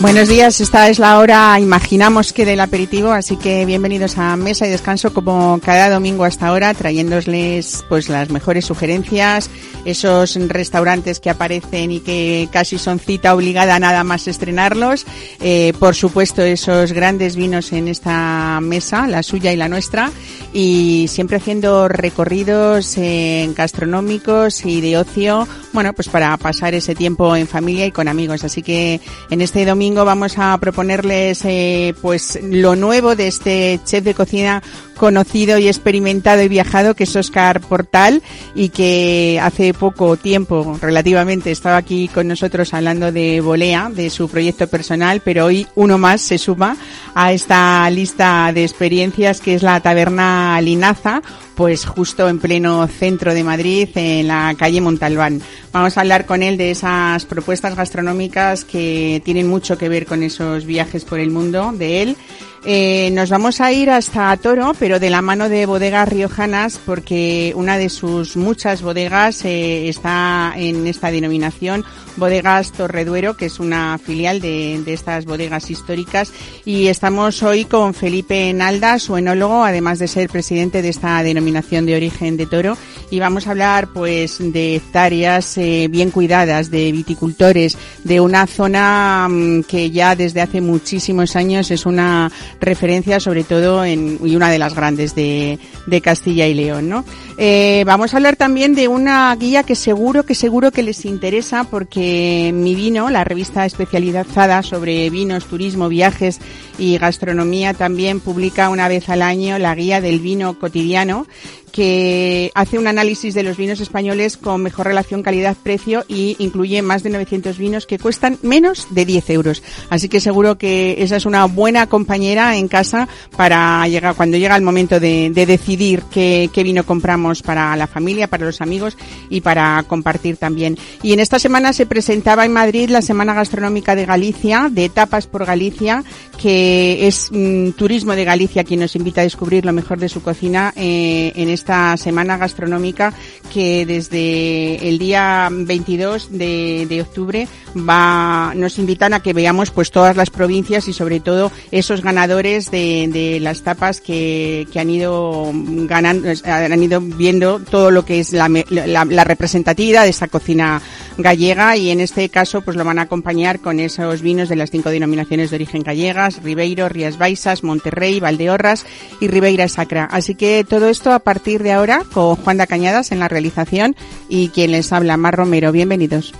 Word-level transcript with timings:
Buenos 0.00 0.30
días, 0.30 0.62
esta 0.62 0.88
es 0.88 0.98
la 0.98 1.18
hora, 1.18 1.60
imaginamos 1.60 2.32
que 2.32 2.46
del 2.46 2.60
aperitivo, 2.60 3.12
así 3.12 3.36
que 3.36 3.66
bienvenidos 3.66 4.16
a 4.16 4.34
Mesa 4.38 4.66
y 4.66 4.70
Descanso 4.70 5.12
como 5.12 5.60
cada 5.62 5.90
domingo 5.90 6.24
hasta 6.24 6.46
ahora, 6.46 6.72
trayéndosles 6.72 7.84
pues 7.86 8.08
las 8.08 8.30
mejores 8.30 8.64
sugerencias, 8.64 9.50
esos 9.84 10.36
restaurantes 10.48 11.20
que 11.20 11.28
aparecen 11.28 11.90
y 11.90 12.00
que 12.00 12.48
casi 12.50 12.78
son 12.78 12.98
cita 12.98 13.34
obligada 13.34 13.78
nada 13.78 14.02
más 14.02 14.26
estrenarlos, 14.26 15.04
eh, 15.38 15.74
por 15.78 15.94
supuesto 15.94 16.40
esos 16.40 16.92
grandes 16.92 17.36
vinos 17.36 17.70
en 17.74 17.86
esta 17.86 18.58
mesa, 18.62 19.06
la 19.06 19.22
suya 19.22 19.52
y 19.52 19.56
la 19.56 19.68
nuestra, 19.68 20.10
y 20.54 21.08
siempre 21.10 21.36
haciendo 21.36 21.88
recorridos 21.88 22.96
eh, 22.96 23.52
gastronómicos 23.54 24.64
y 24.64 24.80
de 24.80 24.96
ocio, 24.96 25.46
bueno, 25.74 25.92
pues 25.92 26.08
para 26.08 26.34
pasar 26.38 26.72
ese 26.72 26.94
tiempo 26.94 27.36
en 27.36 27.46
familia 27.46 27.84
y 27.84 27.92
con 27.92 28.08
amigos, 28.08 28.44
así 28.44 28.62
que 28.62 28.98
en 29.28 29.42
este 29.42 29.66
domingo 29.66 29.89
vamos 29.94 30.38
a 30.38 30.56
proponerles 30.58 31.44
eh, 31.44 31.94
pues 32.00 32.38
lo 32.42 32.76
nuevo 32.76 33.16
de 33.16 33.28
este 33.28 33.80
chef 33.84 34.04
de 34.04 34.14
cocina 34.14 34.62
conocido 35.00 35.56
y 35.56 35.66
experimentado 35.66 36.42
y 36.42 36.48
viajado 36.48 36.94
que 36.94 37.04
es 37.04 37.16
Oscar 37.16 37.62
Portal 37.62 38.22
y 38.54 38.68
que 38.68 39.40
hace 39.42 39.72
poco 39.72 40.18
tiempo 40.18 40.76
relativamente 40.78 41.50
estaba 41.50 41.78
aquí 41.78 42.08
con 42.08 42.28
nosotros 42.28 42.74
hablando 42.74 43.10
de 43.10 43.40
Bolea, 43.40 43.88
de 43.88 44.10
su 44.10 44.28
proyecto 44.28 44.68
personal, 44.68 45.22
pero 45.24 45.46
hoy 45.46 45.66
uno 45.74 45.96
más 45.96 46.20
se 46.20 46.36
suma 46.36 46.76
a 47.14 47.32
esta 47.32 47.88
lista 47.88 48.52
de 48.52 48.62
experiencias 48.62 49.40
que 49.40 49.54
es 49.54 49.62
la 49.62 49.80
Taberna 49.80 50.60
Linaza, 50.60 51.22
pues 51.54 51.86
justo 51.86 52.28
en 52.28 52.38
pleno 52.38 52.86
centro 52.86 53.32
de 53.32 53.42
Madrid, 53.42 53.88
en 53.94 54.28
la 54.28 54.54
calle 54.58 54.82
Montalbán. 54.82 55.40
Vamos 55.72 55.96
a 55.96 56.02
hablar 56.02 56.26
con 56.26 56.42
él 56.42 56.58
de 56.58 56.72
esas 56.72 57.24
propuestas 57.24 57.74
gastronómicas 57.74 58.66
que 58.66 59.22
tienen 59.24 59.48
mucho 59.48 59.78
que 59.78 59.88
ver 59.88 60.04
con 60.04 60.22
esos 60.22 60.66
viajes 60.66 61.06
por 61.06 61.20
el 61.20 61.30
mundo 61.30 61.72
de 61.72 62.02
él 62.02 62.16
eh, 62.64 63.10
nos 63.12 63.30
vamos 63.30 63.60
a 63.60 63.72
ir 63.72 63.88
hasta 63.88 64.36
Toro, 64.36 64.74
pero 64.78 65.00
de 65.00 65.08
la 65.08 65.22
mano 65.22 65.48
de 65.48 65.64
bodegas 65.64 66.08
riojanas, 66.08 66.78
porque 66.84 67.52
una 67.56 67.78
de 67.78 67.88
sus 67.88 68.36
muchas 68.36 68.82
bodegas 68.82 69.44
eh, 69.44 69.88
está 69.88 70.52
en 70.56 70.86
esta 70.86 71.10
denominación, 71.10 71.84
Bodegas 72.16 72.72
Torreduero, 72.72 73.36
que 73.36 73.46
es 73.46 73.60
una 73.60 73.98
filial 73.98 74.40
de, 74.40 74.82
estas 74.86 75.24
bodegas 75.24 75.70
históricas. 75.70 76.32
Y 76.64 76.88
estamos 76.88 77.42
hoy 77.42 77.64
con 77.64 77.94
Felipe 77.94 78.52
Nalda, 78.52 78.98
su 78.98 79.16
enólogo, 79.16 79.64
además 79.64 79.98
de 79.98 80.08
ser 80.08 80.28
presidente 80.28 80.82
de 80.82 80.90
esta 80.90 81.22
denominación 81.22 81.86
de 81.86 81.96
origen 81.96 82.36
de 82.36 82.46
Toro. 82.46 82.76
Y 83.10 83.20
vamos 83.20 83.46
a 83.46 83.52
hablar, 83.52 83.88
pues, 83.88 84.36
de 84.38 84.76
hectáreas 84.76 85.56
eh, 85.56 85.88
bien 85.90 86.10
cuidadas, 86.10 86.70
de 86.70 86.92
viticultores, 86.92 87.78
de 88.04 88.20
una 88.20 88.46
zona 88.46 89.26
mmm, 89.30 89.62
que 89.62 89.90
ya 89.90 90.14
desde 90.14 90.42
hace 90.42 90.60
muchísimos 90.60 91.36
años 91.36 91.70
es 91.70 91.86
una 91.86 92.30
referencia 92.60 93.20
sobre 93.20 93.44
todo 93.44 93.84
en, 93.84 94.18
y 94.24 94.36
una 94.36 94.50
de 94.50 94.58
las 94.58 94.74
grandes 94.74 95.14
de, 95.14 95.58
Castilla 96.02 96.46
y 96.46 96.54
León, 96.54 96.88
¿no? 96.88 97.04
Eh, 97.36 97.82
vamos 97.84 98.14
a 98.14 98.16
hablar 98.16 98.36
también 98.36 98.74
de 98.74 98.88
una 98.88 99.34
guía 99.34 99.64
que 99.64 99.74
seguro, 99.74 100.24
que 100.24 100.34
seguro 100.34 100.70
que 100.70 100.82
les 100.82 101.04
interesa 101.04 101.64
porque 101.64 102.52
Mi 102.54 102.74
Vino, 102.74 103.10
la 103.10 103.24
revista 103.24 103.66
especializada 103.66 104.62
sobre 104.62 105.10
vinos, 105.10 105.46
turismo, 105.46 105.88
viajes 105.88 106.38
y 106.78 106.96
gastronomía 106.96 107.74
también 107.74 108.20
publica 108.20 108.70
una 108.70 108.88
vez 108.88 109.08
al 109.08 109.22
año 109.22 109.58
la 109.58 109.74
guía 109.74 110.00
del 110.00 110.20
vino 110.20 110.58
cotidiano 110.58 111.26
que 111.70 112.50
hace 112.54 112.78
un 112.78 112.86
análisis 112.86 113.34
de 113.34 113.42
los 113.42 113.56
vinos 113.56 113.80
españoles 113.80 114.36
con 114.36 114.62
mejor 114.62 114.86
relación 114.86 115.22
calidad-precio 115.22 116.04
y 116.08 116.36
incluye 116.38 116.82
más 116.82 117.02
de 117.02 117.10
900 117.10 117.58
vinos 117.58 117.86
que 117.86 117.98
cuestan 117.98 118.38
menos 118.42 118.88
de 118.90 119.04
10 119.04 119.30
euros. 119.30 119.62
Así 119.88 120.08
que 120.08 120.20
seguro 120.20 120.58
que 120.58 121.02
esa 121.02 121.16
es 121.16 121.26
una 121.26 121.44
buena 121.46 121.86
compañera 121.86 122.56
en 122.56 122.68
casa 122.68 123.08
para 123.36 123.86
llegar 123.88 124.14
cuando 124.14 124.36
llega 124.36 124.56
el 124.56 124.62
momento 124.62 125.00
de, 125.00 125.30
de 125.30 125.46
decidir 125.46 126.02
qué, 126.12 126.50
qué, 126.52 126.62
vino 126.62 126.84
compramos 126.84 127.42
para 127.42 127.76
la 127.76 127.86
familia, 127.86 128.28
para 128.28 128.44
los 128.44 128.60
amigos 128.60 128.96
y 129.28 129.40
para 129.40 129.82
compartir 129.86 130.36
también. 130.36 130.76
Y 131.02 131.12
en 131.12 131.20
esta 131.20 131.38
semana 131.38 131.72
se 131.72 131.86
presentaba 131.86 132.44
en 132.44 132.52
Madrid 132.52 132.90
la 132.90 133.02
Semana 133.02 133.34
Gastronómica 133.34 133.94
de 133.94 134.06
Galicia, 134.06 134.68
de 134.70 134.88
Tapas 134.88 135.26
por 135.26 135.44
Galicia, 135.44 136.04
que 136.40 137.06
es 137.06 137.30
mm, 137.30 137.70
Turismo 137.72 138.14
de 138.14 138.24
Galicia 138.24 138.64
quien 138.64 138.80
nos 138.80 138.96
invita 138.96 139.20
a 139.20 139.24
descubrir 139.24 139.64
lo 139.64 139.72
mejor 139.72 139.98
de 139.98 140.08
su 140.08 140.22
cocina 140.22 140.72
eh, 140.76 141.32
en 141.34 141.48
esta 141.60 141.94
semana 141.98 142.38
gastronómica 142.38 143.12
que 143.52 143.84
desde 143.84 144.88
el 144.88 144.98
día 144.98 145.48
22 145.52 146.32
de, 146.32 146.86
de, 146.88 147.02
octubre 147.02 147.46
va, 147.76 148.54
nos 148.56 148.78
invitan 148.78 149.12
a 149.12 149.20
que 149.20 149.34
veamos 149.34 149.70
pues 149.70 149.90
todas 149.90 150.16
las 150.16 150.30
provincias 150.30 150.88
y 150.88 150.94
sobre 150.94 151.20
todo 151.20 151.52
esos 151.70 152.00
ganadores 152.02 152.70
de, 152.70 153.08
de 153.12 153.40
las 153.40 153.62
tapas 153.62 154.00
que, 154.00 154.66
que, 154.72 154.80
han 154.80 154.88
ido 154.88 155.52
ganando, 155.54 156.32
han 156.44 156.82
ido 156.82 157.00
viendo 157.02 157.60
todo 157.60 157.90
lo 157.90 158.06
que 158.06 158.20
es 158.20 158.32
la, 158.32 158.48
la, 158.70 159.04
la 159.04 159.24
representatividad 159.24 160.04
de 160.04 160.10
esa 160.10 160.28
cocina 160.28 160.80
gallega 161.18 161.76
y 161.76 161.90
en 161.90 162.00
este 162.00 162.28
caso 162.28 162.62
pues 162.62 162.76
lo 162.76 162.84
van 162.84 162.98
a 162.98 163.02
acompañar 163.02 163.60
con 163.60 163.80
esos 163.80 164.22
vinos 164.22 164.48
de 164.48 164.56
las 164.56 164.70
cinco 164.70 164.90
denominaciones 164.90 165.50
de 165.50 165.56
origen 165.56 165.82
gallegas, 165.82 166.42
Ribeiro, 166.42 166.88
Rías 166.88 167.18
Baixas, 167.18 167.62
Monterrey, 167.62 168.20
Valdeorras 168.20 168.86
y 169.20 169.28
Ribeira 169.28 169.68
Sacra. 169.68 170.04
Así 170.10 170.34
que 170.34 170.64
todo 170.68 170.88
esto 170.88 171.12
a 171.12 171.20
partir 171.20 171.62
de 171.62 171.72
ahora 171.72 172.02
con 172.12 172.36
Juan 172.36 172.56
da 172.56 172.66
Cañadas 172.66 173.12
en 173.12 173.18
la 173.18 173.28
realización 173.28 173.96
y 174.28 174.48
quien 174.48 174.72
les 174.72 174.92
habla, 174.92 175.16
Mar 175.16 175.34
Romero. 175.36 175.72
Bienvenidos. 175.72 176.34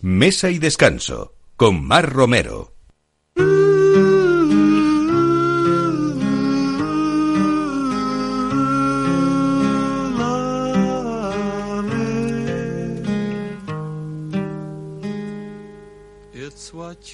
Mesa 0.00 0.50
y 0.50 0.58
descanso 0.58 1.34
con 1.56 1.84
Mar 1.84 2.12
Romero. 2.12 2.72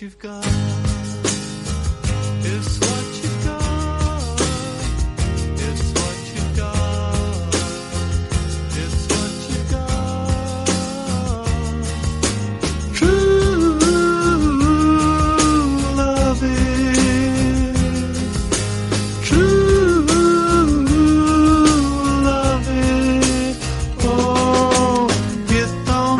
You've 0.02 0.18
got. 0.18 0.47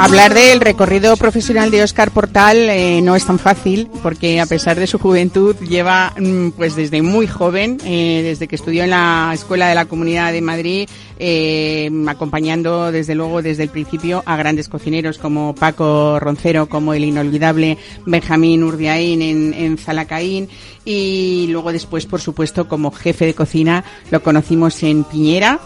Hablar 0.01 0.33
del 0.33 0.61
recorrido 0.61 1.17
profesional 1.17 1.73
de 1.73 1.83
Oscar 1.83 2.13
Portal 2.13 2.57
eh, 2.71 3.01
no 3.03 3.17
es 3.17 3.27
tan 3.27 3.41
fácil 3.41 3.91
porque 4.01 4.41
a 4.41 4.47
pesar 4.47 4.79
de 4.79 4.87
su 4.87 5.01
juventud 5.01 5.57
lleva 5.57 6.15
mm, 6.17 6.51
pues 6.51 6.77
desde 6.77 7.03
muy 7.03 7.27
joven, 7.27 7.79
eh, 7.85 8.21
desde 8.23 8.47
que 8.47 8.55
estudió 8.55 8.85
en 8.85 8.91
la 8.91 9.33
Escuela 9.35 9.69
de 9.69 9.75
la 9.75 9.87
Comunidad 9.87 10.31
de 10.33 10.41
Madrid, 10.41 10.89
eh, 11.19 11.91
acompañando 12.07 12.93
desde 12.93 13.17
luego 13.17 13.43
desde 13.43 13.65
el 13.65 13.71
principio 13.71 14.23
a 14.25 14.37
grandes 14.37 14.69
cocineros 14.69 15.19
como 15.19 15.53
Paco 15.57 16.21
Roncero, 16.21 16.69
como 16.69 16.95
el 16.95 17.05
inolvidable 17.05 17.77
Benjamín 18.07 18.63
Urdiaín 18.63 19.21
en, 19.21 19.53
en 19.53 19.79
Zalacaín 19.79 20.49
y 20.85 21.49
luego 21.51 21.73
después 21.73 22.07
por 22.07 22.21
supuesto 22.21 22.69
como 22.69 22.93
jefe 22.93 23.27
de 23.27 23.35
cocina 23.35 23.83
lo 24.13 24.23
conocimos 24.23 24.81
en 24.85 25.03
Piñera 25.03 25.59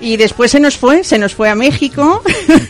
y 0.00 0.16
después 0.16 0.50
se 0.50 0.60
nos 0.60 0.76
fue, 0.76 1.02
se 1.02 1.18
nos 1.18 1.34
fue 1.34 1.48
a 1.48 1.54
México, 1.54 2.22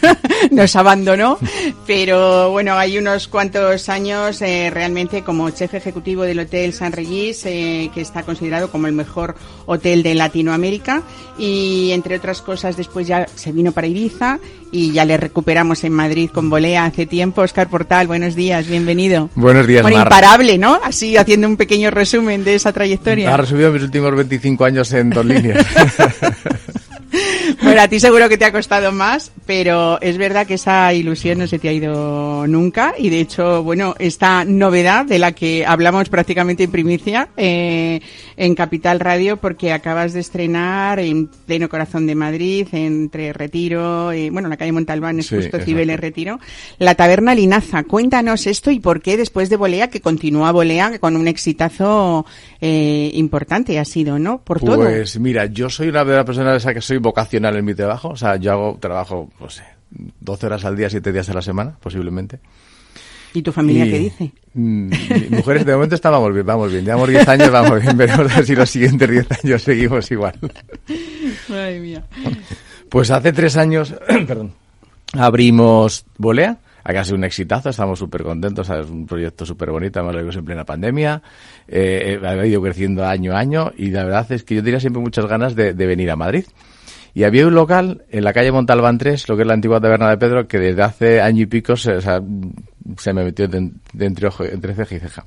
nos 0.50 0.74
abandonó, 0.76 1.38
pero 1.86 2.50
bueno, 2.50 2.74
hay 2.74 2.98
unos 2.98 3.28
cuantos 3.28 3.88
años 3.88 4.40
eh, 4.40 4.70
realmente 4.72 5.22
como 5.22 5.50
chef 5.50 5.74
ejecutivo 5.74 6.22
del 6.22 6.40
Hotel 6.40 6.72
San 6.72 6.92
Regis, 6.92 7.44
eh, 7.44 7.90
que 7.92 8.00
está 8.00 8.22
considerado 8.22 8.70
como 8.70 8.86
el 8.86 8.94
mejor 8.94 9.34
hotel 9.66 10.02
de 10.02 10.14
Latinoamérica 10.14 11.02
y 11.38 11.90
entre 11.92 12.16
otras 12.16 12.40
cosas 12.40 12.76
después 12.76 13.06
ya 13.06 13.26
se 13.34 13.52
vino 13.52 13.72
para 13.72 13.86
Ibiza 13.86 14.38
y 14.72 14.92
ya 14.92 15.04
le 15.04 15.16
recuperamos 15.16 15.84
en 15.84 15.92
Madrid 15.92 16.30
con 16.32 16.48
Bolea 16.50 16.84
hace 16.84 17.06
tiempo. 17.06 17.42
Oscar 17.42 17.68
Portal, 17.68 18.06
buenos 18.06 18.34
días, 18.34 18.66
bienvenido. 18.66 19.30
Buenos 19.34 19.66
días, 19.66 19.82
bueno, 19.82 19.98
Mar. 19.98 20.06
imparable, 20.06 20.58
¿no? 20.58 20.80
Así 20.82 21.16
haciendo 21.16 21.46
un 21.46 21.56
pequeño 21.56 21.90
resumen 21.90 22.44
de 22.44 22.54
esa 22.54 22.72
trayectoria. 22.72 23.32
Ha 23.32 23.36
resumido 23.36 23.70
mis 23.70 23.82
últimos 23.82 24.14
25 24.14 24.64
años 24.64 24.92
en 24.92 25.10
dos 25.10 25.24
líneas. 25.24 25.66
Bueno, 27.62 27.80
a 27.80 27.88
ti 27.88 27.98
seguro 27.98 28.28
que 28.28 28.38
te 28.38 28.44
ha 28.44 28.52
costado 28.52 28.92
más, 28.92 29.32
Pero 29.46 30.00
es 30.00 30.16
verdad 30.18 30.46
que 30.46 30.54
esa 30.54 30.92
ilusión 30.92 31.38
no 31.38 31.46
se 31.46 31.58
te 31.58 31.68
ha 31.68 31.72
ido 31.72 32.46
nunca 32.46 32.94
y 32.98 33.08
de 33.08 33.20
hecho, 33.20 33.62
bueno, 33.62 33.94
esta 33.98 34.44
novedad 34.44 35.06
de 35.06 35.18
la 35.18 35.32
que 35.32 35.64
hablamos 35.66 36.08
prácticamente 36.08 36.64
en 36.64 36.70
primicia 36.70 37.28
eh, 37.36 38.00
en 38.36 38.54
Capital 38.54 39.00
Radio 39.00 39.38
porque 39.38 39.72
acabas 39.72 40.12
de 40.12 40.20
estrenar 40.20 41.00
en 41.00 41.28
pleno 41.28 41.68
corazón 41.68 42.06
de 42.06 42.14
Madrid, 42.14 42.68
entre 42.72 43.32
Retiro, 43.32 44.12
eh, 44.12 44.30
bueno, 44.30 44.48
la 44.48 44.56
calle 44.56 44.72
Montalbán 44.72 45.18
es 45.18 45.26
Sí, 45.26 45.36
justo. 45.36 45.58
Cibeles 45.58 45.98
Retiro, 45.98 46.38
la 46.78 46.94
Taberna 46.94 47.34
Linaza. 47.34 47.82
Cuéntanos 47.84 48.46
esto 48.46 48.70
y 48.70 48.80
por 48.80 49.00
qué 49.00 49.16
después 49.16 49.48
de 49.48 49.56
Bolea, 49.56 49.88
que 49.88 50.00
continúa 50.00 50.52
Bolea 50.52 50.98
con 50.98 51.16
un 51.16 51.26
exitazo 51.26 52.26
eh, 52.60 53.10
importante 53.14 53.78
ha 53.78 53.84
sido, 53.84 54.18
¿no? 54.18 54.38
Por 54.42 54.60
todo. 54.60 54.76
Pues 54.76 55.18
mira, 55.18 55.46
yo 55.46 55.70
soy 55.70 55.88
una 55.88 56.04
de 56.04 56.16
las 56.16 56.24
personas 56.24 56.56
esa 56.56 56.74
que 56.74 56.80
soy 56.80 56.98
vocacional 56.98 57.47
en 57.56 57.64
mi 57.64 57.74
trabajo. 57.74 58.08
O 58.08 58.16
sea, 58.16 58.36
yo 58.36 58.52
hago 58.52 58.78
trabajo, 58.80 59.28
no 59.40 59.50
sé, 59.50 59.64
12 60.20 60.46
horas 60.46 60.64
al 60.64 60.76
día, 60.76 60.90
7 60.90 61.12
días 61.12 61.28
a 61.28 61.34
la 61.34 61.42
semana, 61.42 61.76
posiblemente. 61.80 62.40
¿Y 63.34 63.42
tu 63.42 63.52
familia 63.52 63.84
Y, 63.84 63.90
qué 63.90 63.98
dice? 63.98 64.32
mm, 64.54 64.90
mujeres, 65.30 65.66
de 65.66 65.74
momento 65.74 65.94
estábamos 65.94 66.32
bien, 66.32 66.46
vamos 66.46 66.72
bien. 66.72 66.84
Llevamos 66.84 67.08
10 67.08 67.28
años, 67.28 67.50
vamos 67.50 67.80
bien. 67.82 67.96
Veremos 67.96 68.32
si 68.44 68.54
los 68.54 68.70
siguientes 68.70 69.10
10 69.10 69.44
años 69.44 69.62
seguimos 69.62 70.10
igual. 70.10 70.34
Madre 71.48 71.80
mía. 71.80 72.04
Pues 72.88 73.10
hace 73.10 73.32
tres 73.32 73.56
años, 73.56 73.94
perdón, 74.26 74.52
abrimos 75.12 76.06
Bolea. 76.16 76.58
Acá 76.84 77.00
ha 77.00 77.04
sido 77.04 77.18
un 77.18 77.24
exitazo, 77.24 77.68
estamos 77.68 77.98
súper 77.98 78.22
contentos, 78.22 78.70
es 78.70 78.88
un 78.88 79.04
proyecto 79.04 79.44
súper 79.44 79.70
bonito, 79.70 79.98
además 79.98 80.14
lo 80.14 80.20
vimos 80.22 80.36
en 80.36 80.44
plena 80.46 80.64
pandemia, 80.64 81.20
eh, 81.66 82.18
eh, 82.22 82.26
ha 82.26 82.46
ido 82.46 82.62
creciendo 82.62 83.04
año 83.04 83.34
a 83.34 83.40
año 83.40 83.72
y 83.76 83.90
la 83.90 84.04
verdad 84.04 84.32
es 84.32 84.42
que 84.42 84.54
yo 84.54 84.62
tenía 84.64 84.80
siempre 84.80 85.02
muchas 85.02 85.26
ganas 85.26 85.54
de, 85.54 85.74
de 85.74 85.86
venir 85.86 86.10
a 86.10 86.16
Madrid. 86.16 86.46
Y 87.18 87.24
había 87.24 87.48
un 87.48 87.54
local 87.56 88.04
en 88.10 88.22
la 88.22 88.32
calle 88.32 88.52
Montalbán 88.52 88.96
3, 88.96 89.28
lo 89.28 89.34
que 89.34 89.42
es 89.42 89.48
la 89.48 89.54
antigua 89.54 89.80
taberna 89.80 90.08
de 90.08 90.18
Pedro, 90.18 90.46
que 90.46 90.56
desde 90.60 90.84
hace 90.84 91.20
año 91.20 91.42
y 91.42 91.46
pico 91.46 91.76
se, 91.76 92.00
se 92.00 93.12
me 93.12 93.24
metió 93.24 93.48
de, 93.48 93.72
de 93.92 94.06
entre, 94.06 94.30
ceja 94.72 94.94
y 94.94 95.00
ceja. 95.00 95.24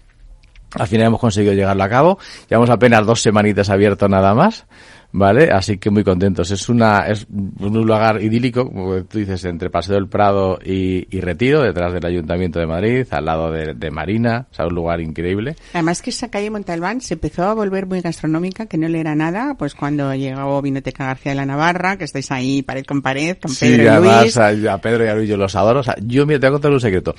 Al 0.76 0.88
final 0.88 1.08
hemos 1.08 1.20
conseguido 1.20 1.54
llegarlo 1.54 1.84
a 1.84 1.90
cabo. 1.90 2.18
Llevamos 2.50 2.70
apenas 2.70 3.06
dos 3.06 3.22
semanitas 3.22 3.70
abierto 3.70 4.08
nada 4.08 4.34
más, 4.34 4.68
¿vale? 5.12 5.52
Así 5.52 5.78
que 5.78 5.90
muy 5.90 6.04
contentos. 6.04 6.52
Es 6.52 6.70
una 6.70 7.08
es 7.08 7.26
un 7.30 7.74
lugar 7.86 8.22
idílico, 8.22 8.66
como 8.68 9.04
tú 9.04 9.20
dices, 9.20 9.44
entre 9.46 9.70
Paseo 9.70 9.96
del 9.96 10.08
Prado 10.08 10.60
y, 10.64 11.08
y 11.16 11.22
Retiro, 11.22 11.62
detrás 11.62 11.94
del 11.94 12.06
Ayuntamiento 12.06 12.60
de 12.60 12.68
Madrid, 12.68 13.06
al 13.12 13.26
lado 13.26 13.52
de, 13.52 13.74
de 13.74 13.92
Marina, 13.92 14.48
o 14.52 14.54
sea, 14.56 14.68
un 14.68 14.76
lugar 14.76 15.02
increíble. 15.02 15.56
Además 15.74 16.02
que 16.02 16.10
esa 16.12 16.30
calle 16.30 16.50
Montalbán 16.50 17.02
se 17.02 17.16
empezó 17.16 17.44
a 17.44 17.54
volver 17.54 17.86
muy 17.88 18.02
gastronómica, 18.02 18.66
que 18.66 18.78
no 18.78 18.88
le 18.88 19.00
era 19.00 19.16
nada, 19.16 19.56
pues 19.58 19.76
cuando 19.76 20.14
llegó 20.16 20.62
Vinoteca 20.62 21.06
García 21.06 21.32
de 21.34 21.36
la 21.38 21.46
Navarra, 21.46 21.98
que 21.98 22.04
estáis 22.06 22.32
ahí 22.32 22.62
pared 22.62 22.86
con 22.86 23.02
pared, 23.02 23.38
con 23.42 23.52
Sí, 23.52 23.66
Pedro 23.68 23.84
y 23.84 23.88
además 23.88 24.22
Luis. 24.24 24.38
a, 24.38 24.74
a 24.74 24.78
Pedro 24.80 25.06
y 25.06 25.08
a 25.08 25.16
Luis 25.16 25.30
yo 25.30 25.38
los 25.38 25.56
adoro. 25.56 25.80
O 25.82 25.84
sea, 25.84 25.96
yo, 26.02 26.26
mira, 26.26 26.40
te 26.40 26.48
voy 26.48 26.50
a 26.50 26.54
contar 26.54 26.72
un 26.72 26.80
secreto. 26.82 27.16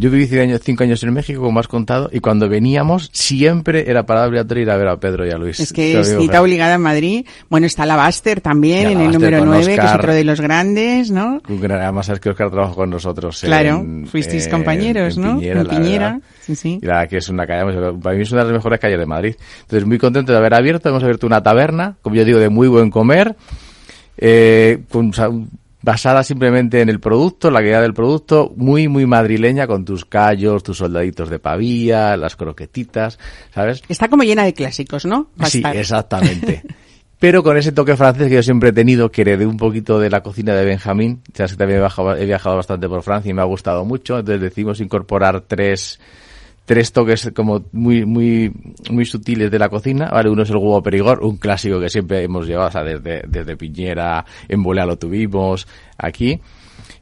Yo 0.00 0.10
viví 0.10 0.26
cinco 0.26 0.40
años, 0.42 0.60
cinco 0.64 0.82
años 0.84 1.02
en 1.02 1.12
México, 1.12 1.42
como 1.42 1.60
has 1.60 1.68
contado, 1.68 2.08
y 2.10 2.20
cuando 2.20 2.48
veníamos 2.48 3.10
siempre 3.12 3.84
era 3.90 4.06
parada 4.06 4.28
obligatoria 4.28 4.62
ir 4.62 4.70
a 4.70 4.76
ver 4.78 4.88
a 4.88 4.96
Pedro 4.98 5.26
y 5.26 5.30
a 5.30 5.36
Luis. 5.36 5.60
Es 5.60 5.74
que 5.74 6.00
es 6.00 6.16
cita 6.18 6.40
obligada 6.40 6.76
en 6.76 6.80
Madrid. 6.80 7.26
Bueno, 7.50 7.66
está 7.66 7.84
la 7.84 7.96
Baster 7.96 8.40
también, 8.40 8.92
en 8.92 9.00
el 9.02 9.12
número 9.12 9.40
con 9.40 9.48
9, 9.48 9.66
que 9.66 9.72
es 9.74 9.78
Oscar. 9.78 9.98
otro 10.00 10.14
de 10.14 10.24
los 10.24 10.40
grandes, 10.40 11.10
¿no? 11.10 11.42
Además, 11.46 12.06
sabes 12.06 12.18
que 12.20 12.30
Oscar 12.30 12.50
trabajó 12.50 12.76
con 12.76 12.88
nosotros. 12.88 13.42
Claro, 13.42 13.76
en- 13.80 14.06
fuisteis 14.06 14.46
en- 14.46 14.50
compañeros, 14.52 15.18
en 15.18 15.22
¿no? 15.22 15.34
Piñera, 15.38 15.60
En 15.60 15.66
Piñera, 15.66 16.20
sí, 16.40 16.56
sí. 16.56 16.78
Y 16.80 16.86
la 16.86 16.94
verdad 16.94 17.08
que 17.10 17.16
es 17.18 17.28
una 17.28 17.46
calle, 17.46 17.92
para 18.02 18.16
mí 18.16 18.22
es 18.22 18.32
una 18.32 18.40
de 18.40 18.46
las 18.46 18.54
mejores 18.56 18.80
calles 18.80 18.98
de 18.98 19.04
Madrid. 19.06 19.34
Entonces, 19.60 19.86
muy 19.86 19.98
contento 19.98 20.32
de 20.32 20.38
haber 20.38 20.54
abierto. 20.54 20.88
Hemos 20.88 21.02
abierto 21.02 21.26
una 21.26 21.42
taberna, 21.42 21.96
como 22.00 22.16
yo 22.16 22.24
digo, 22.24 22.38
de 22.38 22.48
muy 22.48 22.68
buen 22.68 22.90
comer, 22.90 23.36
eh, 24.16 24.78
con, 24.90 25.10
o 25.10 25.12
sea, 25.12 25.28
basada 25.82 26.22
simplemente 26.22 26.80
en 26.80 26.88
el 26.88 27.00
producto, 27.00 27.50
la 27.50 27.60
calidad 27.60 27.82
del 27.82 27.94
producto, 27.94 28.52
muy, 28.56 28.88
muy 28.88 29.06
madrileña, 29.06 29.66
con 29.66 29.84
tus 29.84 30.04
callos, 30.04 30.62
tus 30.62 30.78
soldaditos 30.78 31.30
de 31.30 31.38
pavía, 31.38 32.16
las 32.16 32.36
croquetitas, 32.36 33.18
¿sabes? 33.54 33.82
Está 33.88 34.08
como 34.08 34.22
llena 34.22 34.44
de 34.44 34.54
clásicos, 34.54 35.06
¿no? 35.06 35.28
Va 35.40 35.46
Sí, 35.46 35.58
estar. 35.58 35.76
exactamente. 35.76 36.62
Pero 37.18 37.42
con 37.42 37.58
ese 37.58 37.72
toque 37.72 37.96
francés 37.98 38.28
que 38.28 38.36
yo 38.36 38.42
siempre 38.42 38.70
he 38.70 38.72
tenido, 38.72 39.10
que 39.10 39.20
heredé 39.20 39.44
un 39.44 39.58
poquito 39.58 40.00
de 40.00 40.08
la 40.08 40.22
cocina 40.22 40.54
de 40.54 40.64
Benjamín, 40.64 41.20
ya 41.34 41.46
que 41.46 41.54
también 41.54 41.76
he 41.78 41.82
viajado, 41.82 42.16
he 42.16 42.24
viajado 42.24 42.56
bastante 42.56 42.88
por 42.88 43.02
Francia 43.02 43.30
y 43.30 43.34
me 43.34 43.42
ha 43.42 43.44
gustado 43.44 43.84
mucho, 43.84 44.18
entonces 44.18 44.40
decidimos 44.40 44.80
incorporar 44.80 45.42
tres, 45.42 46.00
tres 46.70 46.92
toques 46.92 47.32
como 47.34 47.64
muy, 47.72 48.06
muy, 48.06 48.52
muy 48.90 49.04
sutiles 49.04 49.50
de 49.50 49.58
la 49.58 49.68
cocina, 49.68 50.08
¿vale? 50.08 50.30
Uno 50.30 50.44
es 50.44 50.50
el 50.50 50.56
huevo 50.56 50.80
perigor, 50.80 51.18
un 51.24 51.36
clásico 51.36 51.80
que 51.80 51.88
siempre 51.88 52.22
hemos 52.22 52.46
llevado, 52.46 52.68
o 52.68 52.70
sea, 52.70 52.84
desde, 52.84 53.24
desde 53.26 53.56
Piñera, 53.56 54.24
en 54.46 54.62
Bolea 54.62 54.86
lo 54.86 54.96
tuvimos, 54.96 55.66
aquí. 55.98 56.40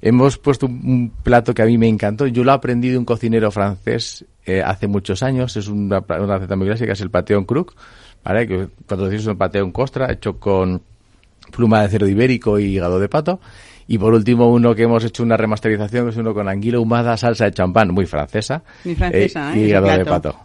Hemos 0.00 0.38
puesto 0.38 0.64
un, 0.64 1.12
plato 1.22 1.52
que 1.52 1.60
a 1.60 1.66
mí 1.66 1.76
me 1.76 1.86
encantó. 1.86 2.26
Yo 2.26 2.44
lo 2.44 2.52
aprendí 2.52 2.88
de 2.88 2.96
un 2.96 3.04
cocinero 3.04 3.50
francés 3.50 4.24
eh, 4.46 4.62
hace 4.64 4.86
muchos 4.86 5.22
años. 5.22 5.54
Es 5.58 5.68
una, 5.68 6.02
una 6.18 6.36
receta 6.36 6.56
muy 6.56 6.66
clásica, 6.66 6.94
es 6.94 7.02
el 7.02 7.10
pateón 7.10 7.44
crook, 7.44 7.74
¿vale? 8.24 8.46
Que 8.46 8.68
cuando 8.86 9.04
decimos 9.04 9.26
un 9.26 9.36
pateón 9.36 9.70
costra 9.70 10.10
hecho 10.10 10.40
con 10.40 10.80
pluma 11.52 11.82
de 11.82 11.88
cerdo 11.90 12.08
ibérico 12.08 12.58
y 12.58 12.64
hígado 12.76 12.98
de 12.98 13.10
pato. 13.10 13.38
Y 13.90 13.96
por 13.96 14.12
último, 14.12 14.52
uno 14.52 14.74
que 14.74 14.82
hemos 14.82 15.02
hecho 15.02 15.22
una 15.22 15.38
remasterización, 15.38 16.04
que 16.04 16.10
es 16.10 16.16
uno 16.18 16.34
con 16.34 16.46
anguila 16.46 16.76
ahumada, 16.76 17.16
salsa 17.16 17.46
de 17.46 17.52
champán, 17.52 17.90
muy 17.90 18.04
francesa. 18.04 18.62
Muy 18.84 18.94
francesa, 18.94 19.54
eh, 19.54 19.56
¿eh? 19.56 19.60
y 19.60 19.64
hígado 19.64 19.86
de 19.88 20.04
pato. 20.04 20.36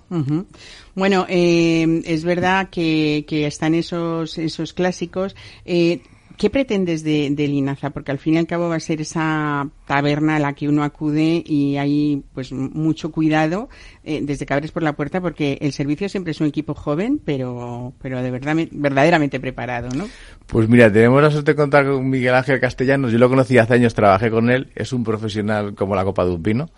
Bueno, 0.96 1.26
eh, 1.28 2.02
es 2.06 2.24
verdad 2.24 2.70
que, 2.70 3.26
que 3.28 3.46
están 3.46 3.76
esos, 3.76 4.38
esos 4.38 4.72
clásicos. 4.72 5.36
Eh, 5.66 6.02
¿Qué 6.38 6.50
pretendes 6.50 7.04
de, 7.04 7.30
de 7.32 7.48
Linaza? 7.48 7.92
Porque 7.92 8.12
al 8.12 8.18
fin 8.18 8.34
y 8.34 8.38
al 8.38 8.48
cabo 8.48 8.70
va 8.70 8.76
a 8.76 8.80
ser 8.80 9.02
esa 9.02 9.68
taberna 9.86 10.38
a 10.38 10.40
la 10.40 10.54
que 10.54 10.68
uno 10.68 10.84
acude 10.84 11.44
y 11.46 11.78
hay 11.78 12.24
pues 12.34 12.52
mucho 12.52 13.12
cuidado 13.12 13.70
eh, 14.04 14.22
desde 14.24 14.46
que 14.46 14.54
abres 14.54 14.72
por 14.72 14.84
la 14.84 14.94
puerta 14.94 15.22
porque 15.22 15.58
el 15.62 15.74
servicio 15.74 16.10
siempre 16.10 16.32
es 16.32 16.42
un 16.42 16.48
equipo 16.48 16.74
joven, 16.74 17.22
pero, 17.24 17.94
pero 18.02 18.22
de 18.22 18.32
verdad, 18.32 18.56
verdaderamente 18.72 19.40
preparado, 19.40 19.90
¿no? 19.96 20.08
Pues 20.48 20.68
mira, 20.68 20.92
tenemos 20.92 21.22
la 21.22 21.32
suerte 21.32 21.52
de 21.52 21.56
contar 21.56 21.86
con 21.86 22.10
Miguel 22.10 22.34
Ángel 22.34 22.60
Castellanos. 22.60 23.12
Yo 23.12 23.20
lo 23.20 23.30
conocí 23.30 23.58
hace 23.58 23.76
años, 23.76 23.94
trabajé 23.94 24.30
con 24.32 24.50
él. 24.50 24.72
Es 24.76 24.92
un 24.92 25.04
profesional 25.04 25.76
como 25.76 25.96
la 25.96 26.04
copa 26.04 26.26
de 26.26 26.32
un 26.32 26.42
pino. 26.42 26.70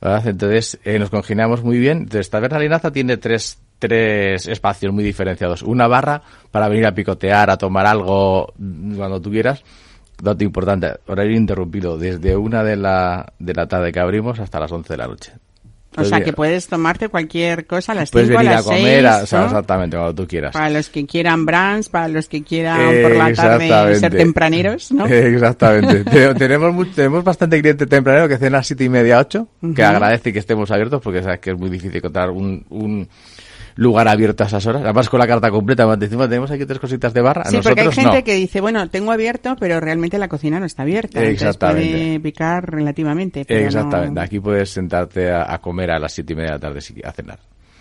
¿verdad? 0.00 0.26
Entonces 0.26 0.78
eh, 0.84 0.98
nos 0.98 1.10
congeniamos 1.10 1.62
muy 1.62 1.78
bien. 1.78 1.98
Entonces, 1.98 2.30
Taberna 2.30 2.58
Linaza 2.58 2.92
tiene 2.92 3.16
tres, 3.16 3.58
tres 3.88 4.46
espacios 4.48 4.92
muy 4.92 5.04
diferenciados. 5.04 5.62
Una 5.62 5.86
barra 5.86 6.22
para 6.50 6.68
venir 6.68 6.86
a 6.86 6.94
picotear, 6.94 7.50
a 7.50 7.56
tomar 7.58 7.86
algo 7.86 8.52
mm, 8.58 8.96
cuando 8.96 9.20
tú 9.20 9.30
quieras. 9.30 9.62
Dato 10.22 10.44
importante, 10.44 10.92
horario 11.08 11.36
interrumpido 11.36 11.98
desde 11.98 12.36
una 12.36 12.62
de 12.62 12.76
la, 12.76 13.32
de 13.38 13.52
la 13.52 13.66
tarde 13.66 13.92
que 13.92 13.98
abrimos 14.00 14.38
hasta 14.38 14.60
las 14.60 14.70
11 14.70 14.92
de 14.92 14.96
la 14.96 15.06
noche. 15.08 15.32
O 15.96 16.04
sea, 16.04 16.22
que 16.24 16.32
puedes 16.32 16.66
tomarte 16.66 17.08
cualquier 17.08 17.66
cosa 17.66 17.92
a 17.92 17.94
las 17.94 18.10
puedes 18.10 18.26
5 18.28 18.38
a 18.38 18.42
venir 18.42 18.52
a 18.52 18.56
las 18.56 18.64
comer, 18.64 18.82
6, 19.02 19.04
a- 19.06 19.22
o 19.22 19.26
sea, 19.26 19.38
¿no? 19.40 19.46
exactamente, 19.46 19.96
cuando 19.96 20.14
tú 20.14 20.26
quieras. 20.26 20.52
Para 20.52 20.70
los 20.70 20.88
que 20.88 21.06
quieran 21.06 21.46
brunch, 21.46 21.88
para 21.88 22.08
los 22.08 22.28
que 22.28 22.42
quieran 22.42 22.78
por 23.02 23.14
la 23.14 23.32
tarde 23.32 23.64
Exactamente. 23.66 24.00
ser 24.00 24.16
tempraneros, 24.16 24.90
¿no? 24.92 25.06
Exactamente. 25.44 26.04
Pero 26.10 26.34
tenemos, 26.34 26.90
tenemos 26.96 27.22
bastante 27.22 27.60
cliente 27.60 27.86
tempranero 27.86 28.26
que 28.28 28.38
cena 28.38 28.58
a 28.58 28.62
siete 28.64 28.82
y 28.84 28.88
media, 28.88 29.20
ocho, 29.20 29.46
que 29.60 29.66
Ujú. 29.68 29.82
agradece 29.84 30.32
que 30.32 30.40
estemos 30.40 30.68
abiertos 30.72 31.00
porque 31.00 31.22
sabes 31.22 31.38
que 31.38 31.50
es 31.50 31.56
muy 31.58 31.70
difícil 31.70 31.96
encontrar 31.96 32.30
un, 32.30 32.64
un 32.70 33.08
lugar 33.76 34.08
abierto 34.08 34.44
a 34.44 34.46
esas 34.46 34.64
horas. 34.66 34.82
Además 34.82 35.08
con 35.08 35.20
la 35.20 35.26
carta 35.26 35.50
completa, 35.50 35.86
más 35.86 35.98
decimos, 35.98 36.28
tenemos 36.28 36.50
aquí 36.50 36.64
tres 36.64 36.78
cositas 36.78 37.12
de 37.14 37.20
barra. 37.20 37.44
Sí, 37.46 37.58
porque 37.62 37.80
hay 37.82 37.90
gente 37.92 38.18
no. 38.18 38.24
que 38.24 38.34
dice, 38.34 38.60
bueno, 38.60 38.88
tengo 38.90 39.12
abierto, 39.12 39.56
pero 39.58 39.80
realmente 39.80 40.18
la 40.18 40.28
cocina 40.28 40.60
no 40.60 40.66
está 40.66 40.82
abierta. 40.82 41.22
Exactamente. 41.24 41.90
puede 41.90 42.20
picar 42.20 42.70
relativamente. 42.70 43.44
Pero 43.44 43.66
Exactamente. 43.66 44.14
no- 44.14 44.20
Aquí 44.20 44.40
puedes 44.40 44.70
sentarte 44.70 45.30
a, 45.30 45.52
a 45.52 45.58
comer 45.60 45.90
a 45.90 45.98
las 45.98 46.12
siete 46.12 46.32
y 46.32 46.36
media 46.36 46.50
de 46.50 46.54
la 46.54 46.60
tarde 46.60 46.80
si- 46.80 47.00
a 47.04 47.12
cenar. 47.12 47.38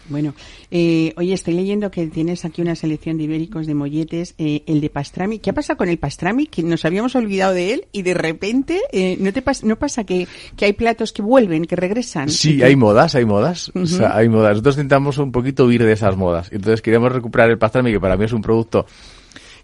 Bueno, 0.09 0.33
eh, 0.69 1.13
oye, 1.17 1.33
estoy 1.33 1.53
leyendo 1.53 1.89
que 1.89 2.07
tienes 2.07 2.43
aquí 2.43 2.61
una 2.61 2.75
selección 2.75 3.17
de 3.17 3.23
ibéricos 3.23 3.65
de 3.67 3.73
molletes, 3.73 4.35
eh, 4.37 4.63
el 4.67 4.81
de 4.81 4.89
pastrami. 4.89 5.39
¿Qué 5.39 5.53
pasa 5.53 5.75
con 5.75 5.87
el 5.87 5.97
pastrami? 5.97 6.45
Que 6.47 6.61
nos 6.61 6.83
habíamos 6.83 7.15
olvidado 7.15 7.53
de 7.53 7.73
él 7.73 7.85
y 7.93 8.01
de 8.01 8.13
repente, 8.13 8.81
eh, 8.91 9.15
¿no 9.19 9.31
te 9.31 9.43
pas- 9.43 9.63
no 9.63 9.77
pasa 9.77 10.03
que, 10.03 10.27
que 10.57 10.65
hay 10.65 10.73
platos 10.73 11.13
que 11.13 11.21
vuelven, 11.21 11.63
que 11.65 11.75
regresan? 11.77 12.27
Sí, 12.29 12.57
que- 12.57 12.65
hay 12.65 12.75
modas, 12.75 13.15
hay 13.15 13.25
modas. 13.25 13.71
O 13.75 13.85
sea, 13.85 14.15
hay 14.17 14.27
modas. 14.27 14.51
Nosotros 14.51 14.75
intentamos 14.75 15.17
un 15.19 15.31
poquito 15.31 15.65
huir 15.65 15.83
de 15.83 15.93
esas 15.93 16.17
modas. 16.17 16.49
Entonces 16.51 16.81
queremos 16.81 17.11
recuperar 17.11 17.49
el 17.49 17.57
pastrami, 17.57 17.91
que 17.91 17.99
para 17.99 18.17
mí 18.17 18.25
es 18.25 18.33
un 18.33 18.41
producto 18.41 18.85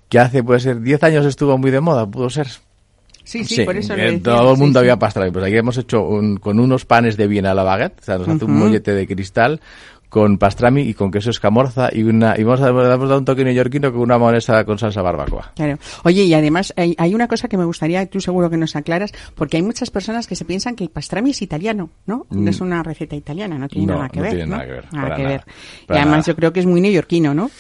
que 0.08 0.20
hace, 0.20 0.42
puede 0.44 0.60
ser, 0.62 0.80
10 0.82 1.04
años 1.04 1.26
estuvo 1.26 1.58
muy 1.58 1.70
de 1.72 1.82
moda, 1.82 2.10
pudo 2.10 2.30
ser. 2.30 2.48
Sí, 3.24 3.44
sí, 3.46 3.62
por 3.64 3.78
eso 3.78 3.94
decía, 3.96 4.24
todo 4.24 4.54
el 4.54 4.58
mundo 4.58 4.80
sí. 4.80 4.86
había 4.86 4.98
pastrami. 4.98 5.30
Pues 5.30 5.46
aquí 5.46 5.56
hemos 5.56 5.78
hecho 5.78 6.02
un- 6.02 6.38
con 6.38 6.60
unos 6.60 6.86
panes 6.86 7.16
de 7.16 7.28
Viena 7.28 7.52
a 7.52 7.54
la 7.54 7.62
baguette, 7.62 8.00
o 8.02 8.04
sea, 8.04 8.18
nos 8.18 8.28
hace 8.28 8.46
un 8.46 8.58
mollete 8.58 8.92
de 8.94 9.06
cristal 9.06 9.62
con 10.10 10.38
pastrami 10.40 10.82
y 10.82 10.94
con 10.96 11.12
queso 11.12 11.30
escamorza 11.30 11.90
y 11.94 12.04
una 12.04 12.36
y 12.38 12.44
vamos 12.44 12.62
a 12.62 12.72
le 12.72 12.94
hemos 12.94 13.08
dado 13.08 13.20
un 13.20 13.26
toque 13.26 13.44
neoyorquino 13.44 13.92
con 13.92 14.02
una 14.02 14.18
mayonesa 14.18 14.66
con 14.66 14.78
salsa 14.80 15.02
barbacoa. 15.02 15.52
Claro. 15.56 15.78
Oye, 16.04 16.24
y 16.24 16.34
además 16.34 16.74
hay, 16.76 16.96
hay 16.98 17.14
una 17.14 17.28
cosa 17.28 17.48
que 17.48 17.58
me 17.58 17.66
gustaría, 17.66 18.06
tú 18.08 18.20
seguro 18.20 18.50
que 18.50 18.58
nos 18.58 18.76
aclaras, 18.76 19.12
porque 19.36 19.58
hay 19.58 19.64
muchas 19.64 19.92
personas 19.92 20.26
que 20.28 20.36
se 20.36 20.46
piensan 20.46 20.76
que 20.76 20.84
el 20.84 20.90
pastrami 20.90 21.30
es 21.32 21.42
italiano, 21.42 21.90
¿no? 22.08 22.26
Mm. 22.30 22.44
No 22.44 22.50
es 22.50 22.60
una 22.62 22.82
receta 22.84 23.16
italiana, 23.16 23.58
no 23.58 23.68
tiene 23.68 23.88
No, 23.88 23.96
nada 23.96 24.10
que 24.10 24.18
no 24.18 24.24
ver. 24.24 24.32
tiene 24.32 24.46
¿no? 24.48 24.56
nada 24.56 24.66
que 24.66 24.72
ver, 24.74 24.86
Nada 24.92 25.16
que 25.16 25.24
nada, 25.24 25.30
ver. 25.36 25.44
Y 25.90 25.94
además 25.94 26.12
nada. 26.12 26.24
yo 26.24 26.36
creo 26.36 26.54
que 26.54 26.60
es 26.62 26.66
muy 26.66 26.82
neoyorquino, 26.82 27.34
¿no? 27.34 27.52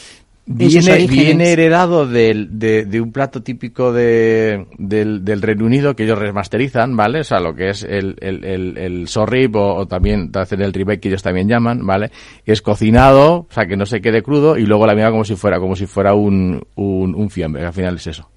Viene, 0.51 0.81
viene 1.25 1.51
heredado 1.51 2.07
del- 2.07 2.57
de, 2.57 2.85
de 2.85 3.01
un 3.01 3.11
plato 3.11 3.43
típico 3.43 3.93
de, 3.93 4.65
del, 4.79 5.23
del 5.23 5.41
Reino 5.43 5.65
Unido 5.65 5.95
que 5.95 6.05
ellos 6.05 6.17
remasterizan, 6.17 6.95
¿vale? 6.95 7.19
O 7.19 7.23
sea, 7.23 7.39
lo 7.39 7.53
que 7.53 7.69
es 7.69 7.83
el, 7.83 8.15
el, 8.19 8.43
el, 8.43 8.77
el 8.77 9.07
sorrib 9.07 9.55
o, 9.57 9.75
o 9.75 9.85
también 9.87 10.31
hacen 10.33 10.61
el 10.61 10.73
ribeye 10.73 10.99
que 10.99 11.09
ellos 11.09 11.21
también 11.21 11.47
llaman, 11.47 11.85
¿vale? 11.85 12.09
Que 12.43 12.51
es 12.53 12.63
cocinado, 12.63 13.31
o 13.41 13.47
sea, 13.51 13.67
que 13.67 13.77
no 13.77 13.85
se 13.85 14.01
quede 14.01 14.23
crudo 14.23 14.57
y 14.57 14.65
luego 14.65 14.87
la 14.87 14.95
mira 14.95 15.11
como 15.11 15.23
si 15.23 15.35
fuera, 15.35 15.59
como 15.59 15.75
si 15.75 15.85
fuera 15.85 16.15
un, 16.15 16.61
un, 16.75 17.13
un 17.13 17.29
fiambre, 17.29 17.61
que 17.61 17.67
al 17.67 17.73
final 17.73 17.95
es 17.97 18.07
eso. 18.07 18.27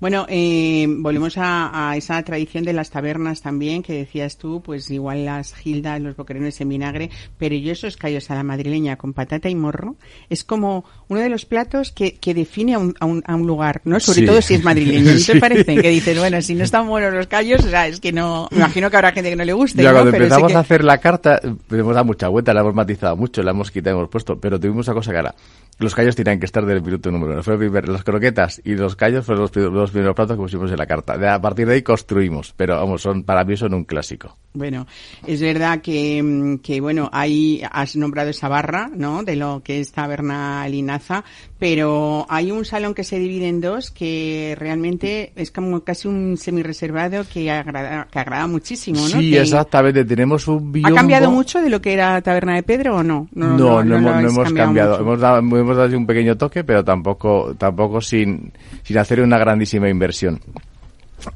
Bueno, 0.00 0.26
eh, 0.28 0.86
volvemos 0.88 1.38
a, 1.38 1.90
a 1.90 1.96
esa 1.96 2.22
tradición 2.22 2.64
de 2.64 2.72
las 2.72 2.90
tabernas 2.90 3.40
también, 3.42 3.82
que 3.82 3.92
decías 3.92 4.36
tú, 4.36 4.62
pues 4.62 4.90
igual 4.90 5.24
las 5.24 5.54
gildas, 5.54 6.00
los 6.00 6.16
boquerones 6.16 6.60
en 6.60 6.68
vinagre, 6.68 7.10
pero 7.38 7.54
yo 7.54 7.72
esos 7.72 7.96
callos 7.96 8.30
a 8.30 8.34
la 8.34 8.42
madrileña 8.42 8.96
con 8.96 9.12
patata 9.12 9.48
y 9.48 9.54
morro, 9.54 9.96
es 10.28 10.44
como 10.44 10.84
uno 11.08 11.20
de 11.20 11.28
los 11.28 11.44
platos 11.44 11.92
que, 11.92 12.14
que 12.14 12.34
define 12.34 12.74
a 12.74 12.78
un, 12.78 12.94
a, 13.00 13.06
un, 13.06 13.22
a 13.26 13.34
un 13.36 13.46
lugar, 13.46 13.80
¿no? 13.84 14.00
Sobre 14.00 14.20
Sí. 14.20 14.26
todo 14.26 14.42
si 14.42 14.54
es 14.54 14.64
madrileño, 14.64 15.12
¿no 15.12 15.18
Sí. 15.18 15.32
te 15.32 15.40
parece? 15.40 15.76
Que 15.76 15.88
dices, 15.90 16.18
bueno, 16.18 16.40
si 16.42 16.54
no 16.54 16.64
están 16.64 16.86
buenos 16.88 17.12
los 17.14 17.26
callos, 17.26 17.64
o 17.64 17.68
sea, 17.70 17.86
es 17.86 18.00
que 18.00 18.12
no, 18.12 18.48
me 18.50 18.58
imagino 18.58 18.90
que 18.90 18.96
habrá 18.96 19.12
gente 19.12 19.30
que 19.30 19.36
no 19.36 19.44
le 19.44 19.52
guste, 19.52 19.82
Ya 19.82 19.90
¿no? 19.90 19.96
cuando 19.96 20.10
Pero 20.12 20.24
sí 20.24 20.26
empezamos 20.26 20.52
que- 20.52 20.56
a 20.56 20.60
hacer 20.60 20.84
la 20.84 20.98
carta, 20.98 21.40
hemos 21.70 21.94
dado 21.94 22.04
mucha 22.04 22.28
vuelta, 22.28 22.52
la 22.52 22.60
hemos 22.60 22.74
matizado 22.74 23.16
mucho, 23.16 23.42
la 23.42 23.52
hemos 23.52 23.70
quitado, 23.70 23.96
hemos 23.98 24.08
puesto, 24.10 24.38
pero 24.38 24.58
tuvimos 24.58 24.86
una 24.88 24.94
cosa 24.94 25.12
cara. 25.12 25.34
Los 25.78 25.94
callos 25.96 26.14
tenían 26.14 26.38
que 26.38 26.46
estar 26.46 26.64
del 26.64 26.80
minuto 26.82 27.10
número 27.10 27.32
uno. 27.32 27.42
Fue 27.42 27.56
las 27.86 28.04
croquetas 28.04 28.60
y 28.64 28.74
los 28.74 28.94
callos 28.94 29.24
fueron 29.26 29.42
los, 29.42 29.50
pri- 29.50 29.62
los 29.70 29.90
primeros 29.90 30.14
platos 30.14 30.36
que 30.36 30.42
pusimos 30.42 30.70
en 30.70 30.76
la 30.76 30.86
carta. 30.86 31.34
A 31.34 31.40
partir 31.40 31.66
de 31.66 31.74
ahí 31.74 31.82
construimos, 31.82 32.52
pero 32.56 32.76
vamos, 32.76 33.02
son, 33.02 33.24
para 33.24 33.42
mí 33.44 33.56
son 33.56 33.74
un 33.74 33.84
clásico. 33.84 34.36
Bueno, 34.54 34.86
es 35.26 35.40
verdad 35.40 35.80
que, 35.80 36.22
mm, 36.22 36.58
que, 36.58 36.80
bueno, 36.80 37.08
ahí 37.12 37.62
has 37.72 37.96
nombrado 37.96 38.30
esa 38.30 38.48
barra, 38.48 38.90
¿no? 38.94 39.24
De 39.24 39.34
lo 39.34 39.62
que 39.64 39.80
es 39.80 39.90
Taberna 39.92 40.68
Linaza, 40.68 41.24
pero 41.62 42.26
hay 42.28 42.50
un 42.50 42.64
salón 42.64 42.92
que 42.92 43.04
se 43.04 43.20
divide 43.20 43.46
en 43.46 43.60
dos 43.60 43.92
que 43.92 44.56
realmente 44.58 45.32
es 45.36 45.52
como 45.52 45.84
casi 45.84 46.08
un 46.08 46.36
semireservado 46.36 47.24
que 47.32 47.52
agrada, 47.52 48.08
que 48.10 48.18
agrada 48.18 48.48
muchísimo, 48.48 48.98
¿no? 48.98 49.20
Sí, 49.20 49.30
Que- 49.30 49.42
exactamente. 49.42 50.04
Tenemos 50.04 50.48
un 50.48 50.72
¿Ha 50.82 50.92
cambiado 50.92 51.30
mucho 51.30 51.60
de 51.62 51.70
lo 51.70 51.80
que 51.80 51.92
era 51.92 52.20
Taberna 52.20 52.56
de 52.56 52.64
Pedro 52.64 52.96
o 52.96 53.02
no? 53.04 53.28
No, 53.32 53.56
no, 53.56 53.80
hemos, 53.80 54.02
no 54.02 54.10
habéis 54.10 54.32
hemos 54.32 54.52
cambiado. 54.52 54.90
mucho. 54.90 55.02
Hemos 55.02 55.20
dado, 55.20 55.38
hemos 55.38 55.76
dado 55.76 55.96
un 55.96 56.04
pequeño 56.04 56.36
toque, 56.36 56.64
pero 56.64 56.82
tampoco, 56.82 57.54
tampoco 57.56 58.00
sin, 58.00 58.52
sin 58.82 58.98
hacer 58.98 59.20
una 59.20 59.38
grandísima 59.38 59.88
inversión. 59.88 60.40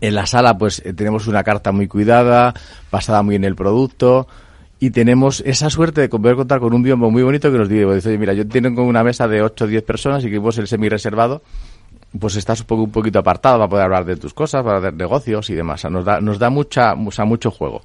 En 0.00 0.16
la 0.16 0.26
sala, 0.26 0.58
pues 0.58 0.82
eh, 0.84 0.92
tenemos 0.92 1.28
una 1.28 1.44
carta 1.44 1.70
muy 1.70 1.86
cuidada, 1.86 2.52
basada 2.90 3.22
muy 3.22 3.36
en 3.36 3.44
el 3.44 3.54
producto, 3.54 4.26
y 4.78 4.90
tenemos 4.90 5.42
esa 5.46 5.70
suerte 5.70 6.02
de 6.02 6.08
poder 6.08 6.36
contar 6.36 6.60
con 6.60 6.74
un 6.74 6.82
biombo 6.82 7.10
muy 7.10 7.22
bonito 7.22 7.50
que 7.50 7.58
nos 7.58 7.68
dice, 7.68 7.84
oye, 7.86 8.18
mira, 8.18 8.34
yo 8.34 8.46
tengo 8.46 8.82
una 8.82 9.02
mesa 9.02 9.26
de 9.26 9.42
8 9.42 9.64
o 9.64 9.68
10 9.68 9.82
personas 9.84 10.24
y 10.24 10.30
que 10.30 10.38
vos 10.38 10.58
el 10.58 10.66
semi-reservado, 10.66 11.42
pues 12.18 12.36
estás 12.36 12.60
un, 12.60 12.66
poco, 12.66 12.82
un 12.82 12.90
poquito 12.90 13.18
apartado 13.18 13.56
para 13.58 13.68
poder 13.68 13.84
hablar 13.84 14.04
de 14.04 14.16
tus 14.16 14.34
cosas, 14.34 14.62
para 14.62 14.78
hacer 14.78 14.94
negocios 14.94 15.48
y 15.50 15.54
demás. 15.54 15.80
O 15.80 15.82
sea, 15.82 15.90
nos 15.90 16.04
da, 16.04 16.20
nos 16.20 16.38
da 16.38 16.50
mucha, 16.50 16.94
o 16.94 17.10
sea, 17.10 17.24
mucho 17.24 17.50
juego. 17.50 17.82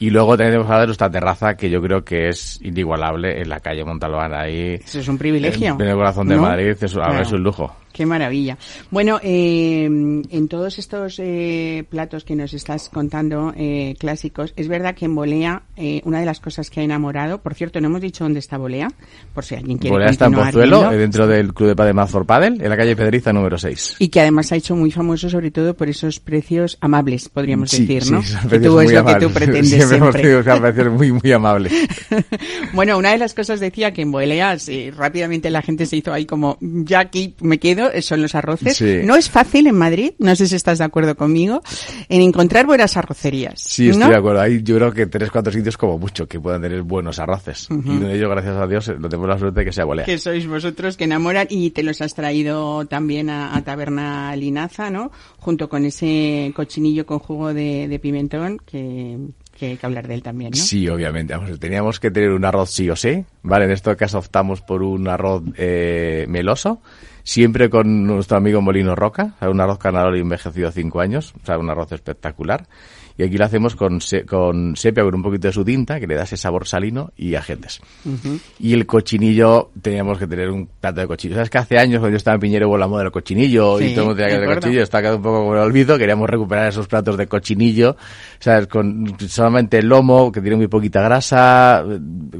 Y 0.00 0.10
luego 0.10 0.36
tenemos 0.36 0.64
que 0.66 0.72
hablar 0.72 0.82
de 0.82 0.86
nuestra 0.86 1.10
terraza, 1.10 1.56
que 1.56 1.68
yo 1.70 1.82
creo 1.82 2.04
que 2.04 2.28
es 2.28 2.60
inigualable 2.62 3.40
en 3.42 3.48
la 3.48 3.60
calle 3.60 3.84
Montalbán, 3.84 4.32
ahí 4.32 4.74
Eso 4.74 5.00
es 5.00 5.08
un 5.08 5.18
privilegio. 5.18 5.76
en 5.78 5.88
el 5.88 5.94
corazón 5.96 6.28
de 6.28 6.36
¿no? 6.36 6.42
Madrid, 6.42 6.76
es, 6.80 6.92
Claro. 6.92 7.20
es 7.20 7.32
un 7.32 7.42
lujo. 7.42 7.74
Qué 7.98 8.06
maravilla. 8.06 8.56
Bueno, 8.92 9.18
eh, 9.24 9.86
en 9.86 10.48
todos 10.48 10.78
estos 10.78 11.18
eh, 11.18 11.84
platos 11.90 12.22
que 12.22 12.36
nos 12.36 12.54
estás 12.54 12.88
contando, 12.90 13.52
eh, 13.56 13.96
clásicos, 13.98 14.52
es 14.54 14.68
verdad 14.68 14.94
que 14.94 15.06
en 15.06 15.16
Bolea, 15.16 15.64
eh, 15.76 16.00
una 16.04 16.20
de 16.20 16.26
las 16.26 16.38
cosas 16.38 16.70
que 16.70 16.78
ha 16.78 16.84
enamorado, 16.84 17.42
por 17.42 17.54
cierto, 17.54 17.80
no 17.80 17.88
hemos 17.88 18.00
dicho 18.00 18.22
dónde 18.22 18.38
está 18.38 18.56
Bolea, 18.56 18.86
por 19.34 19.44
si 19.44 19.56
alguien 19.56 19.78
quiere 19.78 19.94
Bolea 19.94 20.10
está 20.10 20.26
en 20.26 20.34
Pozuelo, 20.34 20.92
eh, 20.92 20.96
dentro 20.96 21.26
del 21.26 21.52
Club 21.52 21.70
de 21.70 21.74
Padel 21.74 21.94
Mazor 21.94 22.24
Padel, 22.24 22.62
en 22.62 22.70
la 22.70 22.76
calle 22.76 22.94
Pedriza 22.94 23.32
número 23.32 23.58
6. 23.58 23.96
Y 23.98 24.10
que 24.10 24.20
además 24.20 24.52
ha 24.52 24.56
hecho 24.56 24.76
muy 24.76 24.92
famoso 24.92 25.28
sobre 25.28 25.50
todo 25.50 25.74
por 25.74 25.88
esos 25.88 26.20
precios 26.20 26.78
amables, 26.80 27.28
podríamos 27.28 27.70
Sí, 27.70 27.84
decir, 27.84 28.04
sí, 28.04 28.12
¿no? 28.12 28.22
son 28.22 28.48
que 28.48 28.60
tú 28.60 28.78
es 28.78 28.92
lo 28.92 29.04
que 29.04 29.14
tú 29.14 29.26
amables. 29.26 29.32
pretendes 29.34 29.70
Siempre 29.70 29.96
hemos 29.96 30.14
tenido 30.14 30.44
precios 30.44 30.92
muy, 30.92 31.10
muy 31.10 31.32
amables. 31.32 31.72
bueno, 32.74 32.96
una 32.96 33.10
de 33.10 33.18
las 33.18 33.34
cosas 33.34 33.58
decía 33.58 33.92
que 33.92 34.02
en 34.02 34.12
Boeleas 34.12 34.68
eh, 34.68 34.92
rápidamente 34.96 35.50
la 35.50 35.62
gente 35.62 35.84
se 35.84 35.96
hizo 35.96 36.12
ahí 36.12 36.26
como, 36.26 36.58
ya 36.60 37.00
aquí 37.00 37.34
me 37.40 37.58
quedo, 37.58 37.87
eh, 37.92 38.02
son 38.02 38.22
los 38.22 38.34
arroces. 38.34 38.76
Sí. 38.76 39.00
No 39.04 39.16
es 39.16 39.30
fácil 39.30 39.66
en 39.66 39.76
Madrid, 39.76 40.12
no 40.18 40.34
sé 40.36 40.46
si 40.46 40.56
estás 40.56 40.78
de 40.78 40.84
acuerdo 40.84 41.16
conmigo, 41.16 41.62
en 42.08 42.20
encontrar 42.20 42.66
buenas 42.66 42.96
arrocerías. 42.96 43.60
Sí, 43.60 43.88
estoy 43.88 44.04
¿no? 44.04 44.10
de 44.10 44.16
acuerdo. 44.16 44.40
Hay 44.40 44.62
yo 44.62 44.76
creo 44.76 44.92
que 44.92 45.06
tres, 45.06 45.30
cuatro 45.30 45.52
sitios 45.52 45.76
como 45.76 45.98
mucho 45.98 46.26
que 46.26 46.40
puedan 46.40 46.62
tener 46.62 46.82
buenos 46.82 47.18
arroces. 47.18 47.68
Y 47.70 47.74
uno 47.74 48.08
de 48.08 48.16
ellos, 48.16 48.30
gracias 48.30 48.56
a 48.56 48.66
Dios, 48.66 48.92
no 48.98 49.08
tenemos 49.08 49.28
la 49.28 49.38
suerte 49.38 49.60
de 49.60 49.66
que 49.66 49.72
sea 49.72 49.84
Bolea. 49.84 50.04
Que 50.06 50.18
sois 50.18 50.46
vosotros 50.46 50.96
que 50.96 51.04
enamoran 51.04 51.46
y 51.50 51.70
te 51.70 51.82
los 51.82 52.00
has 52.00 52.14
traído 52.14 52.86
también 52.86 53.30
a, 53.30 53.56
a 53.56 53.62
Taberna 53.62 54.34
Linaza, 54.36 54.90
¿no? 54.90 55.10
Junto 55.38 55.68
con 55.68 55.84
ese 55.84 56.52
cochinillo 56.54 57.06
con 57.06 57.18
jugo 57.18 57.54
de, 57.54 57.88
de 57.88 57.98
pimentón 57.98 58.58
que, 58.64 59.18
que 59.58 59.66
hay 59.66 59.76
que 59.76 59.86
hablar 59.86 60.06
de 60.08 60.14
él 60.14 60.22
también, 60.22 60.50
¿no? 60.50 60.56
Sí, 60.56 60.88
obviamente. 60.88 61.34
Vamos, 61.34 61.58
teníamos 61.58 62.00
que 62.00 62.10
tener 62.10 62.30
un 62.30 62.44
arroz 62.44 62.70
sí 62.70 62.88
o 62.90 62.96
sí, 62.96 63.24
¿vale? 63.42 63.64
En 63.64 63.72
este 63.72 63.94
caso 63.96 64.18
optamos 64.18 64.60
por 64.60 64.82
un 64.82 65.08
arroz 65.08 65.42
eh, 65.56 66.26
meloso, 66.28 66.80
siempre 67.28 67.68
con 67.68 68.06
nuestro 68.06 68.38
amigo 68.38 68.62
Molino 68.62 68.94
Roca, 68.94 69.34
un 69.42 69.60
arroz 69.60 69.78
canador 69.78 70.16
y 70.16 70.20
envejecido 70.20 70.72
cinco 70.72 71.00
años, 71.00 71.34
o 71.42 71.44
sea, 71.44 71.58
un 71.58 71.68
arroz 71.68 71.92
espectacular. 71.92 72.66
Y 73.18 73.24
aquí 73.24 73.36
lo 73.36 73.44
hacemos 73.44 73.74
con, 73.74 74.00
se- 74.00 74.24
con 74.24 74.76
sepia, 74.76 75.02
con 75.02 75.12
un 75.16 75.22
poquito 75.24 75.48
de 75.48 75.52
su 75.52 75.64
tinta, 75.64 75.98
que 75.98 76.06
le 76.06 76.14
da 76.14 76.22
ese 76.22 76.36
sabor 76.36 76.68
salino 76.68 77.10
y 77.16 77.34
agentes. 77.34 77.80
Y 78.60 78.72
el 78.74 78.86
cochinillo, 78.86 79.70
teníamos 79.82 80.18
que 80.18 80.28
tener 80.28 80.48
un 80.50 80.68
plato 80.80 81.00
de 81.00 81.08
cochinillo. 81.08 81.36
¿Sabes 81.38 81.50
que 81.50 81.58
hace 81.58 81.78
años 81.78 81.98
cuando 81.98 82.10
yo 82.12 82.16
estaba 82.16 82.36
en 82.36 82.40
Piñero 82.40 82.68
hubo 82.68 82.78
la 82.78 82.86
moda 82.86 83.02
del 83.02 83.10
cochinillo 83.12 83.78
Sí, 83.80 83.86
y 83.86 83.90
todo 83.90 84.02
el 84.02 84.06
mundo 84.10 84.22
tenía 84.22 84.36
que 84.38 84.42
acuerdo. 84.44 84.60
cochinillo? 84.60 84.82
Está 84.84 85.00
quedando 85.00 85.16
un 85.16 85.22
poco 85.24 85.38
como 85.40 85.54
el 85.54 85.60
olvido. 85.60 85.98
Queríamos 85.98 86.30
recuperar 86.30 86.68
esos 86.68 86.86
platos 86.86 87.16
de 87.16 87.26
cochinillo, 87.26 87.96
¿sabes? 88.38 88.68
Con 88.68 89.16
solamente 89.28 89.78
el 89.78 89.88
lomo, 89.88 90.30
que 90.30 90.40
tiene 90.40 90.56
muy 90.56 90.68
poquita 90.68 91.02
grasa, 91.02 91.84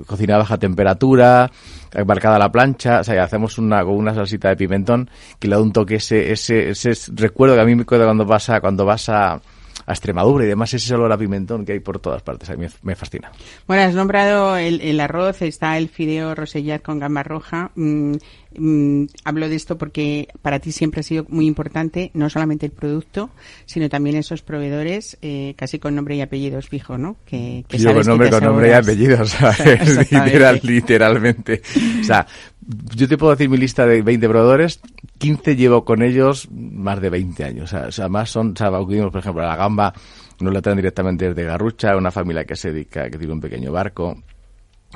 cocina 0.07 0.37
a 0.37 0.39
baja 0.39 0.59
temperatura, 0.59 1.51
marcada 2.07 2.39
la 2.39 2.53
plancha, 2.53 3.01
o 3.01 3.05
sea, 3.05 3.25
hacemos 3.25 3.59
una, 3.59 3.83
con 3.83 3.95
una 3.97 4.15
salsita 4.15 4.51
de 4.51 4.57
pimentón 4.57 5.11
que 5.41 5.49
le 5.49 5.57
da 5.57 5.61
un 5.63 5.73
toque 5.73 5.97
ese, 5.97 6.31
ese, 6.31 6.71
ese 6.71 6.93
recuerdo 7.17 7.57
que 7.57 7.63
a 7.63 7.65
mí 7.65 7.75
me 7.75 7.85
queda 7.85 8.05
cuando 8.05 8.25
vas 8.25 8.49
a, 8.51 8.61
cuando 8.61 8.85
vas 8.85 9.09
a, 9.09 9.41
a 9.89 9.93
Extremadura 9.93 10.45
y 10.45 10.49
demás, 10.49 10.75
ese 10.75 10.95
olor 10.95 11.11
a 11.11 11.17
pimentón 11.17 11.65
que 11.65 11.73
hay 11.73 11.81
por 11.81 11.99
todas 11.99 12.21
partes, 12.23 12.51
a 12.51 12.57
mí 12.57 12.67
me, 12.83 12.95
fascina. 12.95 13.33
Bueno, 13.67 13.85
has 13.85 13.95
nombrado 13.95 14.59
el, 14.59 14.83
el 14.83 15.01
arroz, 15.01 15.41
está 15.41 15.79
el 15.79 15.89
fideo 15.89 16.35
rosellat 16.35 16.83
con 16.83 16.99
gamba 16.99 17.23
roja. 17.23 17.71
Mm, 17.75 18.17
mm, 18.59 19.07
hablo 19.25 19.49
de 19.49 19.57
esto 19.57 19.79
porque 19.79 20.29
para 20.43 20.59
ti 20.59 20.73
siempre 20.73 21.01
ha 21.01 21.03
sido 21.03 21.25
muy 21.31 21.47
importante 21.47 22.11
no 22.13 22.29
solamente 22.29 22.67
el 22.67 22.73
producto, 22.73 23.31
sino 23.65 23.89
también 23.89 24.17
esos 24.17 24.43
proveedores 24.43 25.17
eh, 25.23 25.55
casi 25.57 25.79
con 25.79 25.95
nombre 25.95 26.17
y 26.17 26.21
apellidos 26.21 26.69
fijo, 26.69 26.99
¿no? 26.99 27.17
Que, 27.25 27.65
que 27.67 27.79
Yo 27.79 27.91
sabes 27.91 28.07
con 28.07 28.07
que 28.07 28.09
nombre, 28.11 28.29
te 28.29 28.35
con 28.35 28.45
nombre 28.45 28.69
y 28.69 28.73
aseguras. 28.73 28.83
apellido, 28.83 29.25
¿sabes? 29.27 29.59
Exactamente. 29.81 30.33
Literal, 30.33 30.61
literalmente. 30.63 31.63
O 32.01 32.05
sea, 32.05 32.27
yo 32.69 33.09
te 33.09 33.17
puedo 33.17 33.33
decir 33.33 33.49
mi 33.49 33.57
lista 33.57 33.87
de 33.87 34.03
20 34.03 34.29
proveedores, 34.29 34.81
15 35.19 35.57
llevo 35.57 35.85
con 35.87 36.03
ellos 36.03 36.49
más 36.51 37.01
de 37.01 37.09
20 37.09 37.45
años. 37.45 37.73
O 37.73 37.93
sea, 37.93 38.09
más 38.09 38.31
son, 38.31 38.55
o 38.61 39.11
por 39.11 39.21
ejemplo, 39.21 39.43
a 39.43 39.47
la 39.47 39.57
gamba, 39.57 39.95
nos 40.41 40.53
la 40.53 40.61
traen 40.61 40.77
directamente 40.77 41.29
desde 41.29 41.45
Garrucha, 41.45 41.97
una 41.97 42.11
familia 42.11 42.45
que 42.45 42.57
se 42.57 42.73
dedica, 42.73 43.09
que 43.09 43.17
tiene 43.17 43.33
un 43.33 43.41
pequeño 43.41 43.73
barco. 43.73 44.23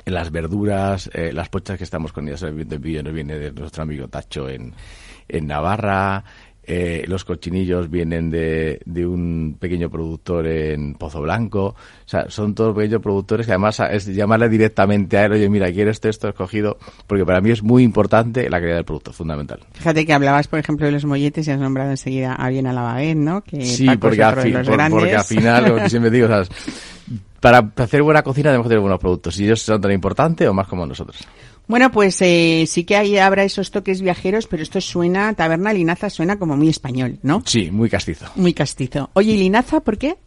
Las 0.05 0.31
verduras, 0.31 1.11
eh, 1.15 1.33
las 1.33 1.49
pochas 1.49 1.79
que 1.79 1.85
estamos 1.85 2.13
con 2.13 2.29
ellas, 2.29 2.43
el 2.43 2.55
nos 2.57 3.13
viene 3.13 3.39
de 3.39 3.53
nuestro 3.53 3.83
amigo 3.83 4.09
Tacho 4.09 4.49
en, 4.49 4.75
en 5.29 5.47
Navarra. 5.47 6.25
Eh, 6.65 7.05
los 7.09 7.25
cochinillos 7.25 7.91
vienen 7.91 8.31
de, 8.31 8.81
de 8.85 9.05
un 9.05 9.57
pequeño 9.59 9.91
productor 9.91 10.47
en 10.47 10.95
Pozo 10.95 11.21
Blanco. 11.21 11.65
O 11.71 11.77
sea, 12.07 12.27
son 12.31 12.55
todos 12.55 12.75
pequeños 12.77 13.03
productores 13.03 13.47
que 13.47 13.53
además 13.53 13.81
es 13.91 14.07
llamarle 14.07 14.49
directamente 14.49 15.19
a 15.19 15.25
él, 15.25 15.33
oye, 15.33 15.49
mira, 15.49 15.73
quiero 15.73 15.91
esto, 15.91 16.09
esto 16.09 16.29
escogido, 16.29 16.79
porque 17.09 17.27
para 17.27 17.41
mí 17.41 17.51
es 17.51 17.63
muy 17.65 17.83
importante 17.83 18.49
la 18.49 18.59
calidad 18.61 18.77
del 18.77 18.85
producto, 18.85 19.13
fundamental. 19.13 19.59
Fíjate 19.73 20.07
que 20.07 20.13
hablabas, 20.13 20.47
por 20.47 20.61
ejemplo, 20.61 20.87
de 20.87 20.93
los 20.93 21.05
molletes 21.05 21.49
y 21.49 21.51
has 21.51 21.59
nombrado 21.59 21.91
enseguida 21.91 22.35
a 22.35 22.49
bien 22.49 22.69
a 22.69 22.73
la 22.73 22.83
Baguette, 22.83 23.17
¿no? 23.17 23.41
Que 23.43 23.65
Sí, 23.67 23.87
porque, 23.99 24.25
fin- 24.41 24.53
por- 24.65 24.91
porque 24.91 25.17
al 25.17 25.25
final, 25.25 25.73
como 25.73 25.89
siempre 25.89 26.11
digo, 26.13 26.29
¿sabes? 26.29 26.49
para 27.41 27.73
hacer 27.77 28.03
buena 28.05 28.23
cocina 28.23 28.51
tenemos 28.51 28.67
que 28.67 28.69
tener 28.69 28.81
buenos 28.83 29.01
productos. 29.01 29.37
Y 29.41 29.45
ellos 29.47 29.61
son 29.63 29.81
tan 29.81 29.91
importantes 29.91 30.47
o 30.49 30.55
más 30.55 30.69
como 30.69 30.87
nosotros. 30.87 31.27
Bueno, 31.73 31.91
pues 31.91 32.21
eh, 32.21 32.65
sí 32.67 32.85
que 32.85 32.97
ahí 32.97 33.17
habrá 33.17 33.45
esos 33.45 33.71
toques 33.71 34.03
viajeros, 34.03 34.47
pero 34.47 34.63
esto 34.63 34.79
suena, 34.83 35.33
Taberna 35.33 35.73
Linaza 35.73 36.11
suena 36.11 36.39
como 36.39 36.55
muy 36.55 36.69
español, 36.69 37.19
¿no? 37.23 37.43
Sí, 37.47 37.71
muy 37.71 37.89
castizo. 37.89 38.27
Muy 38.37 38.53
castizo. 38.53 39.09
Oye, 39.15 39.33
¿y 39.33 39.37
Linaza 39.39 39.81
por 39.81 39.97
qué? 39.97 40.19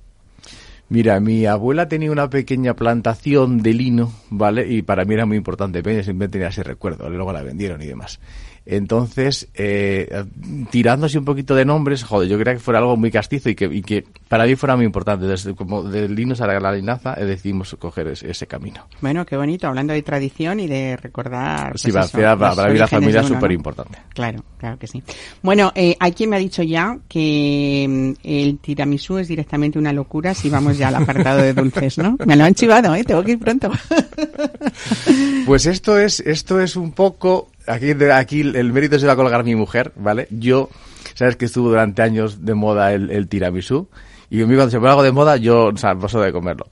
Mira, 0.89 1.19
mi 1.19 1.45
abuela 1.45 1.87
tenía 1.87 2.11
una 2.11 2.31
pequeña 2.31 2.73
plantación 2.75 3.61
de 3.61 3.75
lino, 3.75 4.11
¿vale? 4.31 4.67
Y 4.67 4.81
para 4.81 5.05
mí 5.05 5.13
era 5.13 5.27
muy 5.27 5.37
importante, 5.37 5.83
siempre 6.03 6.29
tenía 6.29 6.47
ese 6.47 6.63
recuerdo, 6.63 7.07
luego 7.11 7.31
la 7.31 7.43
vendieron 7.43 7.79
y 7.79 7.85
demás. 7.85 8.19
Entonces, 8.65 9.47
eh, 9.53 10.25
tirándose 10.71 11.19
un 11.19 11.25
poquito 11.25 11.53
de 11.53 11.65
nombres, 11.65 12.03
joder, 12.03 12.27
yo 12.27 12.37
creía 12.39 12.55
que 12.55 12.59
fuera 12.59 12.79
algo 12.79 12.97
muy 12.97 13.11
castizo 13.11 13.49
y 13.49 13.55
que, 13.55 13.65
y 13.65 13.81
que 13.81 14.03
para 14.27 14.45
mí 14.45 14.55
fuera 14.55 14.75
muy 14.75 14.85
importante. 14.85 15.27
Desde 15.27 15.53
como 15.53 15.83
del 15.83 16.15
linos 16.15 16.41
a 16.41 16.47
la 16.47 16.71
linaza 16.71 17.13
eh, 17.17 17.25
decidimos 17.25 17.75
coger 17.79 18.07
ese, 18.07 18.31
ese 18.31 18.47
camino. 18.47 18.87
Bueno, 19.01 19.25
qué 19.25 19.37
bonito, 19.37 19.67
hablando 19.67 19.93
de 19.93 20.01
tradición 20.01 20.59
y 20.59 20.67
de 20.67 20.97
recordar. 20.97 21.71
pues 21.71 21.81
Sí, 21.81 21.89
eso, 21.89 22.09
para, 22.11 22.37
para 22.37 22.71
mí 22.71 22.77
la 22.77 22.87
familia 22.87 23.21
de 23.21 23.21
es 23.21 23.27
súper 23.27 23.49
¿no? 23.49 23.55
importante. 23.55 23.99
Claro, 24.13 24.43
claro 24.57 24.79
que 24.79 24.87
sí. 24.87 25.03
Bueno, 25.43 25.71
eh, 25.75 25.95
hay 25.99 26.11
quien 26.13 26.31
me 26.31 26.37
ha 26.37 26.39
dicho 26.39 26.63
ya 26.63 26.97
que 27.07 27.85
mm, 27.87 28.11
el 28.23 28.57
tiramisú 28.59 29.19
es 29.19 29.27
directamente 29.27 29.77
una 29.77 29.93
locura 29.93 30.33
si 30.33 30.49
vamos 30.49 30.77
ya 30.77 30.87
al 30.87 30.95
apartado 30.95 31.41
de 31.41 31.53
dulces, 31.53 31.97
¿no? 31.97 32.17
Me 32.25 32.35
lo 32.35 32.43
han 32.43 32.55
chivado, 32.55 32.95
¿eh? 32.95 33.03
Tengo 33.03 33.23
que 33.23 33.33
ir 33.33 33.39
pronto. 33.39 33.71
Pues 35.45 35.65
esto 35.67 35.97
es, 35.99 36.19
esto 36.21 36.59
es 36.59 36.75
un 36.75 36.91
poco, 36.91 37.49
aquí, 37.67 37.91
aquí 37.91 38.41
el 38.41 38.73
mérito 38.73 38.99
se 38.99 39.07
va 39.07 39.13
a 39.13 39.15
colgar 39.15 39.43
mi 39.43 39.55
mujer, 39.55 39.91
¿vale? 39.95 40.27
Yo, 40.31 40.69
sabes 41.13 41.35
que 41.35 41.45
estuvo 41.45 41.69
durante 41.69 42.01
años 42.01 42.45
de 42.45 42.53
moda 42.53 42.93
el, 42.93 43.11
el 43.11 43.27
tiramisú, 43.27 43.89
y 44.29 44.41
a 44.41 44.47
mí 44.47 44.55
cuando 44.55 44.71
se 44.71 44.77
pone 44.77 44.89
algo 44.89 45.03
de 45.03 45.11
moda, 45.11 45.37
yo, 45.37 45.65
o 45.67 45.77
sea, 45.77 45.95
paso 45.95 46.19
de 46.21 46.31
comerlo. 46.31 46.67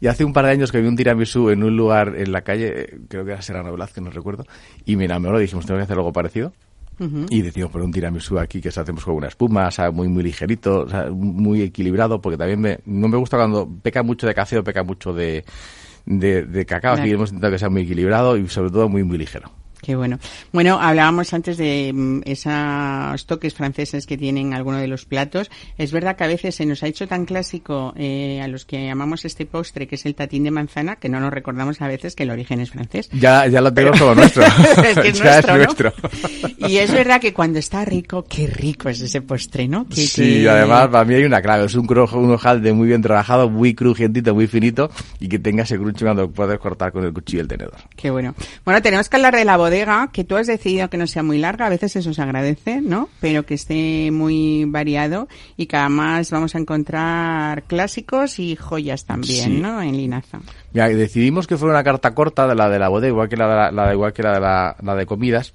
Y 0.00 0.06
hace 0.06 0.24
un 0.24 0.32
par 0.32 0.44
de 0.46 0.52
años 0.52 0.72
que 0.72 0.80
vi 0.80 0.88
un 0.88 0.96
tiramisú 0.96 1.50
en 1.50 1.62
un 1.62 1.76
lugar 1.76 2.14
en 2.16 2.32
la 2.32 2.42
calle, 2.42 2.82
eh, 2.82 2.98
creo 3.08 3.24
que 3.24 3.32
era 3.32 3.42
Serrano 3.42 3.72
Velázquez, 3.72 4.02
no 4.02 4.10
recuerdo, 4.10 4.44
y 4.84 4.96
me 4.96 5.06
enamoró, 5.06 5.38
dijimos, 5.38 5.64
tengo 5.66 5.78
que 5.78 5.84
hacer 5.84 5.96
algo 5.96 6.12
parecido. 6.12 6.52
Y 7.28 7.42
decimos, 7.42 7.72
poner 7.72 7.86
un 7.86 7.92
tiramisú 7.92 8.38
aquí 8.38 8.60
que 8.60 8.70
se 8.70 8.80
hacemos 8.80 9.04
con 9.04 9.14
una 9.14 9.26
espuma, 9.26 9.66
o 9.66 9.70
sea, 9.72 9.90
muy, 9.90 10.06
muy 10.06 10.22
ligerito, 10.22 10.82
o 10.82 10.88
sea, 10.88 11.10
muy 11.10 11.62
equilibrado, 11.62 12.20
porque 12.20 12.38
también 12.38 12.60
me, 12.60 12.78
no 12.86 13.08
me 13.08 13.16
gusta 13.16 13.36
cuando 13.36 13.68
peca 13.82 14.04
mucho 14.04 14.28
de 14.28 14.34
café 14.34 14.58
o 14.58 14.64
peca 14.64 14.84
mucho 14.84 15.12
de, 15.12 15.44
de, 16.06 16.44
de 16.44 16.64
cacao, 16.64 16.94
que 16.96 17.10
hemos 17.10 17.30
intentado 17.30 17.52
que 17.52 17.58
sea 17.58 17.68
muy 17.68 17.82
equilibrado 17.82 18.36
y 18.36 18.46
sobre 18.48 18.70
todo 18.70 18.88
muy, 18.88 19.02
muy 19.02 19.18
ligero. 19.18 19.50
Qué 19.84 19.96
bueno. 19.96 20.18
Bueno, 20.52 20.78
hablábamos 20.80 21.34
antes 21.34 21.58
de 21.58 21.92
mm, 21.92 22.22
esos 22.24 23.26
toques 23.26 23.52
franceses 23.54 24.06
que 24.06 24.16
tienen 24.16 24.54
algunos 24.54 24.80
de 24.80 24.88
los 24.88 25.04
platos. 25.04 25.50
Es 25.76 25.92
verdad 25.92 26.16
que 26.16 26.24
a 26.24 26.26
veces 26.26 26.54
se 26.54 26.64
nos 26.64 26.82
ha 26.82 26.86
hecho 26.86 27.06
tan 27.06 27.26
clásico 27.26 27.92
eh, 27.96 28.40
a 28.42 28.48
los 28.48 28.64
que 28.64 28.88
amamos 28.90 29.24
este 29.24 29.44
postre, 29.46 29.86
que 29.86 29.96
es 29.96 30.06
el 30.06 30.14
tatín 30.14 30.44
de 30.44 30.50
manzana, 30.50 30.96
que 30.96 31.08
no 31.08 31.20
nos 31.20 31.32
recordamos 31.32 31.82
a 31.82 31.88
veces 31.88 32.14
que 32.14 32.22
el 32.22 32.30
origen 32.30 32.60
es 32.60 32.70
francés. 32.70 33.10
Ya, 33.12 33.46
ya 33.46 33.60
lo 33.60 33.72
tengo 33.74 33.90
como 33.98 34.14
nuestro. 34.14 34.42
es 34.84 34.98
que 34.98 35.08
es 35.08 35.18
Ya 35.22 35.24
nuestro, 35.42 35.52
¿no? 35.56 35.64
nuestro. 35.64 35.92
Y 36.68 36.76
es 36.78 36.90
verdad 36.92 37.20
que 37.20 37.34
cuando 37.34 37.58
está 37.58 37.84
rico, 37.84 38.24
qué 38.28 38.46
rico 38.46 38.88
es 38.88 39.00
ese 39.02 39.20
postre, 39.20 39.68
¿no? 39.68 39.86
Sí, 39.90 40.46
además 40.46 40.88
para 40.88 41.04
mí 41.04 41.14
hay 41.14 41.24
una 41.24 41.42
clave, 41.42 41.66
es 41.66 41.74
un, 41.74 41.86
cro- 41.86 42.10
un 42.14 42.30
hojaldre 42.32 42.72
muy 42.72 42.88
bien 42.88 43.02
trabajado, 43.02 43.50
muy 43.50 43.74
crujientito, 43.74 44.34
muy 44.34 44.46
finito 44.46 44.90
y 45.20 45.28
que 45.28 45.38
tenga 45.38 45.64
ese 45.64 45.76
crunch 45.76 46.00
cuando 46.02 46.30
puedes 46.30 46.58
cortar 46.58 46.90
con 46.92 47.04
el 47.04 47.12
cuchillo 47.12 47.38
y 47.38 47.42
el 47.42 47.48
tenedor. 47.48 47.74
Qué 47.96 48.10
bueno. 48.10 48.34
Bueno, 48.64 48.80
tenemos 48.80 49.08
que 49.08 49.16
hablar 49.16 49.34
de 49.36 49.44
la 49.44 49.56
bodega, 49.74 50.10
que 50.12 50.22
tú 50.24 50.36
has 50.36 50.46
decidido 50.46 50.88
que 50.88 50.96
no 50.96 51.06
sea 51.06 51.22
muy 51.22 51.38
larga, 51.38 51.66
a 51.66 51.68
veces 51.68 51.96
eso 51.96 52.14
se 52.14 52.22
agradece, 52.22 52.80
¿no? 52.80 53.08
Pero 53.20 53.44
que 53.44 53.54
esté 53.54 54.10
muy 54.12 54.64
variado 54.66 55.26
y 55.56 55.66
que 55.66 55.76
además 55.76 56.30
vamos 56.30 56.54
a 56.54 56.58
encontrar 56.58 57.64
clásicos 57.64 58.38
y 58.38 58.54
joyas 58.56 59.04
también, 59.04 59.44
Sí. 59.44 59.58
¿no? 59.60 59.82
En 59.82 59.96
Linaza. 59.96 60.40
Decidimos 60.72 61.46
que 61.46 61.56
fuera 61.56 61.74
una 61.74 61.84
carta 61.84 62.14
corta 62.14 62.46
de 62.46 62.54
la 62.54 62.68
de 62.68 62.78
la 62.78 62.88
bodega, 62.88 63.08
igual 63.12 63.28
que 63.28 63.36
la 63.36 63.48
de, 63.48 63.54
la, 63.56 63.72
la 63.72 63.86
de- 63.88 63.94
igual 63.94 64.12
que 64.12 64.22
la 64.22 64.32
de, 64.34 64.40
la, 64.40 64.76
la 64.80 64.94
de 64.94 65.06
comidas, 65.06 65.54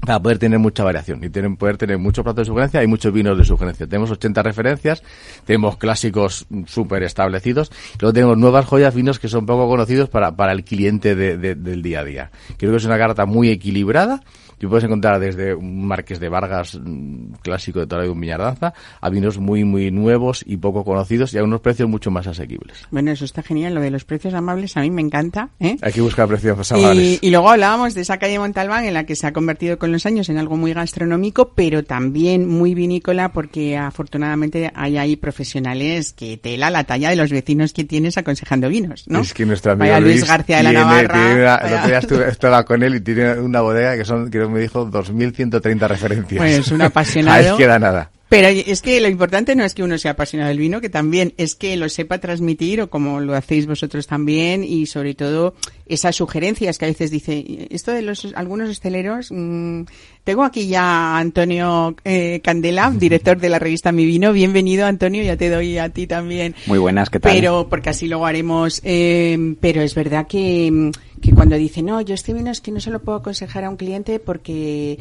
para 0.00 0.20
poder 0.20 0.38
tener 0.38 0.58
mucha 0.58 0.82
variación 0.84 1.22
y 1.24 1.28
tener, 1.30 1.54
poder 1.56 1.76
tener 1.76 1.98
muchos 1.98 2.22
platos 2.22 2.42
de 2.42 2.44
sugerencia 2.46 2.82
y 2.82 2.86
muchos 2.86 3.12
vinos 3.12 3.36
de 3.38 3.44
sugerencia. 3.44 3.86
Tenemos 3.86 4.10
80 4.10 4.42
referencias, 4.42 5.02
tenemos 5.44 5.76
clásicos 5.76 6.46
súper 6.66 7.02
establecidos, 7.02 7.70
luego 8.00 8.12
tenemos 8.12 8.38
nuevas 8.38 8.64
joyas, 8.66 8.94
vinos 8.94 9.18
que 9.18 9.28
son 9.28 9.46
poco 9.46 9.68
conocidos 9.68 10.08
para, 10.08 10.34
para 10.36 10.52
el 10.52 10.64
cliente 10.64 11.14
de- 11.14 11.36
de- 11.36 11.54
del 11.54 11.82
día 11.82 12.00
a 12.00 12.04
día. 12.04 12.30
Creo 12.56 12.70
que 12.70 12.78
es 12.78 12.84
una 12.84 12.98
carta 12.98 13.26
muy 13.26 13.50
equilibrada, 13.50 14.22
que 14.64 14.68
puedes 14.70 14.84
encontrar 14.84 15.18
desde 15.20 15.54
un 15.54 15.86
Marqués 15.86 16.20
de 16.20 16.28
Vargas 16.28 16.78
mm, 16.82 17.32
clásico 17.42 17.80
de 17.80 17.86
toda 17.86 17.98
la 18.00 18.04
vida, 18.04 18.12
un 18.14 18.20
Viñardanza, 18.20 18.74
a 19.00 19.10
vinos 19.10 19.38
muy, 19.38 19.64
muy 19.64 19.90
nuevos 19.90 20.42
y 20.46 20.56
poco 20.56 20.84
conocidos 20.84 21.32
y 21.34 21.38
a 21.38 21.44
unos 21.44 21.60
precios 21.60 21.88
mucho 21.88 22.10
más 22.10 22.26
asequibles. 22.26 22.78
Bueno, 22.90 23.10
eso 23.10 23.24
está 23.24 23.42
genial. 23.42 23.74
Lo 23.74 23.80
de 23.80 23.90
los 23.90 24.04
precios 24.04 24.34
amables 24.34 24.76
a 24.76 24.80
mí 24.80 24.90
me 24.90 25.02
encanta, 25.02 25.50
¿eh? 25.60 25.76
Hay 25.82 25.92
que 25.92 26.00
buscar 26.00 26.26
precios 26.28 26.70
Y, 26.70 26.74
amables. 26.74 27.18
y 27.22 27.30
luego 27.30 27.50
hablábamos 27.50 27.94
de 27.94 28.00
esa 28.02 28.18
calle 28.18 28.38
Montalbán 28.38 28.84
en 28.84 28.94
la 28.94 29.04
que 29.04 29.16
se 29.16 29.26
ha 29.26 29.32
convertido 29.32 29.78
con 29.78 29.92
los 29.92 30.06
años 30.06 30.28
en 30.28 30.38
algo 30.38 30.56
muy 30.56 30.72
gastronómico, 30.72 31.52
pero 31.54 31.84
también 31.84 32.48
muy 32.48 32.74
vinícola 32.74 33.32
porque 33.32 33.76
afortunadamente 33.76 34.70
hay 34.74 34.96
ahí 34.96 35.16
profesionales 35.16 36.12
que 36.12 36.36
tela 36.36 36.70
la 36.70 36.84
talla 36.84 37.10
de 37.10 37.16
los 37.16 37.30
vecinos 37.30 37.72
que 37.72 37.84
tienes 37.84 38.16
aconsejando 38.18 38.68
vinos, 38.68 39.04
¿no? 39.08 39.20
Es 39.20 39.34
que 39.34 39.46
nuestro 39.46 39.72
amigo 39.72 39.84
Vaya 39.92 40.00
Luis 40.00 40.16
Luis 40.16 40.28
García 40.28 40.56
de 40.58 40.62
la 40.64 40.70
tiene- 40.70 40.84
Navarra. 40.84 41.14
tiene 41.14 41.34
una- 41.42 41.54
el 41.56 41.62
vaya- 41.62 41.76
otro 41.76 41.88
día 41.88 41.98
estuve- 41.98 42.28
estaba 42.28 42.64
con 42.64 42.82
él 42.82 42.94
y 42.96 43.00
tiene 43.00 43.34
una 43.40 43.60
bodega 43.60 43.96
que 43.96 44.04
son, 44.04 44.30
que 44.30 44.38
me 44.54 44.60
dijo, 44.60 44.86
2.130 44.86 45.88
referencias. 45.88 46.38
Bueno, 46.38 46.56
es 46.56 46.72
un 46.72 46.80
apasionado. 46.82 47.52
Ahí 47.52 47.58
queda 47.58 47.78
nada. 47.78 48.10
Pero 48.34 48.48
es 48.48 48.82
que 48.82 49.00
lo 49.00 49.06
importante 49.06 49.54
no 49.54 49.62
es 49.62 49.74
que 49.74 49.84
uno 49.84 49.96
sea 49.96 50.10
apasionado 50.10 50.48
del 50.48 50.58
vino, 50.58 50.80
que 50.80 50.88
también 50.88 51.34
es 51.36 51.54
que 51.54 51.76
lo 51.76 51.88
sepa 51.88 52.18
transmitir 52.18 52.80
o 52.80 52.90
como 52.90 53.20
lo 53.20 53.36
hacéis 53.36 53.64
vosotros 53.64 54.08
también 54.08 54.64
y 54.64 54.86
sobre 54.86 55.14
todo 55.14 55.54
esas 55.86 56.16
sugerencias 56.16 56.76
que 56.76 56.86
a 56.86 56.88
veces 56.88 57.12
dice, 57.12 57.68
esto 57.70 57.92
de 57.92 58.02
los 58.02 58.26
algunos 58.34 58.70
hosteleros, 58.70 59.30
mm, 59.30 59.82
tengo 60.24 60.42
aquí 60.42 60.66
ya 60.66 60.82
a 60.82 61.18
Antonio 61.18 61.94
eh, 62.04 62.40
Candela, 62.42 62.90
director 62.90 63.38
de 63.38 63.50
la 63.50 63.60
revista 63.60 63.92
Mi 63.92 64.04
Vino, 64.04 64.32
bienvenido 64.32 64.84
Antonio, 64.86 65.22
ya 65.22 65.36
te 65.36 65.48
doy 65.48 65.78
a 65.78 65.90
ti 65.90 66.08
también. 66.08 66.56
Muy 66.66 66.78
buenas, 66.78 67.10
¿qué 67.10 67.20
tal? 67.20 67.32
Pero, 67.32 67.68
porque 67.68 67.90
así 67.90 68.08
luego 68.08 68.26
haremos, 68.26 68.80
eh, 68.82 69.54
pero 69.60 69.80
es 69.80 69.94
verdad 69.94 70.26
que, 70.26 70.70
mm, 70.72 70.90
que 71.20 71.32
cuando 71.32 71.56
dice, 71.56 71.82
no, 71.82 72.00
yo 72.00 72.14
este 72.14 72.32
vino 72.32 72.50
es 72.50 72.60
que 72.60 72.70
no 72.70 72.80
se 72.80 72.90
lo 72.90 73.00
puedo 73.00 73.18
aconsejar 73.18 73.64
a 73.64 73.70
un 73.70 73.76
cliente 73.76 74.18
porque, 74.18 74.98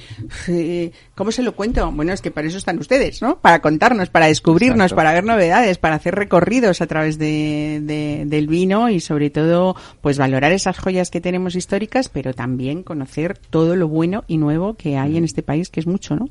eh, 0.47 0.91
¿cómo 1.15 1.31
se 1.31 1.41
lo 1.41 1.55
cuento? 1.55 1.91
Bueno, 1.91 2.13
es 2.13 2.21
que 2.21 2.31
para 2.31 2.47
eso 2.47 2.57
están 2.57 2.77
ustedes, 2.79 3.21
¿no? 3.23 3.39
Para 3.39 3.59
contarnos, 3.61 4.09
para 4.09 4.27
descubrirnos, 4.27 4.85
Exacto. 4.91 4.95
para 4.97 5.13
ver 5.13 5.23
novedades, 5.23 5.79
para 5.79 5.95
hacer 5.95 6.13
recorridos 6.13 6.81
a 6.81 6.85
través 6.85 7.17
de, 7.17 7.79
de- 7.81 8.25
del 8.27 8.47
vino 8.47 8.89
y 8.89 8.99
sobre 8.99 9.31
todo, 9.31 9.75
pues 10.01 10.19
valorar 10.19 10.51
esas 10.51 10.77
joyas 10.77 11.09
que 11.09 11.21
tenemos 11.21 11.55
históricas, 11.55 12.09
pero 12.09 12.33
también 12.35 12.83
conocer 12.83 13.35
todo 13.49 13.75
lo 13.75 13.87
bueno 13.87 14.23
y 14.27 14.37
nuevo 14.37 14.75
que 14.75 14.97
hay 14.97 15.17
en 15.17 15.23
este 15.23 15.41
país, 15.41 15.69
que 15.69 15.79
es 15.79 15.87
mucho, 15.87 16.15
¿no? 16.15 16.29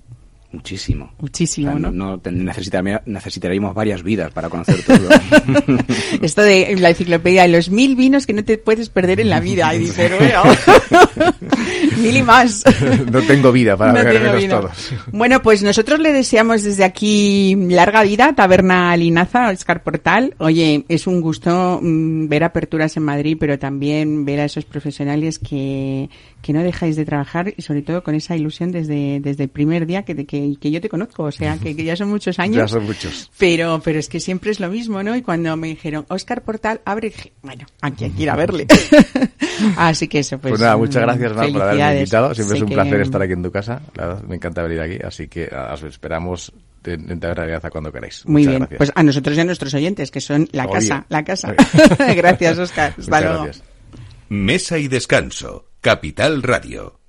Muchísimo. 0.52 1.10
Muchísimo, 1.18 1.70
O 1.70 1.78
sea, 1.78 1.90
¿no? 1.90 2.16
no 2.16 2.20
necesitaríamos 3.06 3.74
varias 3.74 4.02
vidas 4.02 4.30
para 4.32 4.50
conocer 4.50 4.82
todo. 4.82 5.08
Esto 6.22 6.42
de 6.42 6.76
la 6.78 6.90
enciclopedia 6.90 7.42
de 7.42 7.48
los 7.48 7.70
mil 7.70 7.96
vinos 7.96 8.26
que 8.26 8.34
no 8.34 8.44
te 8.44 8.58
puedes 8.58 8.90
perder 8.90 9.20
en 9.20 9.30
la 9.30 9.40
vida. 9.40 9.74
Y 9.74 9.78
dices, 9.78 10.12
bueno, 10.18 10.42
mil 12.02 12.16
y 12.16 12.22
más. 12.22 12.64
No 13.10 13.22
tengo 13.22 13.50
vida 13.50 13.78
para 13.78 13.92
No 13.92 14.04
beberlos 14.04 14.48
todos. 14.48 14.92
Bueno, 15.10 15.40
pues 15.40 15.62
nosotros 15.62 16.00
le 16.00 16.12
deseamos 16.12 16.62
desde 16.62 16.84
aquí 16.84 17.56
larga 17.56 18.02
vida, 18.02 18.34
Taberna 18.34 18.94
Linaza, 18.96 19.48
Oscar 19.48 19.82
Portal. 19.82 20.34
Oye, 20.38 20.84
es 20.88 21.06
un 21.06 21.22
gusto 21.22 21.80
mm, 21.82 22.28
ver 22.28 22.44
aperturas 22.44 22.94
en 22.98 23.04
Madrid, 23.04 23.38
pero 23.40 23.58
también 23.58 24.26
ver 24.26 24.40
a 24.40 24.44
esos 24.44 24.66
profesionales 24.66 25.38
que, 25.38 26.10
que 26.42 26.52
no 26.52 26.62
dejáis 26.62 26.96
de 26.96 27.04
trabajar 27.04 27.54
y 27.56 27.62
sobre 27.62 27.82
todo 27.82 28.02
con 28.02 28.14
esa 28.14 28.36
ilusión 28.36 28.72
desde, 28.72 29.20
desde 29.20 29.44
el 29.44 29.48
primer 29.48 29.86
día 29.86 30.02
que, 30.02 30.26
que, 30.26 30.56
que 30.60 30.70
yo 30.70 30.80
te 30.80 30.88
conozco. 30.88 31.22
O 31.22 31.32
sea, 31.32 31.56
que, 31.56 31.74
que 31.76 31.84
ya 31.84 31.96
son 31.96 32.08
muchos 32.10 32.38
años. 32.40 32.56
Ya 32.56 32.68
son 32.68 32.84
muchos. 32.84 33.30
Pero, 33.38 33.80
pero 33.84 33.98
es 34.00 34.08
que 34.08 34.20
siempre 34.20 34.50
es 34.50 34.60
lo 34.60 34.68
mismo, 34.68 35.02
¿no? 35.02 35.14
Y 35.16 35.22
cuando 35.22 35.56
me 35.56 35.68
dijeron, 35.68 36.04
Oscar 36.08 36.42
Portal, 36.42 36.80
abre, 36.84 37.10
dije, 37.10 37.32
bueno, 37.42 37.64
aquí 37.80 38.04
hay 38.04 38.10
que 38.10 38.22
ir 38.24 38.30
a 38.30 38.36
verle. 38.36 38.66
Así 39.76 40.08
que 40.08 40.18
eso, 40.18 40.38
pues. 40.38 40.50
Pues, 40.52 40.60
nada, 40.60 40.76
muchas 40.76 41.02
gracias 41.02 41.32
Mar, 41.34 41.52
por 41.52 41.62
haberme 41.62 41.98
invitado. 41.98 42.34
Siempre 42.34 42.58
Sé 42.58 42.64
es 42.64 42.68
un 42.68 42.74
placer 42.74 43.00
estar 43.00 43.22
aquí 43.22 43.32
en 43.32 43.42
tu 43.42 43.50
casa. 43.52 43.80
La 43.94 44.06
verdad, 44.08 44.22
me 44.24 44.36
encanta 44.36 44.62
venir 44.62 44.80
aquí. 44.80 44.98
Así 45.04 45.28
que 45.28 45.48
os 45.72 45.82
esperamos 45.84 46.52
en, 46.84 47.10
en 47.10 47.20
Taberna 47.20 47.44
Alianza 47.44 47.70
cuando 47.70 47.92
queráis. 47.92 48.26
Muy 48.26 48.42
Muchas 48.42 48.50
bien, 48.50 48.58
gracias. 48.60 48.78
pues 48.78 48.92
a 48.94 49.02
nosotros 49.04 49.36
y 49.36 49.40
a 49.40 49.44
nuestros 49.44 49.74
oyentes, 49.74 50.10
que 50.10 50.20
son 50.20 50.48
la 50.52 50.64
Obvio. 50.64 50.74
casa, 50.74 51.06
la 51.08 51.24
casa. 51.24 51.54
Gracias, 52.16 52.58
Oscar. 52.58 52.94
Hasta 52.98 53.20
luego. 53.20 53.44
gracias. 53.44 53.64
Mesa 54.28 54.78
y 54.78 54.88
descanso. 54.88 55.66
Capital 55.82 56.44
Radio. 56.44 57.00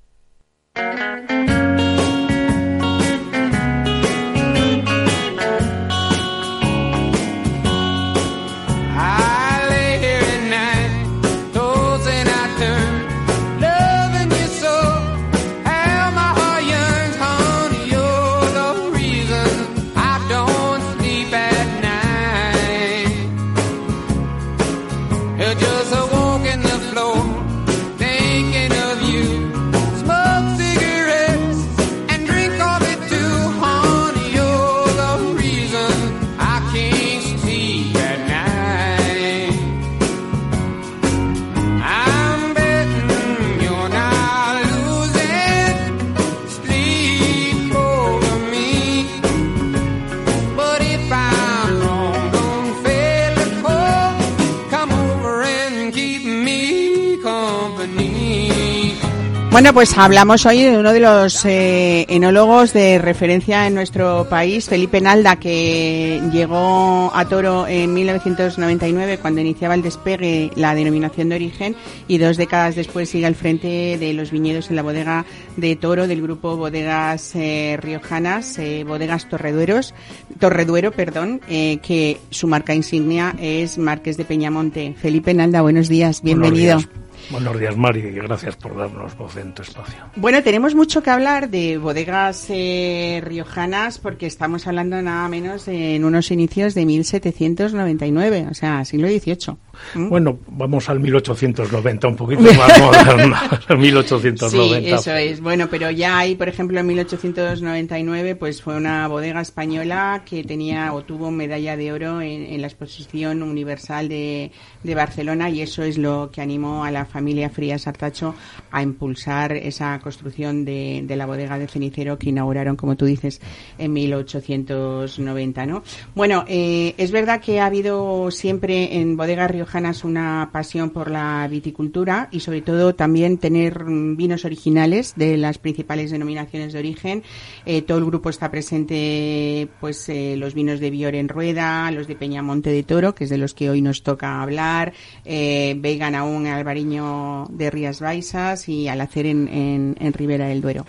Bueno, 59.53 59.71
pues 59.71 59.95
hablamos 59.99 60.47
hoy 60.47 60.63
de 60.63 60.79
uno 60.79 60.91
de 60.93 60.99
los 60.99 61.45
eh, 61.45 62.07
enólogos 62.09 62.73
de 62.73 62.97
referencia 62.97 63.67
en 63.67 63.75
nuestro 63.75 64.27
país, 64.27 64.67
Felipe 64.67 64.99
Nalda, 64.99 65.35
que 65.35 66.19
llegó 66.31 67.11
a 67.13 67.25
Toro 67.25 67.67
en 67.67 67.93
1999 67.93 69.19
cuando 69.19 69.41
iniciaba 69.41 69.75
el 69.75 69.83
despegue 69.83 70.49
la 70.55 70.73
denominación 70.73 71.29
de 71.29 71.35
origen 71.35 71.75
y 72.07 72.17
dos 72.17 72.37
décadas 72.37 72.73
después 72.75 73.09
sigue 73.09 73.27
al 73.27 73.35
frente 73.35 73.99
de 73.99 74.13
los 74.13 74.31
viñedos 74.31 74.71
en 74.71 74.75
la 74.75 74.81
bodega 74.81 75.23
de 75.55 75.75
Toro 75.75 76.07
del 76.07 76.23
grupo 76.23 76.57
Bodegas 76.57 77.35
eh, 77.35 77.77
Riojanas, 77.79 78.57
eh, 78.57 78.83
Bodegas 78.83 79.29
Torredueros, 79.29 79.93
Torreduero, 80.39 80.93
perdón, 80.93 81.41
eh, 81.47 81.77
que 81.77 82.19
su 82.31 82.47
marca 82.47 82.73
insignia 82.73 83.35
es 83.39 83.77
Marques 83.77 84.17
de 84.17 84.25
Peñamonte. 84.25 84.95
Felipe 84.99 85.31
Nalda, 85.31 85.61
buenos 85.61 85.89
días, 85.89 86.23
bienvenido. 86.23 86.77
Buenos 86.77 86.89
días, 86.89 87.02
Buenos 87.29 87.59
días, 87.59 87.75
Mari, 87.75 87.99
y 87.99 88.11
gracias 88.11 88.55
por 88.55 88.75
darnos 88.77 89.17
voz 89.17 89.37
en 89.37 89.53
tu 89.53 89.61
espacio. 89.61 89.95
Bueno, 90.15 90.43
tenemos 90.43 90.75
mucho 90.75 91.01
que 91.01 91.09
hablar 91.09 91.49
de 91.49 91.77
bodegas 91.77 92.45
eh, 92.49 93.21
riojanas 93.23 93.97
porque 93.97 94.27
estamos 94.27 94.67
hablando 94.67 95.01
nada 95.01 95.27
menos 95.29 95.67
en 95.67 96.03
unos 96.03 96.31
inicios 96.31 96.73
de 96.75 96.85
1799, 96.85 98.47
o 98.51 98.53
sea, 98.53 98.85
siglo 98.85 99.07
XVIII. 99.07 99.57
¿Mm? 99.95 100.09
Bueno, 100.09 100.39
vamos 100.47 100.89
al 100.89 100.99
1890, 100.99 102.07
un 102.07 102.15
poquito 102.15 102.41
más 102.53 102.79
moderno, 102.79 103.35
al 103.67 103.77
1890. 103.77 104.49
Sí, 104.49 104.89
eso 104.89 105.15
es. 105.15 105.41
Bueno, 105.41 105.67
pero 105.69 105.91
ya 105.91 106.19
hay, 106.19 106.35
por 106.35 106.49
ejemplo, 106.49 106.79
en 106.79 106.87
1899, 106.87 108.35
pues 108.35 108.61
fue 108.61 108.75
una 108.75 109.07
bodega 109.07 109.41
española 109.41 110.23
que 110.25 110.43
tenía 110.43 110.93
o 110.93 111.03
tuvo 111.03 111.31
medalla 111.31 111.75
de 111.77 111.91
oro 111.91 112.21
en, 112.21 112.43
en 112.43 112.61
la 112.61 112.67
exposición 112.67 113.43
universal 113.43 114.09
de, 114.09 114.51
de 114.83 114.95
Barcelona 114.95 115.49
y 115.49 115.61
eso 115.61 115.83
es 115.83 115.97
lo 115.97 116.29
que 116.31 116.41
animó 116.41 116.83
a 116.83 116.91
la 116.91 117.05
familia 117.05 117.49
Frías 117.49 117.87
Artacho 117.87 118.35
a 118.71 118.81
impulsar 118.81 119.53
esa 119.53 119.99
construcción 119.99 120.65
de, 120.65 121.03
de, 121.05 121.15
la 121.15 121.25
bodega 121.25 121.57
de 121.57 121.67
cenicero 121.67 122.17
que 122.17 122.29
inauguraron, 122.29 122.75
como 122.75 122.95
tú 122.95 123.05
dices, 123.05 123.41
en 123.77 123.93
1890, 123.93 125.65
¿no? 125.65 125.83
Bueno, 126.15 126.45
eh, 126.47 126.95
es 126.97 127.11
verdad 127.11 127.41
que 127.41 127.59
ha 127.59 127.65
habido 127.65 128.31
siempre 128.31 128.97
en 128.97 129.15
bodegas 129.17 129.49
riojanas 129.63 130.03
una 130.03 130.49
pasión 130.51 130.89
por 130.89 131.09
la 131.09 131.47
viticultura 131.47 132.27
y 132.31 132.41
sobre 132.41 132.61
todo 132.61 132.95
también 132.95 133.37
tener 133.37 133.85
vinos 133.85 134.43
originales 134.43 135.13
de 135.15 135.37
las 135.37 135.57
principales 135.57 136.11
denominaciones 136.11 136.73
de 136.73 136.79
origen. 136.79 137.23
Eh, 137.65 137.81
todo 137.81 137.97
el 137.97 138.05
grupo 138.05 138.29
está 138.29 138.51
presente, 138.51 139.69
pues 139.79 140.09
eh, 140.09 140.35
los 140.37 140.53
vinos 140.53 140.81
de 140.81 140.89
Bior 140.89 141.15
en 141.15 141.29
Rueda, 141.29 141.89
los 141.91 142.07
de 142.07 142.15
Peñamonte 142.15 142.71
de 142.71 142.83
Toro, 142.83 143.15
que 143.15 143.23
es 143.23 143.29
de 143.29 143.37
los 143.37 143.53
que 143.53 143.69
hoy 143.69 143.81
nos 143.81 144.03
toca 144.03 144.41
hablar, 144.41 144.91
eh, 145.23 145.75
Vegan 145.79 146.15
aún 146.15 146.45
Albariño 146.45 147.45
de 147.49 147.71
Rías 147.71 148.01
Baixas 148.01 148.67
y 148.67 148.89
Alacer 148.89 149.27
en, 149.27 149.47
en, 149.47 149.95
en 149.97 150.13
Ribera 150.13 150.47
del 150.47 150.61
Duero. 150.61 150.85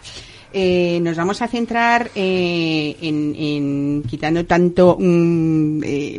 Eh, 0.57 1.01
nos 1.03 1.17
vamos 1.17 1.43
a 1.43 1.49
centrar 1.49 2.13
eh, 2.15 2.95
en, 3.03 3.35
en, 3.37 4.03
quitando 4.09 4.47
tanto 4.47 4.95
um, 4.95 5.83
eh, 5.83 6.17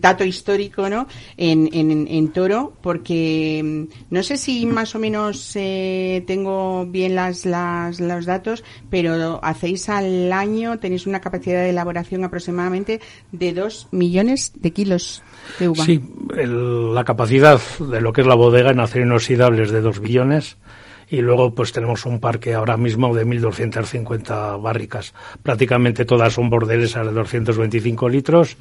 dato 0.00 0.24
histórico 0.24 0.88
no 0.88 1.06
en, 1.36 1.68
en, 1.70 2.08
en 2.08 2.28
Toro 2.28 2.72
porque 2.80 3.86
no 4.08 4.22
sé 4.22 4.38
si 4.38 4.64
más 4.64 4.94
o 4.94 4.98
menos 4.98 5.52
eh, 5.56 6.24
tengo 6.26 6.86
bien 6.86 7.14
las, 7.14 7.44
las, 7.44 8.00
los 8.00 8.24
datos 8.24 8.64
pero 8.88 9.38
hacéis 9.44 9.90
al 9.90 10.32
año 10.32 10.78
tenéis 10.78 11.06
una 11.06 11.20
capacidad 11.20 11.60
de 11.60 11.68
elaboración 11.68 12.24
aproximadamente 12.24 13.02
de 13.32 13.52
dos 13.52 13.88
millones 13.90 14.52
de 14.56 14.70
kilos 14.70 15.22
de 15.58 15.68
uva. 15.68 15.84
Sí 15.84 16.00
el, 16.38 16.94
la 16.94 17.04
capacidad 17.04 17.60
de 17.78 18.00
lo 18.00 18.14
que 18.14 18.22
es 18.22 18.26
la 18.26 18.34
bodega 18.34 18.70
en 18.70 18.80
acero 18.80 19.04
inoxidable 19.04 19.62
es 19.62 19.70
de 19.70 19.82
dos 19.82 20.00
billones 20.00 20.56
y 21.08 21.20
luego 21.20 21.54
pues 21.54 21.72
tenemos 21.72 22.06
un 22.06 22.20
parque 22.20 22.54
ahora 22.54 22.76
mismo 22.76 23.14
de 23.14 23.26
1.250 23.26 24.60
barricas. 24.60 25.14
Prácticamente 25.42 26.04
todas 26.04 26.32
son 26.32 26.50
bordeles 26.50 26.94
de 26.94 27.04
225 27.04 28.08
litros, 28.08 28.56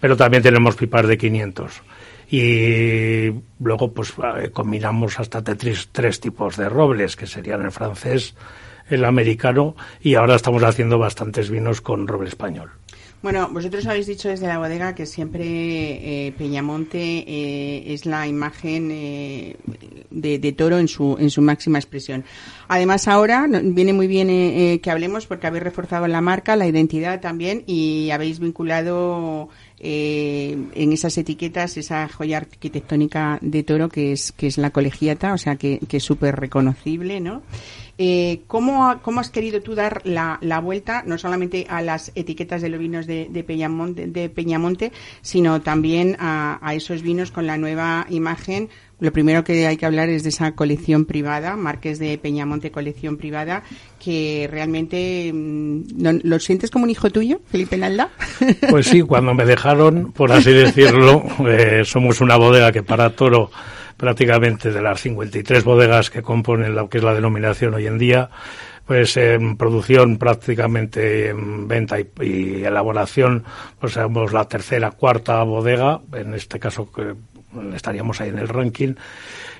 pero 0.00 0.16
también 0.16 0.42
tenemos 0.42 0.76
pipas 0.76 1.06
de 1.06 1.18
500. 1.18 1.82
Y 2.30 3.32
luego 3.60 3.92
pues 3.92 4.14
eh, 4.38 4.50
combinamos 4.50 5.20
hasta 5.20 5.42
tres, 5.42 5.88
tres 5.92 6.20
tipos 6.20 6.56
de 6.56 6.68
robles, 6.68 7.16
que 7.16 7.26
serían 7.26 7.62
el 7.62 7.70
francés, 7.70 8.34
el 8.88 9.04
americano, 9.04 9.76
y 10.00 10.14
ahora 10.14 10.36
estamos 10.36 10.62
haciendo 10.62 10.98
bastantes 10.98 11.50
vinos 11.50 11.80
con 11.80 12.08
roble 12.08 12.28
español. 12.28 12.70
Bueno, 13.24 13.48
vosotros 13.50 13.86
habéis 13.86 14.06
dicho 14.06 14.28
desde 14.28 14.46
la 14.46 14.58
bodega 14.58 14.94
que 14.94 15.06
siempre 15.06 15.46
eh, 15.46 16.32
Peñamonte 16.36 17.24
eh, 17.26 17.94
es 17.94 18.04
la 18.04 18.26
imagen 18.28 18.90
eh, 18.92 19.56
de, 20.10 20.52
toro 20.52 20.78
en 20.78 20.88
su, 20.88 21.16
en 21.18 21.30
su 21.30 21.40
máxima 21.40 21.78
expresión. 21.78 22.22
Además, 22.68 23.08
ahora 23.08 23.48
viene 23.48 23.94
muy 23.94 24.08
bien 24.08 24.28
eh, 24.28 24.78
que 24.82 24.90
hablemos 24.90 25.26
porque 25.26 25.46
habéis 25.46 25.64
reforzado 25.64 26.06
la 26.06 26.20
marca, 26.20 26.54
la 26.54 26.66
identidad 26.66 27.22
también 27.22 27.64
y 27.66 28.10
habéis 28.10 28.40
vinculado 28.40 29.48
eh, 29.80 30.56
en 30.74 30.92
esas 30.92 31.16
etiquetas 31.16 31.78
esa 31.78 32.06
joya 32.08 32.36
arquitectónica 32.36 33.38
de 33.40 33.62
toro 33.62 33.88
que 33.88 34.12
es, 34.12 34.32
que 34.32 34.48
es 34.48 34.58
la 34.58 34.68
colegiata, 34.68 35.32
o 35.32 35.38
sea 35.38 35.56
que, 35.56 35.78
que 35.88 35.96
es 35.96 36.04
súper 36.04 36.36
reconocible, 36.36 37.20
¿no? 37.20 37.40
Eh, 37.96 38.40
¿cómo, 38.48 38.98
¿Cómo 39.02 39.20
has 39.20 39.30
querido 39.30 39.60
tú 39.62 39.74
dar 39.74 40.00
la, 40.04 40.38
la, 40.40 40.58
vuelta, 40.60 41.04
no 41.06 41.16
solamente 41.16 41.66
a 41.68 41.80
las 41.80 42.10
etiquetas 42.14 42.60
de 42.60 42.68
los 42.68 42.80
vinos 42.80 43.06
de, 43.06 43.44
Peñamonte, 43.46 44.06
de 44.08 44.28
Peñamonte, 44.28 44.92
sino 45.22 45.60
también 45.60 46.16
a, 46.18 46.58
esos 46.74 47.02
vinos 47.02 47.30
con 47.30 47.46
la 47.46 47.56
nueva 47.56 48.06
imagen? 48.10 48.68
Lo 49.00 49.12
primero 49.12 49.44
que 49.44 49.66
hay 49.66 49.76
que 49.76 49.86
hablar 49.86 50.08
es 50.08 50.22
de 50.22 50.30
esa 50.30 50.52
colección 50.52 51.04
privada, 51.04 51.56
Marques 51.56 51.98
de 51.98 52.16
Peñamonte 52.18 52.70
Colección 52.70 53.16
Privada, 53.16 53.62
que 54.02 54.48
realmente 54.50 55.30
¿no, 55.34 56.12
lo 56.22 56.38
sientes 56.38 56.70
como 56.70 56.84
un 56.84 56.90
hijo 56.90 57.10
tuyo, 57.10 57.40
Felipe 57.46 57.76
Nalda. 57.76 58.10
Pues 58.70 58.86
sí, 58.86 59.02
cuando 59.02 59.34
me 59.34 59.44
dejaron, 59.44 60.12
por 60.12 60.32
así 60.32 60.52
decirlo, 60.52 61.22
eh, 61.46 61.82
somos 61.84 62.20
una 62.20 62.36
bodega 62.36 62.72
que 62.72 62.82
para 62.82 63.14
toro 63.14 63.50
prácticamente 63.96 64.70
de 64.70 64.82
las 64.82 65.00
53 65.00 65.64
bodegas 65.64 66.10
que 66.10 66.22
componen 66.22 66.74
lo 66.74 66.88
que 66.88 66.98
es 66.98 67.04
la 67.04 67.14
denominación 67.14 67.74
hoy 67.74 67.86
en 67.86 67.98
día, 67.98 68.30
pues 68.86 69.16
en 69.16 69.56
producción 69.56 70.18
prácticamente 70.18 71.28
en 71.28 71.66
venta 71.66 71.98
y, 71.98 72.64
elaboración, 72.64 73.44
pues 73.80 73.94
somos 73.94 74.32
la 74.32 74.46
tercera, 74.46 74.90
cuarta 74.90 75.42
bodega, 75.42 76.00
en 76.12 76.34
este 76.34 76.58
caso 76.58 76.90
que 76.92 77.14
estaríamos 77.74 78.20
ahí 78.20 78.28
en 78.30 78.38
el 78.38 78.48
ranking. 78.48 78.94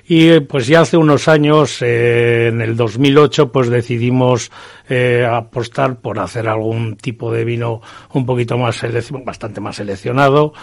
Y 0.07 0.39
pues 0.41 0.67
ya 0.67 0.81
hace 0.81 0.97
unos 0.97 1.27
años, 1.27 1.81
eh, 1.81 2.49
en 2.49 2.61
el 2.61 2.75
2008, 2.75 3.51
pues 3.51 3.69
decidimos 3.69 4.51
eh, 4.87 5.27
apostar 5.27 5.95
por 5.95 6.19
hacer 6.19 6.47
algún 6.47 6.95
tipo 6.95 7.31
de 7.31 7.43
vino 7.43 7.81
un 8.13 8.23
poquito 8.23 8.55
más 8.55 8.79
bastante 9.25 9.61
más 9.61 9.77
seleccionado 9.77 10.53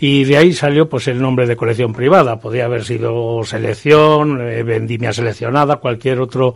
y 0.00 0.24
de 0.24 0.36
ahí 0.36 0.52
salió 0.52 0.88
pues 0.88 1.08
el 1.08 1.20
nombre 1.20 1.46
de 1.46 1.56
colección 1.56 1.92
privada. 1.92 2.38
Podía 2.38 2.66
haber 2.66 2.84
sido 2.84 3.42
selección, 3.42 4.40
eh, 4.40 4.62
vendimia 4.62 5.12
seleccionada, 5.12 5.76
cualquier 5.76 6.20
otro 6.20 6.54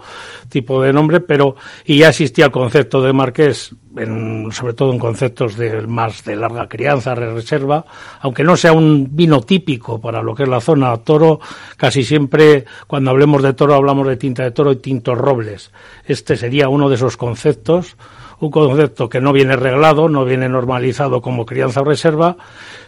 tipo 0.49 0.81
de 0.81 0.93
nombre, 0.93 1.21
pero 1.21 1.57
y 1.85 1.99
ya 1.99 2.11
existía 2.11 2.47
el 2.47 2.53
concepto 2.53 3.03
de 3.03 3.13
marqués, 3.13 3.75
en, 3.97 4.53
sobre 4.53 4.75
todo 4.75 4.93
en 4.93 5.01
conceptos 5.01 5.57
de 5.57 5.83
más 5.89 6.23
de 6.25 6.37
larga 6.37 6.69
crianza, 6.69 7.17
reserva, 7.17 7.85
aunque 8.21 8.45
no 8.45 8.57
sea 8.57 8.73
un 8.73 9.09
vino 9.11 9.41
típico 9.41 10.01
para 10.01 10.23
lo 10.23 10.37
que 10.37 10.45
es 10.45 10.49
la 10.49 10.61
zona 10.61 10.97
toro, 10.99 11.41
casi 11.77 12.05
siempre 12.05 12.65
cuando 12.87 13.11
hablemos 13.11 13.43
de 13.43 13.55
toro 13.55 13.75
hablamos 13.75 14.07
de 14.07 14.17
tinta 14.17 14.45
de 14.45 14.53
toro 14.53 14.71
y 14.71 14.77
tintos 14.77 15.19
robles. 15.19 15.73
Este 16.07 16.37
sería 16.37 16.69
uno 16.69 16.89
de 16.89 16.95
esos 16.95 17.17
conceptos 17.17 17.97
un 18.43 18.51
concepto 18.51 19.09
que 19.09 19.21
no 19.21 19.33
viene 19.33 19.55
reglado, 19.55 20.09
no 20.09 20.25
viene 20.25 20.49
normalizado 20.49 21.23
como 21.23 21.47
crianza 21.47 21.81
o 21.81 21.85
reserva, 21.85 22.37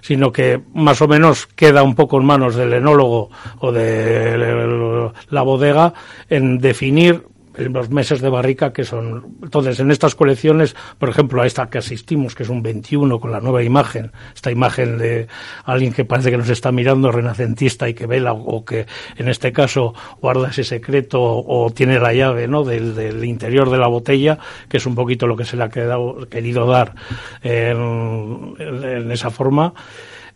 sino 0.00 0.32
que 0.32 0.60
más 0.74 1.00
o 1.00 1.06
menos 1.06 1.46
queda 1.46 1.84
un 1.84 1.94
poco 1.94 2.18
en 2.18 2.26
manos 2.26 2.56
del 2.56 2.72
enólogo 2.72 3.30
o 3.60 3.70
de 3.70 5.12
la 5.30 5.42
bodega 5.42 5.94
en 6.28 6.58
definir 6.58 7.22
los 7.56 7.90
meses 7.90 8.20
de 8.20 8.28
barrica 8.28 8.72
que 8.72 8.84
son. 8.84 9.36
Entonces, 9.42 9.80
en 9.80 9.90
estas 9.90 10.14
colecciones, 10.14 10.74
por 10.98 11.08
ejemplo, 11.08 11.42
a 11.42 11.46
esta 11.46 11.68
que 11.68 11.78
asistimos, 11.78 12.34
que 12.34 12.42
es 12.42 12.48
un 12.48 12.62
21 12.62 13.20
con 13.20 13.32
la 13.32 13.40
nueva 13.40 13.62
imagen, 13.62 14.12
esta 14.34 14.50
imagen 14.50 14.98
de 14.98 15.28
alguien 15.64 15.92
que 15.92 16.04
parece 16.04 16.30
que 16.30 16.36
nos 16.36 16.48
está 16.48 16.72
mirando, 16.72 17.10
renacentista 17.10 17.88
y 17.88 17.94
que 17.94 18.06
vela, 18.06 18.32
o 18.32 18.64
que 18.64 18.86
en 19.16 19.28
este 19.28 19.52
caso 19.52 19.94
guarda 20.20 20.50
ese 20.50 20.64
secreto 20.64 21.20
o, 21.22 21.70
tiene 21.70 21.98
la 21.98 22.12
llave 22.12 22.48
¿no? 22.48 22.64
del, 22.64 23.24
interior 23.24 23.70
de 23.70 23.78
la 23.78 23.88
botella, 23.88 24.38
que 24.68 24.78
es 24.78 24.86
un 24.86 24.94
poquito 24.94 25.26
lo 25.26 25.36
que 25.36 25.44
se 25.44 25.56
le 25.56 25.64
ha 25.64 25.68
quedado, 25.68 26.28
querido 26.28 26.66
dar 26.66 26.94
en, 27.42 28.54
en 28.58 29.10
esa 29.10 29.30
forma 29.30 29.74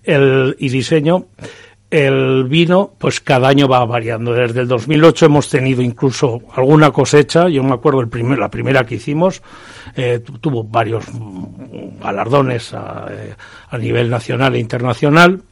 el, 0.05 0.57
y 0.59 0.69
diseño 0.69 1.27
el 1.91 2.45
vino, 2.45 2.93
pues 2.99 3.21
cada 3.21 3.49
año 3.49 3.67
va 3.67 3.85
variando. 3.87 4.35
Desde 4.35 4.61
el 4.61 4.69
2008 4.69 5.27
hemos 5.27 5.49
tenido 5.49 5.81
incluso 5.81 6.43
alguna 6.55 6.91
cosecha. 6.91 7.49
Yo 7.49 7.63
me 7.63 7.73
acuerdo 7.75 8.01
el 8.01 8.09
primer, 8.09 8.39
la 8.39 8.51
primera 8.51 8.85
que 8.85 8.97
hicimos 8.97 9.43
eh, 9.97 10.21
tuvo 10.41 10.65
varios 10.65 11.07
galardones 12.01 12.75
a, 12.75 13.07
a, 13.71 13.79
nivel 13.79 14.11
nacional 14.11 14.55
e 14.55 14.59
internacional. 14.59 15.43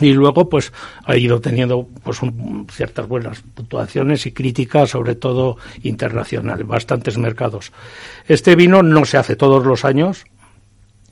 y 0.00 0.12
luego 0.12 0.48
pues 0.48 0.72
ha 1.04 1.16
ido 1.16 1.40
teniendo 1.40 1.88
pues 2.02 2.22
un- 2.22 2.66
ciertas 2.70 3.06
buenas 3.08 3.40
puntuaciones 3.54 4.26
y 4.26 4.32
críticas 4.32 4.90
sobre 4.90 5.14
todo 5.16 5.56
internacional 5.82 6.62
bastantes 6.64 7.18
mercados 7.18 7.72
este 8.28 8.54
vino 8.54 8.80
no 8.82 9.04
se 9.04 9.16
hace 9.16 9.34
todos 9.34 9.66
los 9.66 9.84
años 9.84 10.24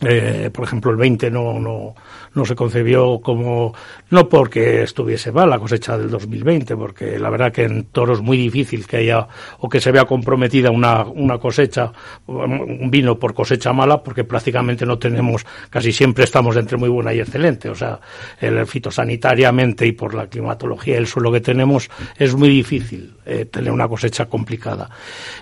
eh, 0.00 0.50
por 0.52 0.66
ejemplo, 0.66 0.90
el 0.90 0.98
20 0.98 1.31
no, 1.31 1.59
no, 1.59 1.94
no 2.37 2.44
se 2.44 2.55
concebió 2.55 3.20
como, 3.20 3.75
no 4.11 4.29
porque 4.29 4.83
estuviese 4.83 5.33
mal 5.33 5.51
la 5.51 5.59
cosecha 5.59 5.96
del 5.99 6.11
2020, 6.11 6.77
porque 6.77 7.18
la 7.18 7.31
verdad 7.31 7.51
que 7.51 7.64
en 7.64 7.85
toro 7.85 8.12
es 8.12 8.20
muy 8.20 8.37
difícil 8.37 8.87
que 8.87 8.99
haya 8.99 9.27
o 9.59 9.68
que 9.68 9.81
se 9.81 9.90
vea 9.90 10.05
comprometida 10.05 10.70
una, 10.70 11.05
una 11.05 11.38
cosecha, 11.38 11.90
un 12.27 12.90
vino 12.90 13.18
por 13.18 13.35
cosecha 13.35 13.72
mala, 13.72 14.03
porque 14.03 14.25
prácticamente 14.25 14.85
no 14.85 14.99
tenemos, 14.99 15.44
casi 15.70 15.92
siempre 15.92 16.25
estamos 16.25 16.57
entre 16.57 16.77
muy 16.77 16.90
buena 16.90 17.12
y 17.14 17.20
excelente. 17.20 17.70
O 17.70 17.75
sea, 17.75 17.99
el 18.40 18.66
fitosanitariamente 18.66 19.87
y 19.87 19.92
por 19.92 20.14
la 20.14 20.27
climatología 20.27 20.99
el 20.99 21.07
suelo 21.07 21.33
que 21.33 21.40
tenemos, 21.40 21.90
es 22.18 22.35
muy 22.35 22.49
difícil 22.49 23.16
eh, 23.25 23.46
tener 23.46 23.72
una 23.72 23.88
cosecha 23.88 24.27
complicada. 24.27 24.90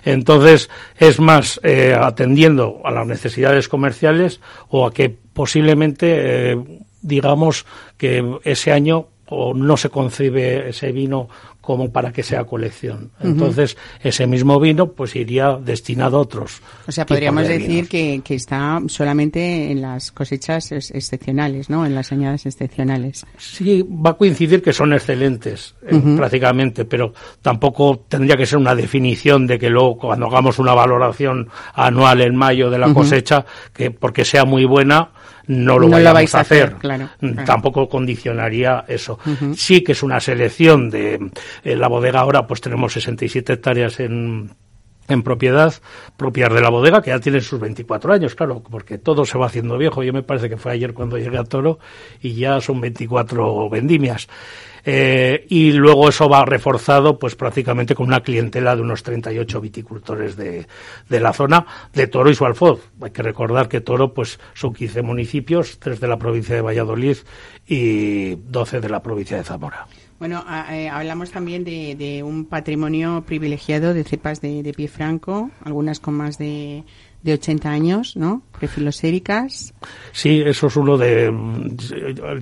Entonces, 0.03 0.69
es 0.97 1.19
más 1.19 1.59
eh, 1.63 1.95
atendiendo 1.99 2.81
a 2.83 2.91
las 2.91 3.05
necesidades 3.05 3.67
comerciales 3.67 4.39
o 4.69 4.87
a 4.87 4.93
que 4.93 5.24
posiblemente, 5.35 6.53
eh, 6.53 6.57
digamos, 7.01 7.65
que 7.97 8.39
ese 8.45 8.71
año 8.71 9.07
o 9.27 9.53
no 9.53 9.75
se 9.75 9.89
concibe 9.89 10.69
ese 10.69 10.91
vino 10.91 11.27
como 11.59 11.91
para 11.91 12.13
que 12.13 12.21
sea 12.21 12.43
colección. 12.43 13.09
Entonces, 13.19 13.75
ese 14.03 14.27
mismo 14.27 14.59
vino 14.59 14.91
pues 14.91 15.15
iría 15.15 15.53
destinado 15.59 16.17
a 16.17 16.19
otros. 16.21 16.61
O 16.87 16.91
sea, 16.91 17.07
podríamos 17.07 17.47
de 17.47 17.57
decir 17.57 17.87
que, 17.89 18.21
que 18.23 18.35
está 18.35 18.79
solamente 18.85 19.71
en 19.71 19.81
las 19.81 20.11
cosechas 20.11 20.71
ex- 20.71 20.91
excepcionales, 20.91 21.71
¿no? 21.71 21.83
En 21.83 21.95
las 21.95 22.11
añadas 22.11 22.45
excepcionales. 22.45 23.25
Sí, 23.39 23.81
va 23.81 24.11
a 24.11 24.13
coincidir 24.13 24.61
que 24.61 24.73
son 24.73 24.93
excelentes, 24.93 25.73
eh, 25.87 25.99
prácticamente, 26.15 26.85
pero 26.85 27.11
tampoco 27.41 28.05
tendría 28.07 28.37
que 28.37 28.45
ser 28.45 28.59
una 28.59 28.75
definición 28.75 29.47
de 29.47 29.57
que 29.57 29.71
luego 29.71 29.97
cuando 29.97 30.27
hagamos 30.27 30.59
una 30.59 30.75
valoración 30.75 31.49
anual 31.73 32.21
en 32.21 32.35
mayo 32.35 32.69
de 32.69 32.77
la 32.77 32.93
cosecha, 32.93 33.43
que 33.73 33.89
porque 33.89 34.23
sea 34.23 34.45
muy 34.45 34.65
buena, 34.65 35.09
no 35.47 35.79
lo 35.79 35.87
No 35.87 35.91
vayamos 35.93 36.13
vais 36.13 36.35
a 36.35 36.39
hacer. 36.41 36.63
hacer, 36.63 36.75
claro, 36.77 37.09
Mm, 37.21 37.29
claro. 37.31 37.45
Tampoco 37.45 37.89
condicionaría 37.89 38.85
eso. 38.87 39.19
Sí 39.55 39.81
que 39.83 39.91
es 39.93 40.03
una 40.03 40.19
selección 40.19 40.89
de 40.89 41.31
en 41.63 41.79
la 41.79 41.87
bodega 41.87 42.19
ahora, 42.21 42.47
pues 42.47 42.61
tenemos 42.61 42.93
67 42.93 43.53
hectáreas 43.53 43.99
en 43.99 44.51
en 45.07 45.23
propiedad 45.23 45.73
propias 46.17 46.53
de 46.53 46.61
la 46.61 46.69
bodega, 46.69 47.01
que 47.01 47.11
ya 47.11 47.19
tienen 47.19 47.41
sus 47.41 47.59
24 47.59 48.13
años, 48.13 48.35
claro, 48.35 48.61
porque 48.61 48.97
todo 48.97 49.25
se 49.25 49.37
va 49.37 49.47
haciendo 49.47 49.77
viejo. 49.77 50.03
Yo 50.03 50.13
me 50.13 50.23
parece 50.23 50.49
que 50.49 50.57
fue 50.57 50.71
ayer 50.71 50.93
cuando 50.93 51.17
llegué 51.17 51.37
a 51.37 51.43
Toro 51.43 51.79
y 52.21 52.35
ya 52.35 52.59
son 52.61 52.81
24 52.81 53.69
vendimias. 53.69 54.27
Eh, 54.87 55.47
y 55.49 55.71
luego 55.71 56.09
eso 56.09 56.29
va 56.29 56.45
reforzado 56.45 57.17
pues 57.17 57.35
prácticamente 57.35 57.95
con 57.95 58.05
una 58.05 58.21
clientela 58.21 58.75
de 58.75 58.83
unos 58.83 59.01
38 59.01 59.59
viticultores 59.59 60.35
de, 60.35 60.67
de 61.09 61.19
la 61.19 61.33
zona 61.33 61.65
de 61.91 62.05
Toro 62.05 62.29
y 62.29 62.35
su 62.35 62.45
alfoz. 62.45 62.81
Hay 63.01 63.09
que 63.09 63.23
recordar 63.23 63.67
que 63.67 63.81
Toro 63.81 64.13
pues 64.13 64.39
son 64.53 64.73
15 64.73 65.01
municipios, 65.01 65.79
tres 65.79 65.99
de 65.99 66.07
la 66.07 66.17
provincia 66.17 66.53
de 66.53 66.61
Valladolid 66.61 67.17
y 67.65 68.35
12 68.35 68.79
de 68.79 68.89
la 68.89 69.01
provincia 69.01 69.37
de 69.37 69.43
Zamora. 69.43 69.87
Bueno, 70.17 70.45
eh, 70.71 70.87
hablamos 70.87 71.31
también 71.31 71.65
de, 71.65 71.95
de 71.95 72.23
un 72.23 72.45
patrimonio 72.45 73.23
privilegiado 73.25 73.93
de 73.93 74.05
cepas 74.05 74.39
de, 74.39 74.63
de 74.63 74.73
pie 74.73 74.87
franco, 74.87 75.51
algunas 75.61 75.99
con 75.99 76.13
más 76.13 76.37
de, 76.37 76.85
de 77.25 77.33
80 77.33 77.69
años, 77.69 78.15
¿no? 78.15 78.43
Prefiloséricas. 78.59 79.73
Sí, 80.11 80.41
eso 80.45 80.67
es 80.67 80.75
uno 80.75 80.95
de. 80.97 81.33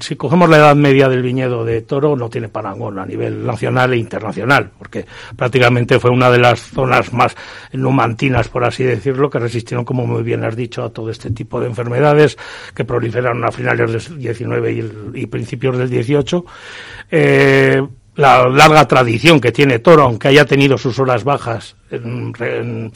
Si 0.01 0.15
cogemos 0.17 0.49
la 0.49 0.57
edad 0.57 0.75
media 0.75 1.07
del 1.07 1.21
viñedo 1.21 1.63
de 1.63 1.81
Toro, 1.81 2.15
no 2.17 2.29
tiene 2.29 2.49
parangón 2.49 2.99
a 2.99 3.05
nivel 3.05 3.45
nacional 3.45 3.93
e 3.93 3.97
internacional, 3.97 4.71
porque 4.77 5.05
prácticamente 5.37 5.99
fue 5.99 6.11
una 6.11 6.29
de 6.29 6.37
las 6.39 6.59
zonas 6.59 7.13
más 7.13 7.35
numantinas, 7.71 8.49
por 8.49 8.65
así 8.65 8.83
decirlo, 8.83 9.29
que 9.29 9.39
resistieron, 9.39 9.85
como 9.85 10.05
muy 10.05 10.21
bien 10.21 10.43
has 10.43 10.55
dicho, 10.55 10.83
a 10.83 10.91
todo 10.91 11.09
este 11.09 11.31
tipo 11.31 11.59
de 11.61 11.67
enfermedades 11.67 12.37
que 12.75 12.83
proliferaron 12.83 13.43
a 13.45 13.51
finales 13.51 14.09
del 14.09 14.17
19 14.19 14.83
y, 15.15 15.25
principios 15.27 15.77
del 15.77 15.89
18. 15.89 16.45
Eh, 17.09 17.81
la 18.15 18.47
larga 18.47 18.87
tradición 18.87 19.41
que 19.41 19.51
tiene 19.51 19.79
Toro, 19.79 20.03
aunque 20.03 20.27
haya 20.27 20.45
tenido 20.45 20.77
sus 20.77 20.99
horas 20.99 21.23
bajas 21.23 21.75
en- 21.89 22.31
en 22.41 22.91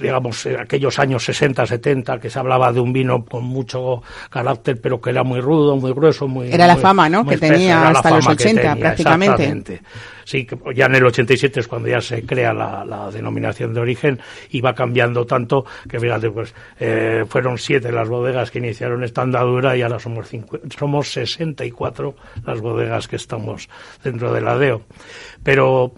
digamos, 0.00 0.44
en 0.46 0.60
aquellos 0.60 0.98
años 0.98 1.24
60, 1.24 1.66
70, 1.66 2.18
que 2.20 2.30
se 2.30 2.38
hablaba 2.38 2.72
de 2.72 2.80
un 2.80 2.92
vino 2.92 3.24
con 3.24 3.44
mucho 3.44 4.02
carácter, 4.30 4.80
pero 4.80 5.00
que 5.00 5.10
era 5.10 5.22
muy 5.22 5.40
rudo, 5.40 5.76
muy 5.76 5.92
grueso, 5.92 6.28
muy... 6.28 6.52
Era 6.52 6.66
la 6.66 6.74
muy- 6.74 6.82
fama, 6.82 7.08
¿no? 7.08 7.26
que 7.26 7.38
tenía 7.38 7.88
hasta 7.88 8.10
los 8.10 8.24
fama 8.24 8.36
que 8.36 8.42
80 8.44 8.60
tenía, 8.62 8.76
prácticamente. 8.80 9.82
Sí, 10.24 10.44
que 10.46 10.56
ya 10.76 10.86
en 10.86 10.94
el 10.94 11.04
87 11.06 11.58
es 11.60 11.66
cuando 11.66 11.88
ya 11.88 12.00
se 12.00 12.24
crea 12.24 12.52
la, 12.52 12.84
la 12.84 13.10
denominación 13.10 13.74
de 13.74 13.80
origen 13.80 14.20
y 14.50 14.60
va 14.60 14.74
cambiando 14.74 15.26
tanto 15.26 15.64
que, 15.88 15.98
fíjate, 15.98 16.30
pues 16.30 16.54
eh, 16.78 17.24
fueron 17.28 17.58
siete 17.58 17.90
las 17.90 18.08
bodegas 18.08 18.50
que 18.52 18.58
iniciaron 18.58 19.02
esta 19.02 19.22
andadura 19.22 19.76
y 19.76 19.82
ahora 19.82 19.98
somos, 19.98 20.32
cincu- 20.32 20.60
somos 20.78 21.10
64 21.12 22.14
las 22.46 22.60
bodegas 22.60 23.08
que 23.08 23.16
estamos 23.16 23.68
dentro 24.04 24.32
de 24.32 24.40
la 24.40 24.56
DEO. 24.56 24.82
Pero 25.42 25.94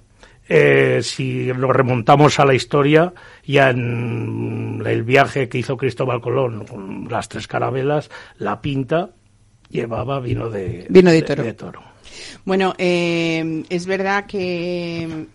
eh, 0.48 1.00
si 1.02 1.52
lo 1.52 1.72
remontamos 1.72 2.38
a 2.40 2.44
la 2.44 2.55
historia, 2.55 3.12
ya 3.44 3.70
en 3.70 4.83
el 4.85 5.02
viaje 5.02 5.48
que 5.48 5.59
hizo 5.59 5.76
Cristóbal 5.76 6.20
Colón 6.20 6.66
con 6.66 7.09
las 7.11 7.28
tres 7.28 7.46
carabelas, 7.46 8.11
la 8.38 8.61
pinta 8.61 9.11
llevaba 9.70 10.20
vino 10.20 10.50
de, 10.50 10.87
Vino 10.88 11.11
de 11.11 11.22
toro. 11.22 11.55
toro. 11.55 11.83
Bueno, 12.44 12.74
eh, 12.78 13.64
es 13.68 13.87
verdad 13.87 14.26
que 14.26 15.26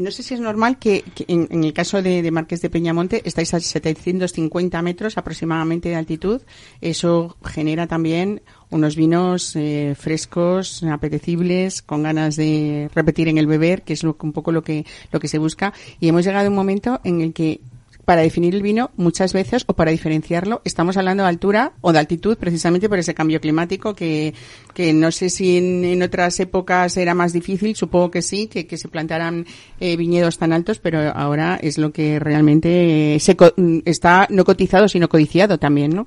no 0.00 0.10
sé 0.10 0.22
si 0.22 0.34
es 0.34 0.40
normal 0.40 0.78
que, 0.78 1.04
en, 1.28 1.46
en 1.50 1.62
el 1.62 1.72
caso 1.72 2.02
de, 2.02 2.28
Marqués 2.30 2.62
de 2.62 2.70
Peñamonte 2.70 3.22
estáis 3.24 3.52
a 3.54 3.60
750 3.60 4.82
metros 4.82 5.18
aproximadamente 5.18 5.90
de 5.90 5.96
altitud. 5.96 6.40
Eso 6.80 7.36
genera 7.44 7.86
también 7.86 8.42
unos 8.70 8.96
vinos 8.96 9.54
eh, 9.56 9.94
frescos, 9.98 10.82
apetecibles, 10.84 11.82
con 11.82 12.02
ganas 12.02 12.36
de 12.36 12.90
repetir 12.94 13.28
en 13.28 13.38
el 13.38 13.46
beber, 13.46 13.82
que 13.82 13.92
es 13.92 14.02
lo, 14.02 14.16
un 14.22 14.32
poco 14.32 14.52
lo 14.52 14.62
que, 14.62 14.86
lo 15.12 15.20
que 15.20 15.28
se 15.28 15.38
busca. 15.38 15.74
Y 16.00 16.08
hemos 16.08 16.24
llegado 16.24 16.46
a 16.46 16.50
un 16.50 16.56
momento 16.56 17.00
en 17.04 17.20
el 17.20 17.32
que 17.34 17.60
para 18.04 18.22
definir 18.22 18.54
el 18.54 18.62
vino, 18.62 18.90
muchas 18.96 19.32
veces, 19.32 19.64
o 19.66 19.74
para 19.74 19.90
diferenciarlo, 19.90 20.62
estamos 20.64 20.96
hablando 20.96 21.22
de 21.22 21.28
altura 21.28 21.72
o 21.80 21.92
de 21.92 21.98
altitud, 21.98 22.36
precisamente 22.38 22.88
por 22.88 22.98
ese 22.98 23.14
cambio 23.14 23.40
climático 23.40 23.94
que, 23.94 24.34
que 24.74 24.92
no 24.92 25.10
sé 25.12 25.30
si 25.30 25.58
en, 25.58 26.02
otras 26.02 26.38
épocas 26.40 26.96
era 26.96 27.14
más 27.14 27.32
difícil, 27.32 27.76
supongo 27.76 28.10
que 28.10 28.22
sí, 28.22 28.46
que, 28.46 28.66
que 28.66 28.76
se 28.76 28.88
plantaran 28.88 29.46
eh, 29.80 29.96
viñedos 29.96 30.38
tan 30.38 30.52
altos, 30.52 30.78
pero 30.78 31.00
ahora 31.14 31.58
es 31.62 31.78
lo 31.78 31.92
que 31.92 32.18
realmente 32.18 33.14
eh, 33.16 33.20
se 33.20 33.36
co- 33.36 33.52
mm, 33.56 33.78
está 33.84 34.26
no 34.30 34.44
cotizado, 34.44 34.88
sino 34.88 35.08
codiciado 35.08 35.58
también, 35.58 35.94
¿no? 35.94 36.06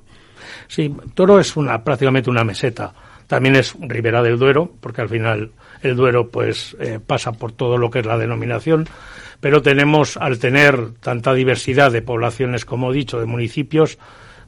Sí, 0.68 0.94
Toro 1.14 1.38
es 1.40 1.56
una 1.56 1.82
prácticamente 1.84 2.30
una 2.30 2.44
meseta. 2.44 2.94
También 3.26 3.56
es 3.56 3.74
Ribera 3.80 4.22
del 4.22 4.38
Duero, 4.38 4.70
porque 4.80 5.00
al 5.00 5.08
final 5.08 5.50
el 5.82 5.96
Duero 5.96 6.28
pues 6.30 6.76
eh, 6.78 7.00
pasa 7.04 7.32
por 7.32 7.52
todo 7.52 7.78
lo 7.78 7.90
que 7.90 8.00
es 8.00 8.06
la 8.06 8.18
denominación, 8.18 8.86
pero 9.40 9.62
tenemos 9.62 10.16
al 10.16 10.38
tener 10.38 10.94
tanta 11.00 11.34
diversidad 11.34 11.92
de 11.92 12.02
poblaciones, 12.02 12.64
como 12.64 12.90
he 12.90 12.94
dicho, 12.94 13.20
de 13.20 13.26
municipios, 13.26 13.98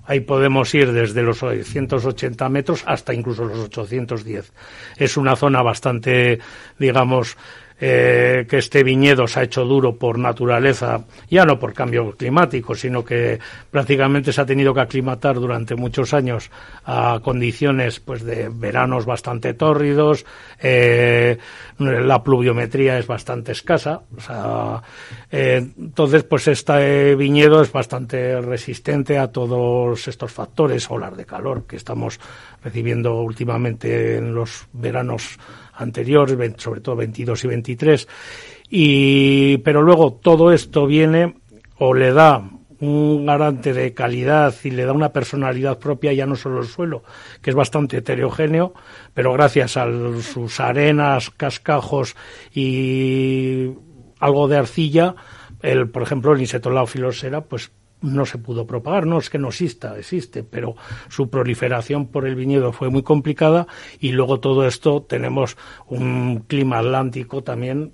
ahí 0.04 0.20
podemos 0.20 0.72
ir 0.74 0.92
desde 0.92 1.22
los 1.22 1.40
180 1.40 2.48
metros 2.48 2.82
hasta 2.86 3.12
incluso 3.12 3.44
los 3.44 3.58
810. 3.58 4.52
Es 4.96 5.16
una 5.16 5.36
zona 5.36 5.62
bastante, 5.62 6.38
digamos, 6.78 7.36
eh, 7.78 8.46
que 8.48 8.58
este 8.58 8.82
viñedo 8.82 9.26
se 9.26 9.40
ha 9.40 9.42
hecho 9.42 9.64
duro 9.64 9.96
por 9.96 10.18
naturaleza, 10.18 11.04
ya 11.28 11.44
no 11.44 11.58
por 11.58 11.74
cambio 11.74 12.12
climático, 12.12 12.74
sino 12.74 13.04
que 13.04 13.38
prácticamente 13.70 14.32
se 14.32 14.40
ha 14.40 14.46
tenido 14.46 14.72
que 14.72 14.80
aclimatar 14.80 15.36
durante 15.36 15.74
muchos 15.74 16.14
años 16.14 16.50
a 16.84 17.20
condiciones 17.22 18.00
pues 18.00 18.24
de 18.24 18.48
veranos 18.50 19.04
bastante 19.04 19.54
tórridos, 19.54 20.24
eh, 20.60 21.36
la 21.78 22.22
pluviometría 22.22 22.98
es 22.98 23.06
bastante 23.06 23.52
escasa, 23.52 24.00
o 24.16 24.20
sea, 24.20 24.82
eh, 25.30 25.66
entonces 25.78 26.24
pues 26.24 26.48
este 26.48 27.14
viñedo 27.14 27.60
es 27.60 27.70
bastante 27.70 28.40
resistente 28.40 29.18
a 29.18 29.28
todos 29.28 30.08
estos 30.08 30.32
factores, 30.32 30.90
olas 30.90 31.16
de 31.16 31.26
calor 31.26 31.66
que 31.66 31.76
estamos 31.76 32.18
recibiendo 32.64 33.20
últimamente 33.20 34.16
en 34.16 34.34
los 34.34 34.66
veranos 34.72 35.38
anteriores, 35.76 36.36
sobre 36.56 36.80
todo 36.80 36.96
22 36.96 37.44
y 37.44 37.48
23. 37.48 38.08
Y, 38.68 39.56
pero 39.58 39.82
luego 39.82 40.14
todo 40.14 40.52
esto 40.52 40.86
viene 40.86 41.36
o 41.78 41.94
le 41.94 42.12
da 42.12 42.42
un 42.80 43.24
garante 43.24 43.72
de 43.72 43.94
calidad 43.94 44.54
y 44.64 44.70
le 44.70 44.84
da 44.84 44.92
una 44.92 45.12
personalidad 45.12 45.78
propia 45.78 46.12
ya 46.12 46.26
no 46.26 46.36
solo 46.36 46.60
el 46.60 46.66
suelo, 46.66 47.02
que 47.40 47.50
es 47.50 47.56
bastante 47.56 47.98
heterogéneo, 47.98 48.74
pero 49.14 49.32
gracias 49.32 49.76
a 49.76 49.86
sus 50.20 50.60
arenas, 50.60 51.30
cascajos 51.30 52.16
y 52.54 53.70
algo 54.20 54.48
de 54.48 54.56
arcilla, 54.56 55.14
el, 55.62 55.88
por 55.88 56.02
ejemplo, 56.02 56.32
el 56.32 56.40
Insetolao 56.40 56.86
filosera, 56.86 57.42
pues 57.42 57.70
no 58.02 58.26
se 58.26 58.38
pudo 58.38 58.66
propagar, 58.66 59.06
no 59.06 59.18
es 59.18 59.30
que 59.30 59.38
no 59.38 59.48
exista, 59.48 59.98
existe, 59.98 60.42
pero 60.42 60.76
su 61.08 61.30
proliferación 61.30 62.06
por 62.06 62.26
el 62.26 62.34
viñedo 62.34 62.72
fue 62.72 62.90
muy 62.90 63.02
complicada 63.02 63.66
y 64.00 64.12
luego 64.12 64.40
todo 64.40 64.66
esto 64.66 65.02
tenemos 65.02 65.56
un 65.86 66.44
clima 66.46 66.78
atlántico 66.78 67.42
también, 67.42 67.92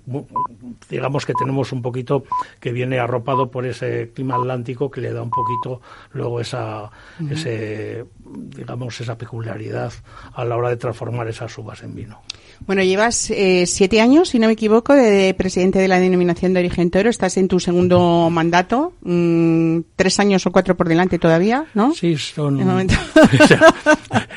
digamos 0.89 1.25
que 1.25 1.33
tenemos 1.33 1.71
un 1.71 1.81
poquito 1.81 2.23
que 2.59 2.71
viene 2.71 2.99
arropado 2.99 3.49
por 3.49 3.65
ese 3.65 4.11
clima 4.13 4.35
atlántico 4.35 4.91
que 4.91 5.01
le 5.01 5.13
da 5.13 5.21
un 5.21 5.31
poquito 5.31 5.81
luego 6.11 6.39
esa, 6.39 6.91
ese, 7.29 8.05
digamos, 8.25 8.99
esa 8.99 9.17
peculiaridad 9.17 9.93
a 10.33 10.45
la 10.45 10.57
hora 10.57 10.69
de 10.69 10.77
transformar 10.77 11.27
esas 11.27 11.57
uvas 11.57 11.81
en 11.83 11.95
vino. 11.95 12.21
Bueno, 12.65 12.81
llevas 12.81 13.29
eh, 13.29 13.65
siete 13.65 13.99
años, 13.99 14.29
si 14.29 14.39
no 14.39 14.47
me 14.47 14.53
equivoco, 14.53 14.93
de 14.93 15.33
presidente 15.33 15.79
de 15.79 15.87
la 15.87 15.99
denominación 15.99 16.53
de 16.53 16.61
origen 16.61 16.91
toro. 16.91 17.09
Estás 17.09 17.35
en 17.37 17.47
tu 17.47 17.59
segundo 17.59 18.29
mandato. 18.29 18.93
mm, 19.01 19.79
tres 19.95 20.19
años 20.19 20.45
o 20.45 20.51
cuatro 20.51 20.75
por 20.75 20.87
delante 20.89 21.19
todavía, 21.19 21.65
¿no? 21.73 21.93
Sí, 21.93 22.17
son. 22.17 22.59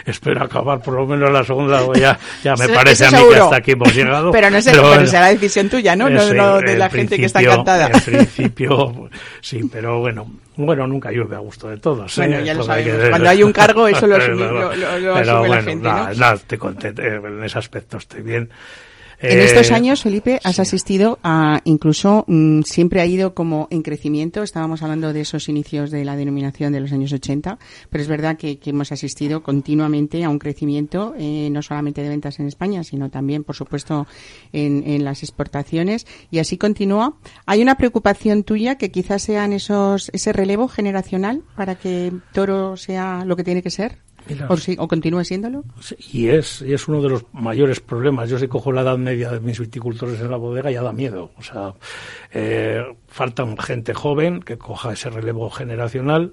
Espero 0.05 0.45
acabar 0.45 0.81
por 0.81 0.95
lo 0.95 1.07
menos 1.07 1.31
la 1.33 1.43
segunda, 1.45 1.83
o 1.83 1.93
ya, 1.95 2.19
ya 2.45 2.55
me 2.57 2.69
parece 2.69 3.07
a 3.07 3.11
mí 3.11 3.19
que 3.31 3.37
hasta 3.39 3.57
aquí 3.57 3.73
hemos 3.73 3.95
llegado. 3.95 4.31
Pero 4.37 4.51
no 4.51 4.61
sé, 4.61 4.71
pero, 4.71 4.89
bueno, 4.89 5.07
será 5.07 5.27
decisión 5.29 5.69
tuya, 5.69 5.97
¿no? 5.97 6.09
No, 6.09 6.21
ese, 6.23 6.35
no 6.35 6.59
de 6.61 6.77
la 6.77 6.89
gente 6.91 7.17
que 7.19 7.27
está 7.27 7.41
encantada. 7.41 7.89
En 7.93 8.01
principio, 8.01 9.09
sí, 9.41 9.61
pero 9.73 10.01
bueno, 10.01 10.31
bueno, 10.57 10.87
nunca 10.87 11.11
llueve 11.11 11.37
a 11.37 11.41
gusto 11.41 11.69
de 11.69 11.79
todos. 11.79 12.17
¿eh? 12.19 12.21
Bueno, 12.27 12.41
ya 12.45 12.55
lo 12.55 12.61
que 12.61 12.67
sabemos. 12.67 13.09
Cuando 13.11 13.29
hay 13.31 13.43
un 13.43 13.53
cargo, 13.53 13.89
eso 13.89 14.07
lo 14.07 14.17
asume- 14.19 14.37
Pero- 14.37 14.53
lo- 14.53 14.77
lo- 14.77 14.99
lo 14.99 15.15
pero 15.15 15.15
asume 15.15 15.25
la 15.25 15.39
bueno, 15.41 15.63
gente, 15.63 15.89
nada, 15.89 16.35
estoy 16.35 16.59
contento, 16.59 17.03
eh, 17.03 17.17
en 17.25 17.45
ese 17.45 17.59
aspecto 17.59 17.97
estoy 17.99 18.23
bien. 18.23 18.51
En 19.19 19.39
Eh, 19.39 19.45
estos 19.45 19.71
años, 19.71 20.03
Felipe, 20.03 20.41
has 20.45 20.59
asistido 20.59 21.19
a, 21.23 21.61
incluso, 21.65 22.25
mm, 22.27 22.63
siempre 22.63 23.01
ha 23.01 23.07
ido 23.07 23.35
como 23.35 23.67
en 23.71 23.83
crecimiento. 23.83 24.43
Estábamos 24.43 24.83
hablando 24.83 25.13
de 25.13 25.23
esos 25.23 25.49
inicios 25.49 25.91
de 25.91 26.05
la 26.05 26.17
denominación 26.17 26.73
de 26.73 26.81
los 26.81 26.93
años 26.93 27.13
80, 27.13 27.59
pero 27.89 28.03
es 28.03 28.09
verdad 28.09 28.37
que, 28.37 28.59
que 28.59 28.71
hemos 28.71 28.93
asistido 28.93 29.43
continuamente 29.43 30.23
a 30.23 30.29
un 30.29 30.39
crecimiento, 30.39 31.15
eh, 31.19 31.49
no 31.51 31.63
solamente 31.63 32.03
de 32.03 32.11
ventas 32.11 32.39
en 32.41 32.47
España, 32.47 32.85
sino 32.85 33.11
también, 33.11 33.43
por 33.43 33.57
supuesto, 33.57 34.07
en, 34.53 34.85
en 34.87 35.03
las 35.05 35.23
exportaciones. 35.23 36.07
Y 36.31 36.39
así 36.39 36.59
continúa. 36.59 37.17
¿Hay 37.47 37.63
una 37.63 37.77
preocupación 37.77 38.45
tuya 38.45 38.77
que 38.77 38.91
quizás 38.91 39.23
sean 39.23 39.55
esos, 39.55 40.11
ese 40.13 40.33
relevo 40.35 40.69
generacional 40.69 41.43
para 41.57 41.75
que 41.77 42.13
Toro 42.33 42.77
sea 42.77 43.25
lo 43.25 43.35
que 43.37 43.45
tiene 43.45 43.63
que 43.63 43.71
ser? 43.71 44.06
Mira, 44.29 44.47
¿O, 44.49 44.57
si- 44.57 44.77
o 44.79 44.89
continúe 44.89 45.25
siéndolo? 45.25 45.65
Y 46.13 46.29
es, 46.29 46.63
y 46.63 46.73
es 46.73 46.89
uno 46.89 47.01
de 47.03 47.09
los 47.11 47.25
mayores 47.33 47.81
problemas. 47.81 48.29
Yo 48.29 48.39
si 48.39 48.49
cojo 48.49 48.73
la 48.73 48.83
edad 48.83 48.99
media 48.99 49.31
de 49.31 49.41
mis 49.41 49.59
viticultores 49.61 50.21
en 50.21 50.31
la 50.31 50.37
bodega 50.37 50.71
ya 50.71 50.83
da 50.83 50.93
miedo. 50.93 51.31
O 51.39 51.43
sea, 51.43 51.75
eh, 52.33 52.83
faltan 53.09 53.57
gente 53.57 53.95
joven 53.95 54.41
que 54.41 54.59
coja 54.59 54.93
ese 54.93 55.11
relevo 55.11 55.49
generacional. 55.51 56.33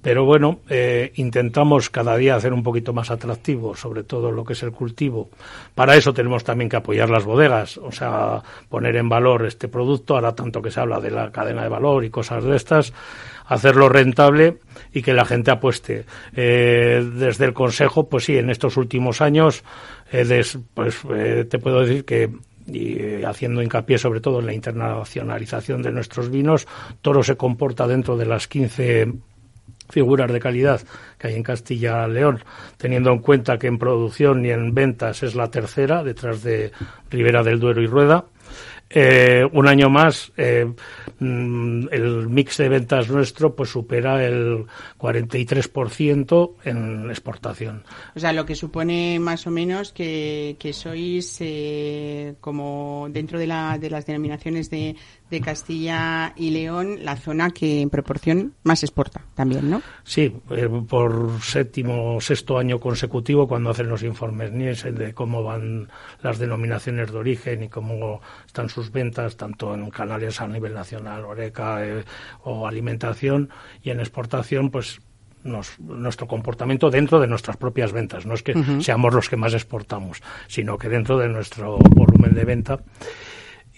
Pero 0.00 0.24
bueno, 0.24 0.60
eh, 0.68 1.10
intentamos 1.16 1.90
cada 1.90 2.16
día 2.16 2.36
hacer 2.36 2.52
un 2.52 2.62
poquito 2.62 2.92
más 2.92 3.10
atractivo, 3.10 3.74
sobre 3.74 4.04
todo 4.04 4.30
lo 4.30 4.44
que 4.44 4.52
es 4.52 4.62
el 4.62 4.70
cultivo. 4.70 5.28
Para 5.74 5.96
eso 5.96 6.14
tenemos 6.14 6.44
también 6.44 6.68
que 6.70 6.76
apoyar 6.76 7.10
las 7.10 7.24
bodegas, 7.24 7.78
o 7.78 7.90
sea, 7.90 8.40
poner 8.68 8.94
en 8.94 9.08
valor 9.08 9.44
este 9.44 9.66
producto, 9.66 10.14
ahora 10.14 10.36
tanto 10.36 10.62
que 10.62 10.70
se 10.70 10.78
habla 10.78 11.00
de 11.00 11.10
la 11.10 11.32
cadena 11.32 11.64
de 11.64 11.68
valor 11.68 12.04
y 12.04 12.10
cosas 12.10 12.44
de 12.44 12.54
estas, 12.54 12.92
hacerlo 13.46 13.88
rentable 13.88 14.58
y 14.92 15.02
que 15.02 15.12
la 15.12 15.24
gente 15.24 15.50
apueste. 15.50 16.04
Eh, 16.34 17.04
desde 17.14 17.44
el 17.44 17.52
Consejo, 17.52 18.08
pues 18.08 18.24
sí, 18.24 18.36
en 18.36 18.50
estos 18.50 18.76
últimos 18.76 19.20
años, 19.20 19.64
eh, 20.12 20.42
pues 20.74 21.00
eh, 21.14 21.44
te 21.48 21.58
puedo 21.58 21.80
decir 21.80 22.04
que 22.04 22.30
y 22.70 23.00
eh, 23.00 23.22
haciendo 23.26 23.62
hincapié 23.62 23.98
sobre 23.98 24.20
todo 24.20 24.40
en 24.40 24.46
la 24.46 24.54
internacionalización 24.54 25.82
de 25.82 25.92
nuestros 25.92 26.30
vinos, 26.30 26.66
Toro 27.00 27.22
se 27.22 27.36
comporta 27.36 27.86
dentro 27.86 28.16
de 28.16 28.26
las 28.26 28.46
15 28.46 29.12
figuras 29.88 30.30
de 30.30 30.38
calidad 30.38 30.80
que 31.18 31.28
hay 31.28 31.34
en 31.34 31.42
Castilla 31.42 32.06
León, 32.06 32.40
teniendo 32.76 33.10
en 33.10 33.20
cuenta 33.20 33.58
que 33.58 33.68
en 33.68 33.78
producción 33.78 34.44
y 34.44 34.50
en 34.50 34.74
ventas 34.74 35.22
es 35.22 35.34
la 35.34 35.50
tercera, 35.50 36.04
detrás 36.04 36.42
de 36.42 36.72
Ribera 37.10 37.42
del 37.42 37.58
Duero 37.58 37.82
y 37.82 37.86
Rueda. 37.86 38.26
Eh, 38.90 39.46
un 39.52 39.68
año 39.68 39.90
más, 39.90 40.32
eh, 40.38 40.64
mm, 41.18 41.88
el 41.92 42.28
mix 42.28 42.56
de 42.56 42.70
ventas 42.70 43.10
nuestro 43.10 43.54
pues 43.54 43.68
supera 43.68 44.24
el 44.24 44.64
43% 44.96 46.54
en 46.64 47.10
exportación. 47.10 47.84
O 48.16 48.20
sea, 48.20 48.32
lo 48.32 48.46
que 48.46 48.54
supone 48.54 49.18
más 49.20 49.46
o 49.46 49.50
menos 49.50 49.92
que, 49.92 50.56
que 50.58 50.72
sois 50.72 51.36
eh, 51.40 52.34
como 52.40 53.08
dentro 53.10 53.38
de, 53.38 53.46
la, 53.46 53.76
de 53.78 53.90
las 53.90 54.06
denominaciones 54.06 54.70
de, 54.70 54.96
de 55.30 55.40
Castilla 55.40 56.32
y 56.36 56.50
León 56.50 56.98
la 57.04 57.16
zona 57.16 57.50
que 57.50 57.80
en 57.82 57.90
proporción 57.90 58.54
más 58.62 58.82
exporta 58.82 59.22
también, 59.34 59.68
¿no? 59.68 59.82
Sí, 60.04 60.34
eh, 60.50 60.68
por 60.88 61.40
séptimo 61.42 62.20
sexto 62.20 62.58
año 62.58 62.80
consecutivo, 62.80 63.46
cuando 63.46 63.70
hacen 63.70 63.88
los 63.88 64.02
informes 64.02 64.52
Nielsen 64.52 64.94
de 64.94 65.12
cómo 65.12 65.42
van 65.42 65.88
las 66.22 66.38
denominaciones 66.38 67.12
de 67.12 67.18
origen 67.18 67.62
y 67.64 67.68
cómo 67.68 68.20
están 68.46 68.68
sus 68.68 68.90
ventas, 68.90 69.36
tanto 69.36 69.74
en 69.74 69.90
canales 69.90 70.40
a 70.40 70.48
nivel 70.48 70.72
nacional, 70.74 71.24
Oreca 71.24 71.84
eh, 71.86 72.04
o 72.44 72.66
alimentación, 72.66 73.50
y 73.82 73.90
en 73.90 74.00
exportación, 74.00 74.70
pues 74.70 75.00
nos- 75.44 75.78
nuestro 75.78 76.26
comportamiento 76.26 76.90
dentro 76.90 77.20
de 77.20 77.26
nuestras 77.28 77.56
propias 77.56 77.92
ventas. 77.92 78.26
No 78.26 78.34
es 78.34 78.42
que 78.42 78.54
seamos 78.82 79.14
los 79.14 79.28
que 79.28 79.36
más 79.36 79.54
exportamos, 79.54 80.20
sino 80.48 80.76
que 80.78 80.88
dentro 80.88 81.16
de 81.18 81.28
nuestro 81.28 81.78
volumen 81.94 82.34
de 82.34 82.44
venta. 82.44 82.78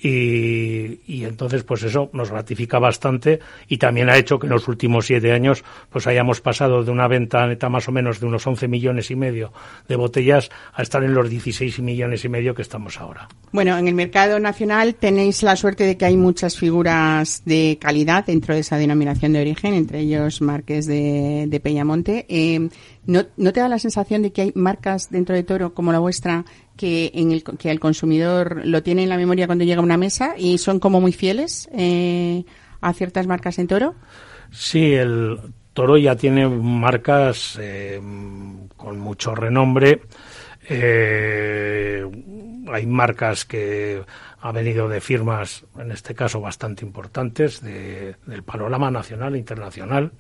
Y, 0.03 1.01
y 1.07 1.25
entonces 1.25 1.63
pues 1.63 1.83
eso 1.83 2.11
nos 2.13 2.31
ratifica 2.31 2.79
bastante 2.79 3.41
y 3.69 3.77
también 3.77 4.09
ha 4.09 4.17
hecho 4.17 4.39
que 4.39 4.47
en 4.47 4.53
los 4.53 4.67
últimos 4.69 5.07
siete 5.07 5.33
años 5.33 5.63
pues 5.91 6.07
hayamos 6.07 6.41
pasado 6.41 6.83
de 6.83 6.91
una 6.91 7.07
venta 7.09 7.47
neta 7.47 7.69
más 7.69 7.89
o 7.89 7.93
menos 7.93 8.21
de 8.21 8.27
unos 8.27 8.47
11 8.47 8.69
millones 8.69 9.11
y 9.11 9.17
medio 9.17 9.53
de 9.89 9.97
botellas 9.97 10.51
a 10.73 10.83
estar 10.83 11.05
en 11.05 11.15
los 11.15 11.29
16 11.29 11.81
millones 11.81 12.25
y 12.25 12.29
medio 12.29 12.55
que 12.55 12.63
estamos 12.63 12.99
ahora. 13.01 13.29
Bueno, 13.53 13.77
en 13.77 13.89
el 13.89 13.95
mercado 13.95 14.39
nacional 14.39 14.95
tenéis 14.95 15.43
la 15.43 15.57
suerte 15.57 15.85
de 15.85 15.97
que 15.97 16.05
hay 16.05 16.17
muchas 16.17 16.57
figuras 16.57 17.43
de 17.45 17.79
calidad 17.81 18.25
dentro 18.27 18.55
de 18.55 18.61
esa 18.61 18.77
denominación 18.77 19.33
de 19.33 19.41
origen, 19.41 19.75
entre 19.75 20.01
ellos 20.01 20.41
Marques 20.41 20.87
de, 20.87 21.47
de 21.49 21.61
Peñamonte. 21.61 22.27
Eh, 22.29 22.69
¿no, 23.11 23.25
¿No 23.37 23.53
te 23.53 23.61
da 23.61 23.69
la 23.69 23.79
sensación 23.79 24.23
de 24.23 24.33
que 24.33 24.43
hay 24.43 24.53
marcas 24.55 25.11
dentro 25.11 25.35
de 25.35 25.43
Toro 25.43 25.75
como 25.75 25.93
la 25.93 25.99
vuestra 25.99 26.45
que, 26.77 27.11
en 27.15 27.33
el, 27.33 27.43
que 27.43 27.71
el 27.71 27.81
consumidor 27.81 28.63
lo 28.65 28.83
tiene 28.83 29.03
en 29.03 29.09
la 29.09 29.17
memoria 29.17 29.47
cuando 29.47 29.65
llega 29.65 29.81
a 29.81 29.85
una 29.85 29.97
mesa 29.97 30.35
y 30.39 30.59
son 30.59 30.79
como 30.81 31.01
muy 31.01 31.13
fieles 31.13 31.69
eh, 31.73 32.45
a 32.81 32.93
ciertas 32.93 33.27
marcas 33.27 33.59
en 33.59 33.67
Toro? 33.67 33.95
Sí, 34.51 34.95
el 34.95 35.39
Toro 35.73 35.97
ya 35.99 36.17
tiene 36.17 36.49
marcas 36.49 37.59
eh, 37.61 38.01
con 38.77 38.99
mucho 38.99 39.35
renombre. 39.35 40.03
Eh, 40.69 42.05
hay 42.73 42.87
marcas 42.87 43.45
que 43.45 44.03
han 44.41 44.55
venido 44.55 44.89
de 44.89 45.01
firmas, 45.01 45.65
en 45.79 45.91
este 45.91 46.15
caso 46.15 46.41
bastante 46.41 46.85
importantes, 46.85 47.61
de- 47.61 48.15
del 48.27 48.43
panorama 48.43 48.91
nacional 48.91 49.35
e 49.35 49.39
internacional, 49.39 50.13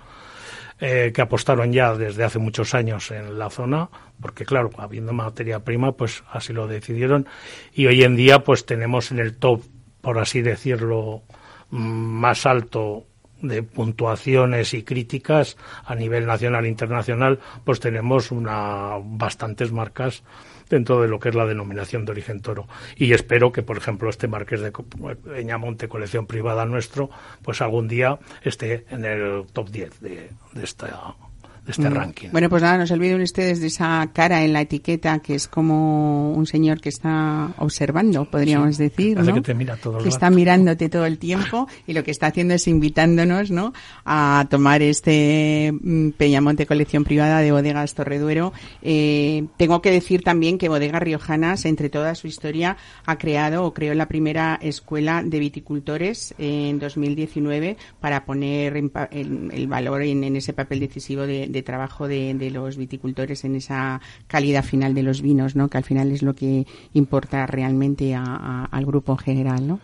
eh, 0.80 1.12
que 1.14 1.20
apostaron 1.20 1.72
ya 1.72 1.94
desde 1.94 2.24
hace 2.24 2.38
muchos 2.38 2.74
años 2.74 3.10
en 3.10 3.38
la 3.38 3.50
zona, 3.50 3.90
porque 4.20 4.46
claro, 4.46 4.70
habiendo 4.78 5.12
materia 5.12 5.60
prima, 5.60 5.92
pues 5.92 6.24
así 6.30 6.52
lo 6.52 6.66
decidieron. 6.66 7.28
Y 7.74 7.86
hoy 7.86 8.02
en 8.02 8.16
día, 8.16 8.38
pues 8.40 8.64
tenemos 8.64 9.10
en 9.10 9.18
el 9.18 9.36
top, 9.36 9.62
por 10.00 10.18
así 10.18 10.40
decirlo, 10.40 11.22
mm, 11.70 11.78
más 11.78 12.46
alto 12.46 13.04
de 13.42 13.62
puntuaciones 13.62 14.74
y 14.74 14.82
críticas 14.82 15.56
a 15.84 15.94
nivel 15.94 16.26
nacional 16.26 16.64
e 16.64 16.68
internacional, 16.68 17.38
pues 17.64 17.80
tenemos 17.80 18.30
una 18.30 18.96
bastantes 19.02 19.72
marcas 19.72 20.22
dentro 20.70 21.02
de 21.02 21.08
lo 21.08 21.18
que 21.18 21.28
es 21.28 21.34
la 21.34 21.44
denominación 21.44 22.06
de 22.06 22.12
origen 22.12 22.40
toro. 22.40 22.66
Y 22.96 23.12
espero 23.12 23.52
que, 23.52 23.62
por 23.62 23.76
ejemplo, 23.76 24.08
este 24.08 24.28
Marqués 24.28 24.60
de 24.60 24.72
Peñamonte, 24.72 25.88
colección 25.88 26.26
privada 26.26 26.64
nuestro, 26.64 27.10
pues 27.42 27.60
algún 27.60 27.88
día 27.88 28.18
esté 28.42 28.86
en 28.88 29.04
el 29.04 29.44
top 29.52 29.68
10 29.68 30.00
de, 30.00 30.30
de 30.52 30.64
esta, 30.64 31.16
de 31.64 31.72
este 31.72 31.88
ranking. 31.90 32.28
Bueno, 32.32 32.48
pues 32.48 32.62
nada, 32.62 32.78
no 32.78 32.86
se 32.86 32.94
olviden 32.94 33.20
ustedes 33.20 33.60
de 33.60 33.66
esa 33.68 34.08
cara 34.12 34.42
en 34.44 34.52
la 34.52 34.60
etiqueta 34.62 35.18
que 35.20 35.34
es 35.34 35.48
como 35.48 36.32
un 36.32 36.46
señor 36.46 36.80
que 36.80 36.88
está 36.88 37.52
observando, 37.58 38.24
podríamos 38.24 38.78
decir, 38.78 39.18
¿no? 39.28 39.34
que 39.34 39.40
te 39.42 39.54
mira 39.54 39.76
todo 39.76 39.98
el 39.98 40.02
Que 40.02 40.08
está 40.08 40.30
mirándote 40.30 40.88
todo 40.88 41.06
el 41.06 41.18
tiempo 41.18 41.68
y 41.86 41.92
lo 41.92 42.02
que 42.04 42.10
está 42.10 42.26
haciendo 42.28 42.54
es 42.54 42.66
invitándonos, 42.68 43.50
¿no? 43.50 43.72
A 44.04 44.46
tomar 44.50 44.82
este 44.82 45.72
mm, 45.80 46.10
Peñamonte 46.10 46.66
colección 46.66 47.04
privada 47.04 47.40
de 47.40 47.52
Bodegas 47.52 47.94
Torreduero. 47.94 48.52
Eh, 48.82 49.44
tengo 49.56 49.82
que 49.82 49.90
decir 49.90 50.22
también 50.22 50.58
que 50.58 50.68
Bodegas 50.68 51.02
Riojanas, 51.02 51.64
entre 51.64 51.90
toda 51.90 52.14
su 52.14 52.26
historia, 52.26 52.76
ha 53.06 53.18
creado 53.18 53.64
o 53.64 53.74
creó 53.74 53.94
la 53.94 54.08
primera 54.08 54.58
escuela 54.62 55.22
de 55.24 55.38
viticultores 55.38 56.34
en 56.38 56.78
2019 56.78 57.76
para 58.00 58.24
poner 58.24 58.76
en 58.76 58.90
pa- 58.90 59.08
en 59.10 59.50
el 59.52 59.66
valor 59.66 60.02
en, 60.02 60.24
en 60.24 60.36
ese 60.36 60.52
papel 60.52 60.80
decisivo 60.80 61.22
de, 61.26 61.46
de 61.52 61.62
trabajo 61.62 62.08
de, 62.08 62.34
de 62.34 62.50
los 62.50 62.76
viticultores 62.76 63.44
en 63.44 63.56
esa 63.56 64.00
calidad 64.26 64.64
final 64.64 64.94
de 64.94 65.02
los 65.02 65.22
vinos, 65.22 65.56
¿no? 65.56 65.68
Que 65.68 65.78
al 65.78 65.84
final 65.84 66.10
es 66.12 66.22
lo 66.22 66.34
que 66.34 66.66
importa 66.94 67.46
realmente 67.46 68.14
a- 68.14 68.22
a- 68.24 68.64
al 68.64 68.86
grupo 68.86 69.12
en 69.12 69.18
general, 69.18 69.66
¿no? 69.66 69.80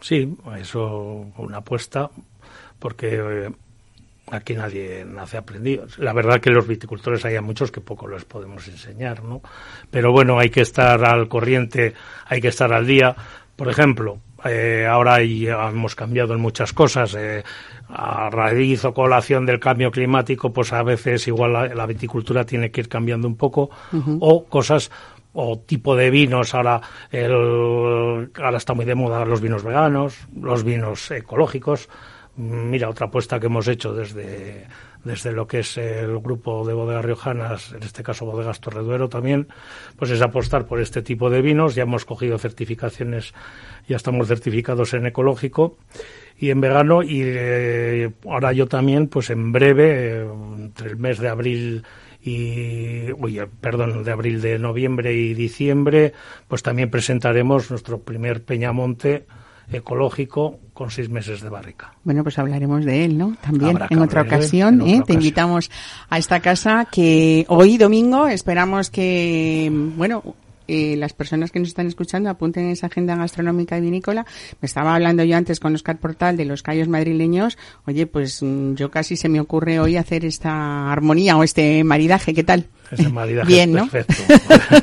Sí, 0.00 0.36
eso 0.58 1.26
una 1.38 1.58
apuesta, 1.58 2.10
porque 2.78 3.14
eh, 3.14 3.50
aquí 4.30 4.54
nadie 4.54 5.04
nace 5.04 5.36
aprendido. 5.36 5.86
La 5.98 6.12
verdad 6.12 6.40
que 6.40 6.50
los 6.50 6.66
viticultores 6.66 7.24
hay 7.24 7.38
muchos 7.40 7.70
que 7.70 7.80
poco 7.80 8.08
les 8.08 8.24
podemos 8.24 8.66
enseñar, 8.68 9.22
¿no? 9.22 9.40
Pero 9.90 10.10
bueno, 10.10 10.38
hay 10.38 10.50
que 10.50 10.62
estar 10.62 11.04
al 11.04 11.28
corriente, 11.28 11.94
hay 12.26 12.40
que 12.40 12.48
estar 12.48 12.72
al 12.72 12.86
día. 12.86 13.14
Por 13.54 13.68
ejemplo, 13.68 14.18
eh, 14.44 14.86
ahora 14.88 15.20
hemos 15.20 15.94
cambiado 15.94 16.34
en 16.34 16.40
muchas 16.40 16.72
cosas. 16.72 17.14
eh, 17.14 17.42
a 17.94 18.30
raíz 18.30 18.84
o 18.84 18.94
colación 18.94 19.44
del 19.44 19.60
cambio 19.60 19.90
climático, 19.90 20.52
pues 20.52 20.72
a 20.72 20.82
veces 20.82 21.28
igual 21.28 21.52
la, 21.52 21.68
la 21.68 21.86
viticultura 21.86 22.44
tiene 22.44 22.70
que 22.70 22.80
ir 22.80 22.88
cambiando 22.88 23.28
un 23.28 23.36
poco. 23.36 23.70
O 24.20 24.44
cosas 24.46 24.90
o 25.34 25.58
tipo 25.58 25.94
de 25.96 26.10
vinos. 26.10 26.54
Ahora, 26.54 26.80
el, 27.10 28.30
ahora 28.42 28.56
está 28.56 28.74
muy 28.74 28.84
de 28.84 28.94
moda 28.94 29.24
los 29.24 29.40
vinos 29.40 29.62
veganos, 29.62 30.16
los 30.40 30.64
vinos 30.64 31.10
ecológicos. 31.10 31.88
Mira, 32.36 32.88
otra 32.88 33.06
apuesta 33.06 33.38
que 33.38 33.46
hemos 33.46 33.68
hecho 33.68 33.92
desde, 33.92 34.66
desde 35.04 35.32
lo 35.32 35.46
que 35.46 35.60
es 35.60 35.76
el 35.76 36.18
grupo 36.18 36.66
de 36.66 36.74
bodegas 36.74 37.04
riojanas, 37.04 37.72
en 37.72 37.82
este 37.82 38.02
caso 38.02 38.24
bodegas 38.24 38.60
Torreduero 38.60 39.08
también, 39.08 39.48
pues 39.96 40.10
es 40.10 40.22
apostar 40.22 40.66
por 40.66 40.80
este 40.80 41.02
tipo 41.02 41.30
de 41.30 41.42
vinos. 41.42 41.74
Ya 41.74 41.82
hemos 41.82 42.04
cogido 42.04 42.38
certificaciones, 42.38 43.34
ya 43.88 43.96
estamos 43.96 44.28
certificados 44.28 44.94
en 44.94 45.06
ecológico 45.06 45.76
y 46.38 46.50
en 46.50 46.60
vegano 46.60 47.02
y 47.02 47.22
eh, 47.24 48.10
ahora 48.24 48.52
yo 48.52 48.66
también, 48.66 49.08
pues 49.08 49.30
en 49.30 49.52
breve, 49.52 50.26
entre 50.56 50.90
el 50.90 50.96
mes 50.96 51.18
de 51.18 51.28
abril 51.28 51.84
y, 52.22 53.12
uy, 53.12 53.40
eh, 53.40 53.46
perdón, 53.60 54.04
de 54.04 54.12
abril, 54.12 54.40
de 54.40 54.58
noviembre 54.58 55.12
y 55.12 55.34
diciembre, 55.34 56.12
pues 56.46 56.62
también 56.62 56.90
presentaremos 56.90 57.70
nuestro 57.70 58.00
primer 58.00 58.44
Peñamonte 58.44 59.26
ecológico 59.70 60.58
con 60.72 60.90
seis 60.90 61.08
meses 61.08 61.40
de 61.40 61.48
barrica. 61.48 61.94
Bueno, 62.04 62.22
pues 62.22 62.38
hablaremos 62.38 62.84
de 62.84 63.04
él, 63.04 63.18
¿no? 63.18 63.36
También 63.42 63.78
en 63.90 63.98
otra 63.98 64.22
ocasión, 64.22 64.74
en 64.74 64.80
otra 64.80 64.94
¿eh? 64.94 65.02
Te 65.06 65.12
invitamos 65.14 65.70
a 66.08 66.18
esta 66.18 66.40
casa 66.40 66.86
que 66.90 67.44
hoy 67.48 67.76
domingo 67.76 68.26
esperamos 68.26 68.90
que, 68.90 69.70
bueno, 69.96 70.22
eh, 70.68 70.96
las 70.96 71.12
personas 71.12 71.50
que 71.50 71.58
nos 71.58 71.68
están 71.68 71.86
escuchando 71.86 72.30
apunten 72.30 72.68
esa 72.70 72.86
agenda 72.86 73.16
gastronómica 73.16 73.78
y 73.78 73.80
vinícola. 73.80 74.24
Me 74.60 74.66
estaba 74.66 74.94
hablando 74.94 75.24
yo 75.24 75.36
antes 75.36 75.60
con 75.60 75.74
Oscar 75.74 75.98
Portal 75.98 76.36
de 76.36 76.44
los 76.44 76.62
callos 76.62 76.88
madrileños. 76.88 77.58
Oye, 77.86 78.06
pues 78.06 78.42
mm, 78.42 78.74
yo 78.74 78.90
casi 78.90 79.16
se 79.16 79.28
me 79.28 79.40
ocurre 79.40 79.80
hoy 79.80 79.96
hacer 79.96 80.24
esta 80.24 80.90
armonía 80.92 81.36
o 81.36 81.42
este 81.42 81.82
maridaje. 81.84 82.34
¿Qué 82.34 82.44
tal? 82.44 82.66
Ese 82.90 83.08
maridaje 83.08 83.48
Bien, 83.48 83.70
es 83.70 83.76
¿no? 83.84 83.88
perfecto. 83.88 84.34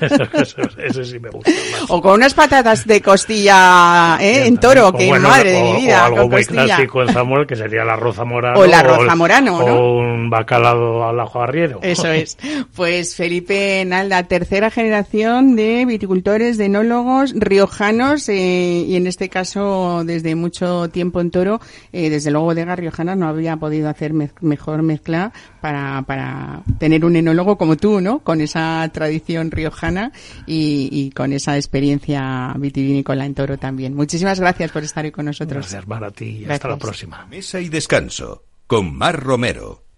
ese, 0.41 0.55
ese 0.83 1.05
sí 1.05 1.19
me 1.19 1.29
gusta 1.29 1.51
más. 1.51 1.89
O 1.91 2.01
con 2.01 2.13
unas 2.13 2.33
patatas 2.33 2.87
de 2.87 3.01
costilla 3.01 4.17
¿eh? 4.19 4.47
en 4.47 4.57
toro, 4.57 4.87
O 4.87 4.93
que 4.93 5.07
bueno, 5.07 5.29
madre 5.29 5.51
de 5.51 5.63
mi 5.63 5.81
vida, 5.81 6.01
O 6.03 6.05
algo 6.05 6.29
muy 6.29 6.43
clásico 6.43 7.03
en 7.03 7.09
Zamora, 7.09 7.45
que 7.45 7.55
sería 7.55 7.83
el 7.83 7.89
arroz 7.89 8.15
zamorano. 8.15 8.59
O 8.59 8.65
el 8.65 8.73
arroz 8.73 9.01
el- 9.01 9.07
zamorano, 9.09 9.59
¿no? 9.59 9.75
O 9.75 9.97
un 9.99 10.27
bacalao 10.29 11.07
al 11.07 11.19
ajo 11.19 11.39
arriero. 11.41 11.79
Eso 11.83 12.07
es. 12.11 12.37
Pues 12.75 13.15
Felipe 13.15 13.83
Nalda, 13.85 14.23
tercera 14.23 14.71
generación 14.71 15.55
de 15.55 15.68
viticultores, 15.87 16.57
de 16.57 16.65
enólogos 16.65 17.33
riojanos 17.35 18.27
eh, 18.29 18.85
y 18.87 18.95
en 18.95 19.07
este 19.07 19.29
caso 19.29 20.03
desde 20.05 20.35
mucho 20.35 20.89
tiempo 20.89 21.21
en 21.21 21.31
Toro, 21.31 21.59
eh, 21.91 22.09
desde 22.09 22.31
luego 22.31 22.45
Bodega 22.47 22.75
Riojana 22.75 23.15
no 23.15 23.27
había 23.27 23.57
podido 23.57 23.89
hacer 23.89 24.13
mez- 24.13 24.33
mejor 24.41 24.81
mezcla 24.81 25.31
para, 25.61 26.01
para 26.03 26.63
tener 26.79 27.05
un 27.05 27.15
enólogo 27.15 27.57
como 27.57 27.75
tú, 27.77 28.01
¿no? 28.01 28.19
Con 28.19 28.41
esa 28.41 28.89
tradición 28.93 29.51
riojana 29.51 30.11
y, 30.45 30.89
y 30.91 31.11
con 31.11 31.33
esa 31.33 31.55
experiencia 31.57 32.53
vitivinícola 32.57 33.25
en 33.25 33.33
Toro 33.33 33.57
también. 33.57 33.95
Muchísimas 33.95 34.39
gracias 34.39 34.71
por 34.71 34.83
estar 34.83 35.03
hoy 35.05 35.11
con 35.11 35.25
nosotros. 35.25 35.59
Gracias, 35.65 35.87
Mar, 35.87 36.03
a 36.03 36.11
ti 36.11 36.25
y 36.25 36.31
Gracias. 36.39 36.51
hasta 36.55 36.67
la 36.69 36.77
próxima. 36.77 37.25
Mesa 37.27 37.59
y 37.59 37.69
descanso 37.69 38.43
con 38.67 38.95
Mar 38.95 39.19
Romero. 39.19 39.88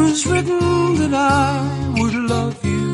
Was 0.00 0.26
written 0.26 0.94
that 1.00 1.14
I 1.14 1.94
would 1.98 2.16
love 2.34 2.58
you 2.64 2.86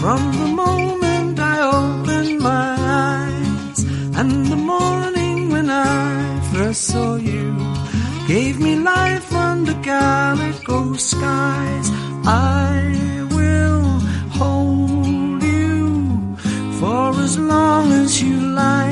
from 0.00 0.20
the 0.42 0.50
moment 0.64 1.38
I 1.54 1.56
opened 1.80 2.40
my 2.40 2.68
eyes. 3.04 3.78
And 4.20 4.32
the 4.52 4.60
morning 4.74 5.50
when 5.54 5.68
I 5.70 6.40
first 6.52 6.82
saw 6.90 7.16
you 7.16 7.46
gave 8.28 8.54
me 8.66 8.72
life 8.76 9.28
under 9.32 9.76
calico 9.88 10.78
skies. 11.10 11.88
I 12.24 13.15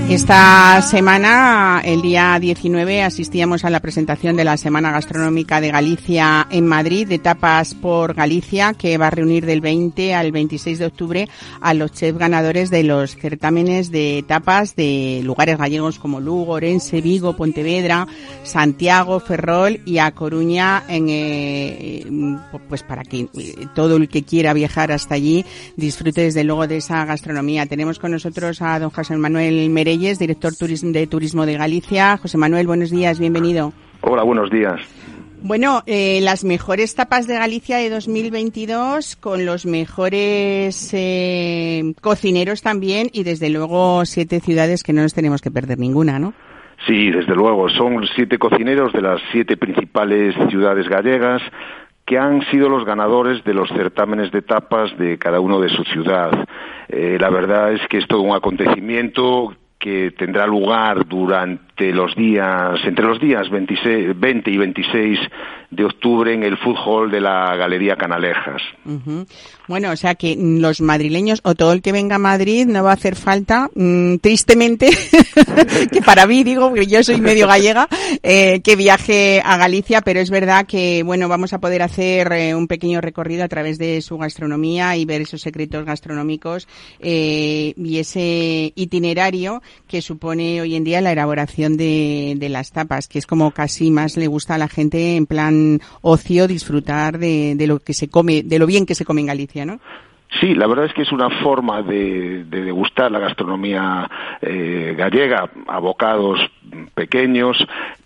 Esta 0.08 0.82
semana, 0.82 1.80
el 1.84 2.02
día 2.02 2.36
19, 2.40 3.02
asistíamos 3.02 3.64
a 3.64 3.70
la 3.70 3.78
presentación 3.78 4.36
de 4.36 4.42
la 4.42 4.56
Semana 4.56 4.90
Gastronómica 4.90 5.60
de 5.60 5.70
Galicia 5.70 6.46
en 6.50 6.66
Madrid, 6.66 7.06
de 7.06 7.20
Tapas 7.20 7.74
por 7.74 8.14
Galicia, 8.14 8.74
que 8.74 8.98
va 8.98 9.06
a 9.06 9.10
reunir 9.10 9.46
del 9.46 9.60
20 9.60 10.14
al 10.14 10.32
26 10.32 10.80
de 10.80 10.86
octubre 10.86 11.28
a 11.60 11.74
los 11.74 11.92
chefs 11.92 12.18
ganadores 12.18 12.70
de 12.70 12.82
los 12.82 13.16
certámenes 13.16 13.92
de 13.92 14.24
tapas 14.26 14.74
de 14.74 15.20
lugares 15.22 15.56
gallegos 15.56 16.00
como 16.00 16.20
Lugo, 16.20 16.54
Orense, 16.54 17.00
Vigo, 17.00 17.36
Pontevedra, 17.36 18.06
Santiago, 18.42 19.20
Ferrol 19.20 19.80
y 19.86 19.98
a 19.98 20.10
Coruña, 20.10 20.82
en, 20.88 21.06
eh, 21.08 22.04
pues 22.68 22.82
para 22.82 23.04
que 23.04 23.20
eh, 23.20 23.66
todo 23.76 23.96
el 23.96 24.08
que 24.08 24.24
quiera 24.24 24.52
viajar 24.52 24.90
hasta 24.90 25.14
allí 25.14 25.44
disfrute 25.76 26.22
desde 26.22 26.42
luego 26.42 26.66
de 26.66 26.78
esa 26.78 27.04
gastronomía. 27.04 27.66
Tenemos 27.66 27.98
con 27.98 28.10
nosotros 28.10 28.23
a 28.26 28.78
don 28.78 28.90
José 28.90 29.16
Manuel 29.16 29.68
Merelles, 29.68 30.18
director 30.18 30.52
de 30.54 31.06
Turismo 31.06 31.44
de 31.44 31.58
Galicia. 31.58 32.16
José 32.16 32.38
Manuel, 32.38 32.66
buenos 32.66 32.90
días, 32.90 33.18
bienvenido. 33.18 33.72
Hola, 34.00 34.22
buenos 34.22 34.50
días. 34.50 34.80
Bueno, 35.42 35.82
eh, 35.86 36.20
las 36.22 36.42
mejores 36.42 36.94
tapas 36.94 37.26
de 37.26 37.34
Galicia 37.34 37.76
de 37.76 37.90
2022 37.90 39.16
con 39.16 39.44
los 39.44 39.66
mejores 39.66 40.90
eh, 40.94 41.92
cocineros 42.00 42.62
también 42.62 43.10
y 43.12 43.24
desde 43.24 43.50
luego 43.50 44.06
siete 44.06 44.40
ciudades 44.40 44.82
que 44.82 44.94
no 44.94 45.02
nos 45.02 45.12
tenemos 45.12 45.42
que 45.42 45.50
perder 45.50 45.78
ninguna, 45.78 46.18
¿no? 46.18 46.32
Sí, 46.86 47.10
desde 47.10 47.34
luego, 47.34 47.68
son 47.68 48.06
siete 48.16 48.38
cocineros 48.38 48.92
de 48.94 49.02
las 49.02 49.20
siete 49.32 49.58
principales 49.58 50.34
ciudades 50.48 50.88
gallegas 50.88 51.42
que 52.04 52.18
han 52.18 52.42
sido 52.50 52.68
los 52.68 52.84
ganadores 52.84 53.42
de 53.44 53.54
los 53.54 53.68
certámenes 53.70 54.30
de 54.30 54.42
tapas 54.42 54.96
de 54.98 55.18
cada 55.18 55.40
uno 55.40 55.60
de 55.60 55.70
su 55.70 55.84
ciudad. 55.84 56.46
Eh, 56.88 57.16
la 57.18 57.30
verdad 57.30 57.72
es 57.72 57.80
que 57.88 57.98
es 57.98 58.06
todo 58.06 58.20
un 58.20 58.36
acontecimiento 58.36 59.54
que 59.78 60.12
tendrá 60.12 60.46
lugar 60.46 61.06
durante 61.06 61.73
los 61.76 62.14
días, 62.14 62.80
entre 62.84 63.04
los 63.04 63.20
días 63.20 63.50
26, 63.50 64.18
20 64.18 64.50
y 64.50 64.56
26 64.56 65.18
de 65.70 65.84
octubre 65.84 66.32
en 66.32 66.44
el 66.44 66.56
Food 66.56 66.76
Hall 66.84 67.10
de 67.10 67.20
la 67.20 67.56
Galería 67.56 67.96
Canalejas. 67.96 68.62
Bueno, 69.66 69.90
o 69.90 69.96
sea 69.96 70.14
que 70.14 70.36
los 70.38 70.80
madrileños 70.80 71.40
o 71.42 71.54
todo 71.54 71.72
el 71.72 71.82
que 71.82 71.92
venga 71.92 72.16
a 72.16 72.18
Madrid 72.18 72.66
no 72.66 72.84
va 72.84 72.90
a 72.90 72.94
hacer 72.94 73.16
falta, 73.16 73.68
mm, 73.74 74.16
tristemente, 74.16 74.90
que 75.92 76.02
para 76.02 76.26
mí 76.26 76.44
digo, 76.44 76.68
porque 76.68 76.86
yo 76.86 77.02
soy 77.02 77.20
medio 77.20 77.48
gallega, 77.48 77.88
eh, 78.22 78.60
que 78.62 78.76
viaje 78.76 79.42
a 79.44 79.56
Galicia, 79.56 80.00
pero 80.02 80.20
es 80.20 80.30
verdad 80.30 80.66
que, 80.66 81.02
bueno, 81.02 81.28
vamos 81.28 81.52
a 81.52 81.58
poder 81.58 81.82
hacer 81.82 82.32
eh, 82.32 82.54
un 82.54 82.68
pequeño 82.68 83.00
recorrido 83.00 83.42
a 83.42 83.48
través 83.48 83.78
de 83.78 84.00
su 84.00 84.16
gastronomía 84.18 84.96
y 84.96 85.04
ver 85.06 85.22
esos 85.22 85.40
secretos 85.40 85.84
gastronómicos 85.84 86.68
eh, 87.00 87.74
y 87.76 87.98
ese 87.98 88.72
itinerario 88.76 89.62
que 89.88 90.02
supone 90.02 90.60
hoy 90.60 90.76
en 90.76 90.84
día 90.84 91.00
la 91.00 91.12
elaboración 91.12 91.63
de, 91.72 92.36
las 92.50 92.72
tapas, 92.72 93.08
que 93.08 93.18
es 93.18 93.26
como 93.26 93.50
casi 93.50 93.90
más 93.90 94.16
le 94.16 94.26
gusta 94.26 94.54
a 94.54 94.58
la 94.58 94.68
gente 94.68 95.16
en 95.16 95.26
plan 95.26 95.80
ocio 96.02 96.46
disfrutar 96.46 97.18
de, 97.18 97.54
de 97.56 97.66
lo 97.66 97.80
que 97.80 97.94
se 97.94 98.08
come, 98.08 98.42
de 98.42 98.58
lo 98.58 98.66
bien 98.66 98.86
que 98.86 98.94
se 98.94 99.04
come 99.04 99.22
en 99.22 99.26
Galicia, 99.28 99.64
¿no? 99.64 99.80
Sí, 100.40 100.54
la 100.54 100.66
verdad 100.66 100.86
es 100.86 100.92
que 100.92 101.02
es 101.02 101.12
una 101.12 101.30
forma 101.42 101.82
de, 101.82 102.44
de 102.44 102.62
degustar 102.64 103.10
la 103.10 103.20
gastronomía 103.20 104.10
eh, 104.42 104.94
gallega, 104.96 105.48
a 105.68 105.78
bocados 105.78 106.40
pequeños 106.94 107.56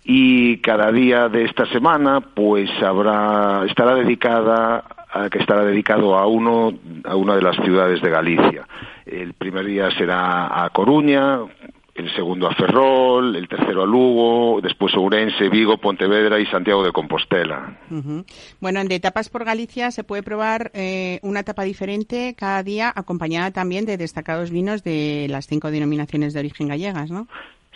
y 0.03 0.57
cada 0.57 0.91
día 0.91 1.27
de 1.27 1.45
esta 1.45 1.65
semana 1.67 2.21
pues 2.21 2.69
habrá 2.83 3.65
estará 3.65 3.95
dedicada 3.95 4.83
que 5.31 5.39
estará 5.39 5.63
dedicado 5.65 6.15
a 6.15 6.27
uno 6.27 6.71
a 7.03 7.15
una 7.15 7.35
de 7.35 7.41
las 7.41 7.55
ciudades 7.57 7.99
de 8.01 8.09
Galicia. 8.11 8.67
El 9.07 9.33
primer 9.33 9.65
día 9.65 9.89
será 9.91 10.63
a 10.63 10.69
Coruña, 10.69 11.39
el 11.99 12.15
segundo 12.15 12.47
a 12.47 12.55
Ferrol, 12.55 13.35
el 13.35 13.47
tercero 13.47 13.83
a 13.83 13.85
Lugo, 13.85 14.61
después 14.61 14.95
Ourense, 14.95 15.49
Vigo, 15.49 15.77
Pontevedra 15.77 16.39
y 16.39 16.45
Santiago 16.45 16.83
de 16.83 16.93
Compostela. 16.93 17.77
Ujú. 17.91 18.25
Bueno, 18.61 18.79
en 18.79 18.87
de 18.87 18.99
tapas 18.99 19.29
por 19.29 19.43
Galicia 19.43 19.91
se 19.91 20.05
puede 20.05 20.23
probar 20.23 20.71
eh, 20.73 21.19
una 21.23 21.43
tapa 21.43 21.63
diferente 21.63 22.35
cada 22.37 22.63
día, 22.63 22.91
acompañada 22.95 23.51
también 23.51 23.85
de 23.85 23.97
destacados 23.97 24.49
vinos 24.49 24.83
de 24.83 25.27
las 25.29 25.47
cinco 25.47 25.71
denominaciones 25.71 26.33
de 26.33 26.39
origen 26.39 26.69
gallegas, 26.69 27.11
¿no? 27.11 27.27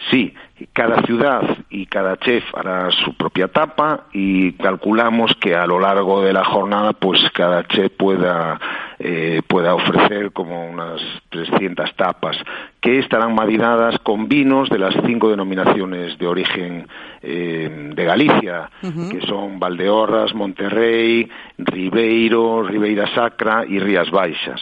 Sí, 0.10 0.34
cada 0.74 1.02
ciudad 1.04 1.58
y 1.70 1.86
cada 1.86 2.18
chef 2.18 2.44
hará 2.56 2.90
su 2.92 3.14
propia 3.16 3.48
tapa 3.48 4.06
y 4.12 4.54
calculamos 4.54 5.34
que 5.40 5.56
a 5.56 5.66
lo 5.66 5.80
largo 5.80 6.22
de 6.24 6.34
la 6.34 6.44
jornada 6.44 6.94
pues 6.94 7.22
cada 7.34 7.64
chef 7.68 7.92
pueda 7.92 8.60
eh, 9.00 9.42
pueda 9.48 9.76
ofrecer 9.76 10.32
como 10.32 10.66
unas 10.68 11.00
300 11.30 11.96
tapas 11.96 12.38
que 12.82 13.00
estarán 13.00 13.36
marinadas 13.36 13.98
con 14.00 14.28
vinos 14.28 14.70
de 14.70 14.80
las 14.80 14.96
cinco 15.06 15.30
denominaciones 15.30 16.18
de 16.18 16.28
origen 16.28 16.88
eh, 17.24 17.92
de 17.96 18.04
Galicia, 18.04 18.70
que 18.82 19.22
son 19.26 19.58
Valdeorras, 19.60 20.36
Monterrey, 20.36 21.30
Ribeiro, 21.58 22.64
Ribeira 22.64 23.08
Sacra 23.16 23.66
y 23.68 23.80
Rías 23.80 24.12
Baixas. 24.12 24.62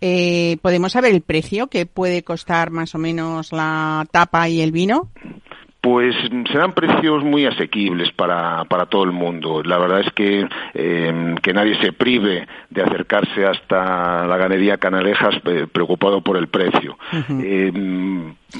Eh, 0.00 0.56
¿Podemos 0.62 0.92
saber 0.92 1.14
el 1.14 1.20
precio 1.20 1.66
que 1.66 1.84
puede 1.84 2.22
costar 2.22 2.70
más 2.70 2.94
o 2.94 2.98
menos 2.98 3.52
la 3.52 4.06
tapa 4.10 4.48
y 4.48 4.62
el 4.62 4.72
vino? 4.72 5.10
Pues 5.80 6.14
serán 6.50 6.72
precios 6.72 7.22
muy 7.22 7.46
asequibles 7.46 8.10
para, 8.12 8.64
para 8.64 8.86
todo 8.86 9.04
el 9.04 9.12
mundo. 9.12 9.62
La 9.62 9.78
verdad 9.78 10.00
es 10.00 10.12
que 10.12 10.48
eh, 10.74 11.34
que 11.40 11.52
nadie 11.52 11.80
se 11.80 11.92
prive 11.92 12.48
de 12.70 12.82
acercarse 12.82 13.46
hasta 13.46 14.26
la 14.26 14.36
ganadería 14.36 14.78
Canalejas 14.78 15.36
eh, 15.44 15.66
preocupado 15.70 16.20
por 16.20 16.36
el 16.36 16.48
precio. 16.48 16.98
Eh, 17.40 17.72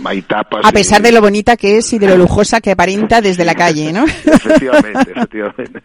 hay 0.04 0.22
tapas. 0.22 0.64
A 0.64 0.72
pesar 0.72 1.02
de 1.02 1.12
lo 1.12 1.20
bonita 1.20 1.56
que 1.56 1.78
es 1.78 1.92
y 1.92 1.98
de 1.98 2.08
lo 2.08 2.16
lujosa 2.24 2.60
que 2.60 2.72
aparenta 2.72 3.20
desde 3.20 3.44
la 3.44 3.54
calle, 3.54 3.92
¿no? 3.92 4.04
efectivamente, 4.04 5.12
efectivamente. 5.16 5.82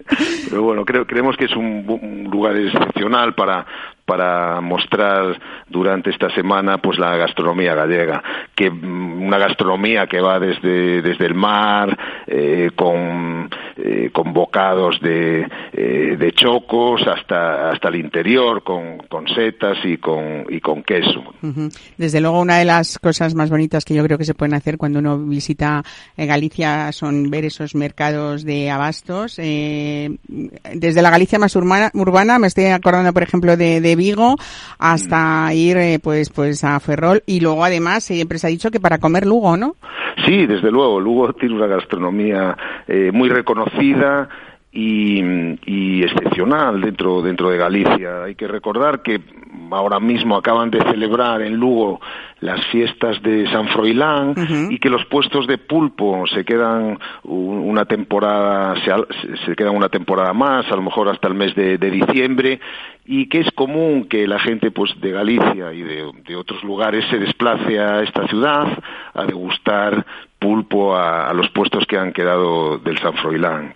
Pero 0.49 0.64
bueno, 0.64 0.86
creo, 0.86 1.06
creemos 1.06 1.38
que 1.38 1.45
es 1.45 1.56
un, 1.56 1.86
un 1.88 2.24
lugar 2.30 2.56
excepcional 2.58 3.34
para 3.34 3.66
para 4.06 4.60
mostrar 4.60 5.39
durante 5.70 6.10
esta 6.10 6.30
semana 6.36 6.78
pues 6.78 6.99
la 6.99 7.16
gastronomía 7.16 7.74
gallega 7.74 8.22
que 8.54 8.70
mm, 8.70 9.24
una 9.24 9.38
gastronomía 9.38 10.08
que 10.08 10.20
va 10.20 10.39
desde 10.39 11.01
desde 11.01 11.26
el 11.26 11.34
mar 11.34 11.97
eh, 12.28 12.72
con 12.76 13.49
eh, 13.78 14.10
con 14.12 14.34
bocados 14.34 14.99
de, 15.01 15.47
eh, 15.72 16.16
de 16.18 16.32
chocos 16.34 17.01
hasta 17.08 17.72
hasta 17.72 17.88
el 17.88 17.95
interior 17.95 18.64
con, 18.64 18.97
con 19.10 19.28
setas 19.28 19.78
y 19.84 19.97
con 19.97 20.45
y 20.49 20.60
con 20.60 20.84
queso. 20.84 21.24
Desde 21.97 22.22
luego, 22.22 22.39
una 22.39 22.58
de 22.58 22.66
las 22.66 22.99
cosas 22.99 23.34
más 23.36 23.49
bonitas 23.49 23.84
que 23.86 23.92
yo 23.93 24.03
creo 24.03 24.17
que 24.17 24.25
se 24.25 24.33
pueden 24.33 24.53
hacer 24.53 24.77
cuando 24.77 24.99
uno 24.99 25.17
visita 25.19 25.83
eh, 26.17 26.25
Galicia 26.25 26.91
son 26.91 27.29
ver 27.29 27.45
esos 27.45 27.75
mercados 27.75 28.43
de 28.43 28.69
abastos. 28.69 29.39
Eh, 29.39 30.17
desde 30.73 31.01
la 31.01 31.09
Galicia 31.09 31.39
más 31.39 31.55
urbana, 31.55 31.91
urbana, 31.93 32.39
me 32.39 32.47
estoy 32.47 32.65
acordando, 32.65 33.13
por 33.13 33.23
ejemplo, 33.23 33.57
de, 33.57 33.81
de 33.81 33.95
Vigo, 33.95 34.35
hasta 34.79 35.53
ir 35.53 35.77
eh, 35.77 35.99
pues 36.01 36.29
pues 36.29 36.63
a 36.63 36.79
Ferrol. 36.79 37.23
Y 37.25 37.39
luego, 37.39 37.63
además, 37.63 38.03
siempre 38.03 38.39
se 38.39 38.47
ha 38.47 38.49
dicho 38.49 38.71
que 38.71 38.79
para 38.79 38.97
comer 38.97 39.25
Lugo, 39.25 39.57
¿no? 39.57 39.75
Sí, 40.25 40.45
desde 40.45 40.71
luego. 40.71 40.99
Lugo 40.99 41.33
tiene 41.33 41.55
una 41.55 41.67
gastronomía 41.67 42.57
eh, 42.87 43.11
muy 43.13 43.29
reconocida 43.29 44.29
y, 44.71 45.21
y 45.65 46.03
excepcional 46.03 46.81
dentro 46.81 47.21
dentro 47.21 47.49
de 47.49 47.57
Galicia. 47.57 48.23
Hay 48.23 48.35
que 48.35 48.47
recordar 48.47 49.01
que 49.01 49.21
ahora 49.71 49.99
mismo 49.99 50.35
acaban 50.35 50.71
de 50.71 50.81
celebrar 50.83 51.41
en 51.41 51.55
Lugo 51.55 51.99
las 52.43 52.65
fiestas 52.67 53.21
de 53.23 53.49
San 53.51 53.67
Froilán 53.69 54.33
y 54.71 54.77
que 54.79 54.89
los 54.89 55.05
puestos 55.05 55.47
de 55.47 55.57
pulpo 55.57 56.25
se 56.27 56.43
quedan 56.43 56.99
un- 57.23 57.59
una 57.69 57.85
temporada 57.85 58.75
se, 58.83 58.91
se- 59.21 59.37
se 59.45 59.55
quedan 59.55 59.75
una 59.75 59.89
temporada 59.89 60.33
más, 60.33 60.69
a 60.71 60.75
lo 60.75 60.81
mejor 60.81 61.07
hasta 61.09 61.27
el 61.29 61.35
mes 61.35 61.55
de, 61.55 61.77
de 61.77 61.89
diciembre 61.91 62.59
y 63.05 63.27
que 63.29 63.39
es 63.39 63.51
común 63.51 64.07
que 64.09 64.27
la 64.27 64.39
gente 64.39 64.71
pues 64.71 64.91
de 64.99 65.11
Galicia 65.11 65.73
y 65.73 65.81
de, 65.81 66.11
de 66.27 66.35
otros 66.35 66.63
lugares 66.63 67.05
se 67.09 67.17
desplace 67.19 67.79
a 67.79 68.01
esta 68.01 68.27
ciudad 68.27 68.67
a 69.13 69.25
degustar 69.25 70.05
pulpo 70.39 70.95
a, 70.95 71.29
a 71.29 71.33
los 71.33 71.49
puestos 71.51 71.85
que 71.85 71.97
han 71.97 72.11
quedado 72.11 72.77
del 72.79 72.97
San 72.99 73.13
Froilán. 73.13 73.75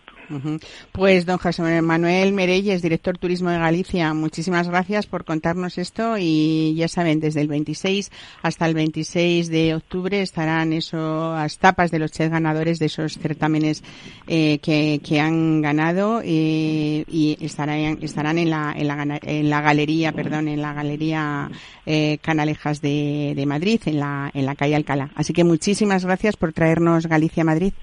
Pues 0.91 1.25
don 1.25 1.37
José 1.37 1.81
Manuel 1.81 2.33
Merelles, 2.33 2.81
director 2.81 3.17
Turismo 3.17 3.49
de 3.49 3.59
Galicia, 3.59 4.13
muchísimas 4.13 4.67
gracias 4.67 5.05
por 5.05 5.23
contarnos 5.23 5.77
esto 5.77 6.17
y 6.17 6.75
ya 6.75 6.87
saben, 6.87 7.19
desde 7.19 7.41
el 7.41 7.47
26 7.47 8.11
hasta 8.41 8.65
el 8.65 8.73
26 8.73 9.49
de 9.49 9.75
octubre 9.75 10.21
estarán 10.21 10.73
esas 10.73 11.57
tapas 11.57 11.91
de 11.91 11.99
los 11.99 12.11
chefs 12.11 12.31
ganadores 12.31 12.79
de 12.79 12.87
esos 12.87 13.17
certámenes 13.17 13.83
eh, 14.27 14.59
que, 14.59 14.99
que 15.03 15.19
han 15.19 15.61
ganado 15.61 16.21
eh, 16.23 17.05
y 17.07 17.37
estarán, 17.41 17.99
estarán 18.01 18.37
en 18.37 18.49
la, 18.49 18.73
en 18.75 19.49
la, 19.49 19.61
galería, 19.61 20.11
perdón, 20.11 20.47
en 20.47 20.61
la 20.61 20.73
galería 20.73 21.49
eh, 21.85 22.17
Canalejas 22.21 22.81
de, 22.81 23.33
de 23.35 23.45
Madrid, 23.45 23.81
en 23.85 23.99
la, 23.99 24.29
en 24.33 24.45
la 24.45 24.55
calle 24.55 24.75
Alcalá. 24.75 25.11
Así 25.15 25.33
que 25.33 25.43
muchísimas 25.43 26.05
gracias 26.05 26.35
por 26.35 26.53
traernos 26.53 27.07
Galicia 27.07 27.43
Madrid. 27.43 27.73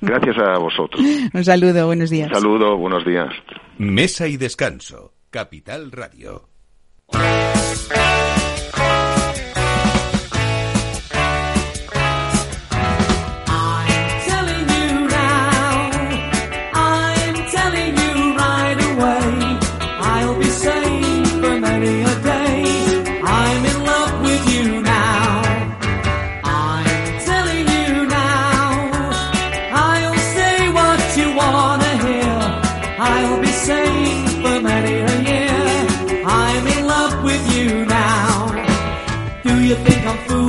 Gracias 0.00 0.36
a 0.38 0.58
vosotros. 0.58 1.02
Un 1.34 1.44
saludo, 1.44 1.86
buenos 1.86 2.10
días. 2.10 2.30
Saludo, 2.32 2.76
buenos 2.76 3.04
días. 3.04 3.30
Mesa 3.78 4.26
y 4.26 4.36
descanso. 4.36 5.14
Capital 5.30 5.90
Radio. 5.92 6.48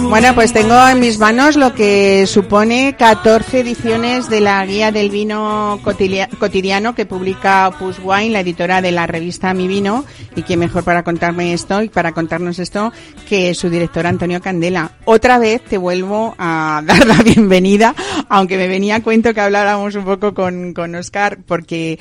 Bueno, 0.09 0.35
pues 0.35 0.53
tengo 0.53 0.75
en 0.87 0.99
mis 0.99 1.17
manos 1.17 1.55
lo 1.55 1.73
que 1.73 2.27
supone 2.27 2.95
14 2.97 3.61
ediciones 3.61 4.29
de 4.29 4.41
la 4.41 4.63
guía 4.63 4.91
del 4.91 5.09
vino 5.09 5.79
cotidia- 5.83 6.29
cotidiano 6.37 6.93
que 6.93 7.07
publica 7.07 7.67
Opus 7.69 7.97
Wine, 8.03 8.29
la 8.29 8.41
editora 8.41 8.81
de 8.83 8.91
la 8.91 9.07
revista 9.07 9.55
Mi 9.55 9.67
Vino, 9.67 10.05
y 10.35 10.43
que 10.43 10.55
mejor 10.55 10.83
para 10.83 11.01
contarme 11.03 11.53
esto 11.53 11.81
y 11.81 11.89
para 11.89 12.11
contarnos 12.11 12.59
esto 12.59 12.93
que 13.27 13.55
su 13.55 13.71
director 13.71 14.05
Antonio 14.05 14.39
Candela. 14.39 14.91
Otra 15.05 15.39
vez 15.39 15.63
te 15.63 15.79
vuelvo 15.79 16.35
a 16.37 16.83
dar 16.85 17.07
la 17.07 17.23
bienvenida, 17.23 17.95
aunque 18.29 18.57
me 18.57 18.67
venía 18.67 18.97
a 18.97 19.03
cuento 19.03 19.33
que 19.33 19.41
habláramos 19.41 19.95
un 19.95 20.05
poco 20.05 20.35
con, 20.35 20.73
con 20.73 20.93
Oscar, 20.93 21.39
porque 21.43 21.97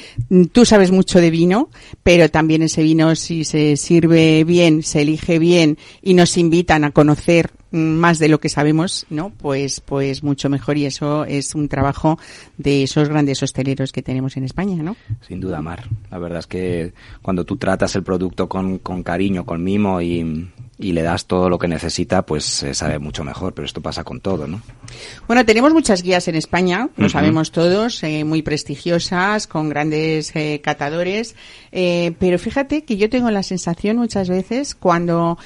tú 0.52 0.66
sabes 0.66 0.90
mucho 0.90 1.18
de 1.18 1.30
vino, 1.30 1.70
pero 2.02 2.28
también 2.30 2.60
ese 2.60 2.82
vino 2.82 3.16
si 3.16 3.44
se 3.44 3.78
sirve 3.78 4.44
bien, 4.44 4.82
se 4.82 5.00
elige 5.00 5.38
bien 5.38 5.78
y 6.02 6.12
nos 6.12 6.36
invitan 6.36 6.84
a 6.84 6.90
conocer 6.90 7.52
más 7.72 8.18
de 8.18 8.28
lo 8.28 8.38
que 8.38 8.48
sabemos, 8.48 9.06
¿no? 9.10 9.30
Pues, 9.30 9.80
pues 9.80 10.22
mucho 10.22 10.48
mejor 10.48 10.76
y 10.76 10.86
eso 10.86 11.24
es 11.24 11.54
un 11.54 11.68
trabajo 11.68 12.18
de 12.58 12.82
esos 12.84 13.08
grandes 13.08 13.42
hosteleros 13.42 13.92
que 13.92 14.02
tenemos 14.02 14.36
en 14.36 14.44
España, 14.44 14.82
¿no? 14.82 14.96
Sin 15.26 15.40
duda, 15.40 15.60
Mar. 15.62 15.88
La 16.10 16.18
verdad 16.18 16.40
es 16.40 16.46
que 16.46 16.92
cuando 17.22 17.44
tú 17.44 17.56
tratas 17.56 17.96
el 17.96 18.02
producto 18.02 18.48
con, 18.48 18.78
con 18.78 19.02
cariño, 19.02 19.44
con 19.44 19.64
mimo 19.64 20.00
y, 20.00 20.48
y 20.82 20.92
le 20.92 21.02
das 21.02 21.26
todo 21.26 21.48
lo 21.48 21.58
que 21.58 21.68
necesita, 21.68 22.26
pues 22.26 22.44
se 22.44 22.74
sabe 22.74 22.98
mucho 22.98 23.24
mejor. 23.24 23.54
Pero 23.54 23.64
esto 23.64 23.80
pasa 23.80 24.04
con 24.04 24.20
todo, 24.20 24.46
¿no? 24.46 24.60
Bueno, 25.26 25.44
tenemos 25.44 25.72
muchas 25.72 26.02
guías 26.02 26.26
en 26.28 26.34
España, 26.34 26.88
lo 26.96 27.08
sabemos 27.08 27.52
todos, 27.52 28.02
eh, 28.02 28.24
muy 28.24 28.42
prestigiosas, 28.42 29.46
con 29.46 29.68
grandes 29.68 30.34
eh, 30.34 30.60
catadores, 30.62 31.36
eh, 31.70 32.14
pero 32.18 32.38
fíjate 32.38 32.84
que 32.84 32.96
yo 32.96 33.08
tengo 33.08 33.30
la 33.30 33.42
sensación 33.42 33.96
muchas 33.96 34.28
veces 34.28 34.74
cuando 34.74 35.38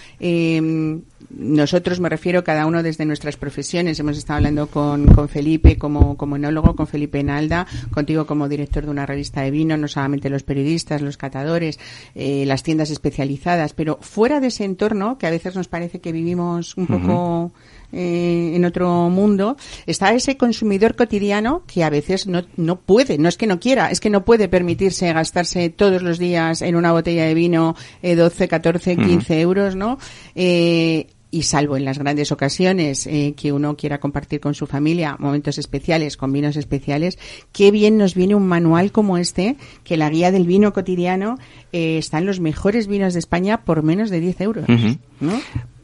nosotros, 1.30 2.00
me 2.00 2.08
refiero 2.08 2.44
cada 2.44 2.66
uno 2.66 2.82
desde 2.82 3.04
nuestras 3.04 3.36
profesiones, 3.36 3.98
hemos 3.98 4.16
estado 4.16 4.38
hablando 4.38 4.68
con, 4.68 5.06
con 5.06 5.28
Felipe 5.28 5.76
como, 5.76 6.16
como 6.16 6.36
enólogo, 6.36 6.76
con 6.76 6.86
Felipe 6.86 7.22
Nalda, 7.22 7.66
contigo 7.90 8.26
como 8.26 8.48
director 8.48 8.84
de 8.84 8.90
una 8.90 9.06
revista 9.06 9.42
de 9.42 9.50
vino, 9.50 9.76
no 9.76 9.88
solamente 9.88 10.30
los 10.30 10.42
periodistas, 10.42 11.02
los 11.02 11.16
catadores, 11.16 11.78
eh, 12.14 12.44
las 12.46 12.62
tiendas 12.62 12.90
especializadas, 12.90 13.72
pero 13.72 13.98
fuera 14.00 14.40
de 14.40 14.48
ese 14.48 14.64
entorno, 14.64 15.18
que 15.18 15.25
a 15.26 15.30
veces 15.30 15.54
nos 15.54 15.68
parece 15.68 16.00
que 16.00 16.12
vivimos 16.12 16.76
un 16.76 16.86
poco 16.86 17.52
eh, 17.92 18.52
en 18.54 18.64
otro 18.64 19.08
mundo, 19.10 19.56
está 19.86 20.12
ese 20.12 20.36
consumidor 20.36 20.96
cotidiano 20.96 21.62
que 21.66 21.84
a 21.84 21.90
veces 21.90 22.26
no, 22.26 22.44
no 22.56 22.76
puede, 22.76 23.18
no 23.18 23.28
es 23.28 23.36
que 23.36 23.46
no 23.46 23.60
quiera, 23.60 23.90
es 23.90 24.00
que 24.00 24.10
no 24.10 24.24
puede 24.24 24.48
permitirse 24.48 25.12
gastarse 25.12 25.70
todos 25.70 26.02
los 26.02 26.18
días 26.18 26.62
en 26.62 26.76
una 26.76 26.92
botella 26.92 27.24
de 27.24 27.34
vino 27.34 27.76
eh, 28.02 28.14
12, 28.14 28.48
14, 28.48 28.96
15 28.96 29.40
euros, 29.40 29.76
¿no? 29.76 29.98
Eh, 30.34 31.06
y 31.36 31.42
salvo 31.42 31.76
en 31.76 31.84
las 31.84 31.98
grandes 31.98 32.32
ocasiones 32.32 33.06
eh, 33.06 33.34
que 33.36 33.52
uno 33.52 33.76
quiera 33.76 34.00
compartir 34.00 34.40
con 34.40 34.54
su 34.54 34.66
familia 34.66 35.16
momentos 35.18 35.58
especiales, 35.58 36.16
con 36.16 36.32
vinos 36.32 36.56
especiales, 36.56 37.18
qué 37.52 37.70
bien 37.70 37.98
nos 37.98 38.14
viene 38.14 38.34
un 38.34 38.46
manual 38.46 38.90
como 38.90 39.18
este, 39.18 39.56
que 39.84 39.98
la 39.98 40.08
guía 40.08 40.32
del 40.32 40.46
vino 40.46 40.72
cotidiano 40.72 41.38
eh, 41.72 41.98
están 41.98 42.24
los 42.24 42.40
mejores 42.40 42.86
vinos 42.86 43.12
de 43.12 43.18
España 43.18 43.64
por 43.64 43.82
menos 43.82 44.08
de 44.08 44.20
10 44.20 44.40
euros. 44.40 44.64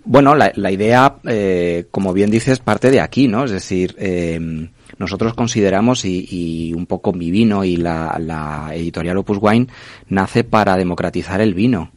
Bueno, 0.05 0.35
la, 0.35 0.53
la 0.57 0.73
idea, 0.73 1.17
eh, 1.25 1.87
como 1.91 2.13
bien 2.13 2.31
dices, 2.31 2.59
parte 2.59 2.91
de 2.91 3.01
aquí, 3.01 3.29
¿no? 3.29 3.45
Es 3.45 3.51
decir, 3.51 3.95
eh, 3.99 4.69
nosotros 4.99 5.35
consideramos, 5.35 6.05
y, 6.05 6.27
y 6.31 6.73
un 6.73 6.87
poco 6.87 7.13
mi 7.13 7.31
vino 7.31 7.63
y 7.63 7.77
la, 7.77 8.19
la 8.19 8.71
editorial 8.75 9.19
Opus 9.19 9.39
Wine, 9.41 9.69
nace 10.09 10.45
para 10.45 10.77
democratizar 10.77 11.41
el 11.41 11.55
vino. 11.55 11.93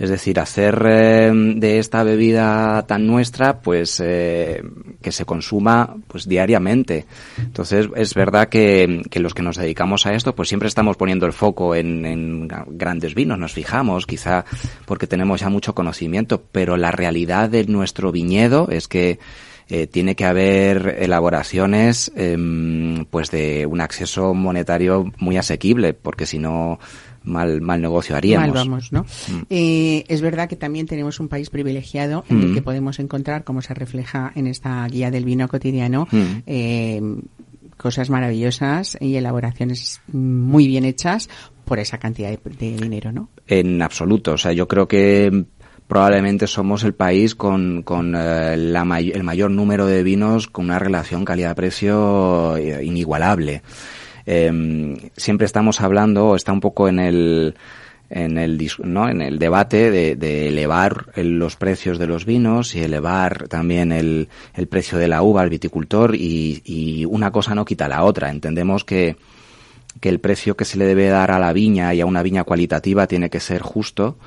Es 0.00 0.08
decir, 0.08 0.40
hacer 0.40 0.82
eh, 0.88 1.30
de 1.56 1.78
esta 1.78 2.02
bebida 2.02 2.86
tan 2.86 3.06
nuestra, 3.06 3.60
pues 3.60 4.00
eh, 4.02 4.62
que 5.02 5.12
se 5.12 5.26
consuma 5.26 5.94
pues 6.08 6.26
diariamente. 6.26 7.04
Entonces, 7.36 7.86
es 7.94 8.14
verdad 8.14 8.48
que, 8.48 9.02
los 9.14 9.34
que 9.34 9.42
nos 9.42 9.56
dedicamos 9.56 10.06
a 10.06 10.14
esto, 10.14 10.34
pues 10.34 10.48
siempre 10.48 10.68
estamos 10.68 10.96
poniendo 10.96 11.26
el 11.26 11.34
foco 11.34 11.74
en, 11.74 12.06
en 12.06 12.48
grandes 12.68 13.14
vinos, 13.14 13.38
nos 13.38 13.52
fijamos, 13.52 14.06
quizá 14.06 14.46
porque 14.86 15.06
tenemos 15.06 15.42
ya 15.42 15.50
mucho 15.50 15.74
conocimiento, 15.74 16.42
pero 16.50 16.78
la 16.78 16.92
realidad 16.92 17.50
de 17.50 17.66
nuestro 17.66 18.10
viñedo 18.10 18.68
es 18.70 18.88
que 18.88 19.18
eh, 19.72 19.86
tiene 19.86 20.16
que 20.16 20.24
haber 20.24 20.96
elaboraciones 20.98 22.10
em, 22.16 23.04
pues 23.04 23.30
de 23.30 23.66
un 23.66 23.80
acceso 23.80 24.34
monetario 24.34 25.12
muy 25.18 25.36
asequible, 25.36 25.94
porque 25.94 26.26
si 26.26 26.40
no 26.40 26.80
mal 27.24 27.60
mal 27.60 27.80
negocio 27.80 28.16
haríamos. 28.16 28.48
Mal 28.48 28.56
vamos, 28.56 28.92
¿no? 28.92 29.02
Mm. 29.02 29.42
Eh, 29.50 30.04
es 30.08 30.20
verdad 30.20 30.48
que 30.48 30.56
también 30.56 30.86
tenemos 30.86 31.20
un 31.20 31.28
país 31.28 31.50
privilegiado 31.50 32.24
en 32.28 32.40
el 32.40 32.48
Mm. 32.48 32.54
que 32.54 32.62
podemos 32.62 32.98
encontrar, 32.98 33.44
como 33.44 33.60
se 33.62 33.74
refleja 33.74 34.32
en 34.34 34.46
esta 34.46 34.86
guía 34.88 35.10
del 35.10 35.24
vino 35.24 35.46
cotidiano, 35.48 36.08
Mm. 36.10 36.24
eh, 36.46 37.02
cosas 37.76 38.10
maravillosas 38.10 38.96
y 39.00 39.16
elaboraciones 39.16 40.00
muy 40.12 40.66
bien 40.66 40.84
hechas 40.84 41.28
por 41.64 41.78
esa 41.78 41.98
cantidad 41.98 42.28
de, 42.30 42.38
de 42.58 42.76
dinero, 42.76 43.10
¿no? 43.12 43.28
En 43.46 43.80
absoluto. 43.80 44.32
O 44.32 44.38
sea, 44.38 44.52
yo 44.52 44.68
creo 44.68 44.86
que 44.88 45.44
probablemente 45.86 46.46
somos 46.46 46.84
el 46.84 46.94
país 46.94 47.34
con, 47.34 47.82
con 47.82 48.14
eh, 48.16 48.56
la 48.56 48.84
may- 48.84 49.10
el 49.10 49.24
mayor 49.24 49.50
número 49.50 49.86
de 49.86 50.02
vinos 50.02 50.46
con 50.46 50.66
una 50.66 50.78
relación 50.78 51.24
calidad-precio 51.24 52.56
eh, 52.58 52.84
inigualable. 52.84 53.62
Eh, 54.26 54.96
siempre 55.16 55.46
estamos 55.46 55.80
hablando, 55.80 56.36
está 56.36 56.52
un 56.52 56.60
poco 56.60 56.88
en 56.88 56.98
el 56.98 57.54
en 58.12 58.38
el 58.38 58.58
¿no? 58.82 59.08
en 59.08 59.22
el 59.22 59.38
debate 59.38 59.90
de, 59.92 60.16
de 60.16 60.48
elevar 60.48 61.06
el- 61.14 61.38
los 61.38 61.54
precios 61.54 61.96
de 61.98 62.08
los 62.08 62.24
vinos 62.24 62.74
y 62.74 62.80
elevar 62.82 63.46
también 63.46 63.92
el, 63.92 64.28
el 64.54 64.66
precio 64.66 64.98
de 64.98 65.06
la 65.06 65.22
uva 65.22 65.42
al 65.42 65.48
viticultor 65.48 66.16
y, 66.16 66.60
y 66.64 67.04
una 67.04 67.30
cosa 67.30 67.54
no 67.54 67.64
quita 67.64 67.86
la 67.86 68.02
otra. 68.02 68.30
Entendemos 68.30 68.84
que 68.84 69.16
que 70.00 70.08
el 70.08 70.20
precio 70.20 70.56
que 70.56 70.64
se 70.64 70.78
le 70.78 70.86
debe 70.86 71.08
dar 71.08 71.32
a 71.32 71.38
la 71.40 71.52
viña 71.52 71.92
y 71.94 72.00
a 72.00 72.06
una 72.06 72.22
viña 72.22 72.44
cualitativa 72.44 73.08
tiene 73.08 73.28
que 73.28 73.40
ser 73.40 73.60
justo, 73.60 74.18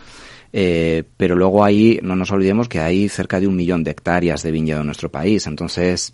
eh, 0.52 1.04
pero 1.16 1.36
luego 1.36 1.64
ahí 1.64 2.00
no 2.04 2.18
nos 2.18 2.32
olvidemos 2.32 2.68
que 2.68 2.80
hay 2.82 3.08
cerca 3.08 3.39
de 3.39 3.48
un 3.48 3.56
millón 3.56 3.84
de 3.84 3.91
hectáreas 3.91 4.44
de 4.44 4.52
viñedo 4.52 4.82
en 4.82 4.88
nuestro 4.88 5.10
país, 5.10 5.48
entonces 5.48 6.14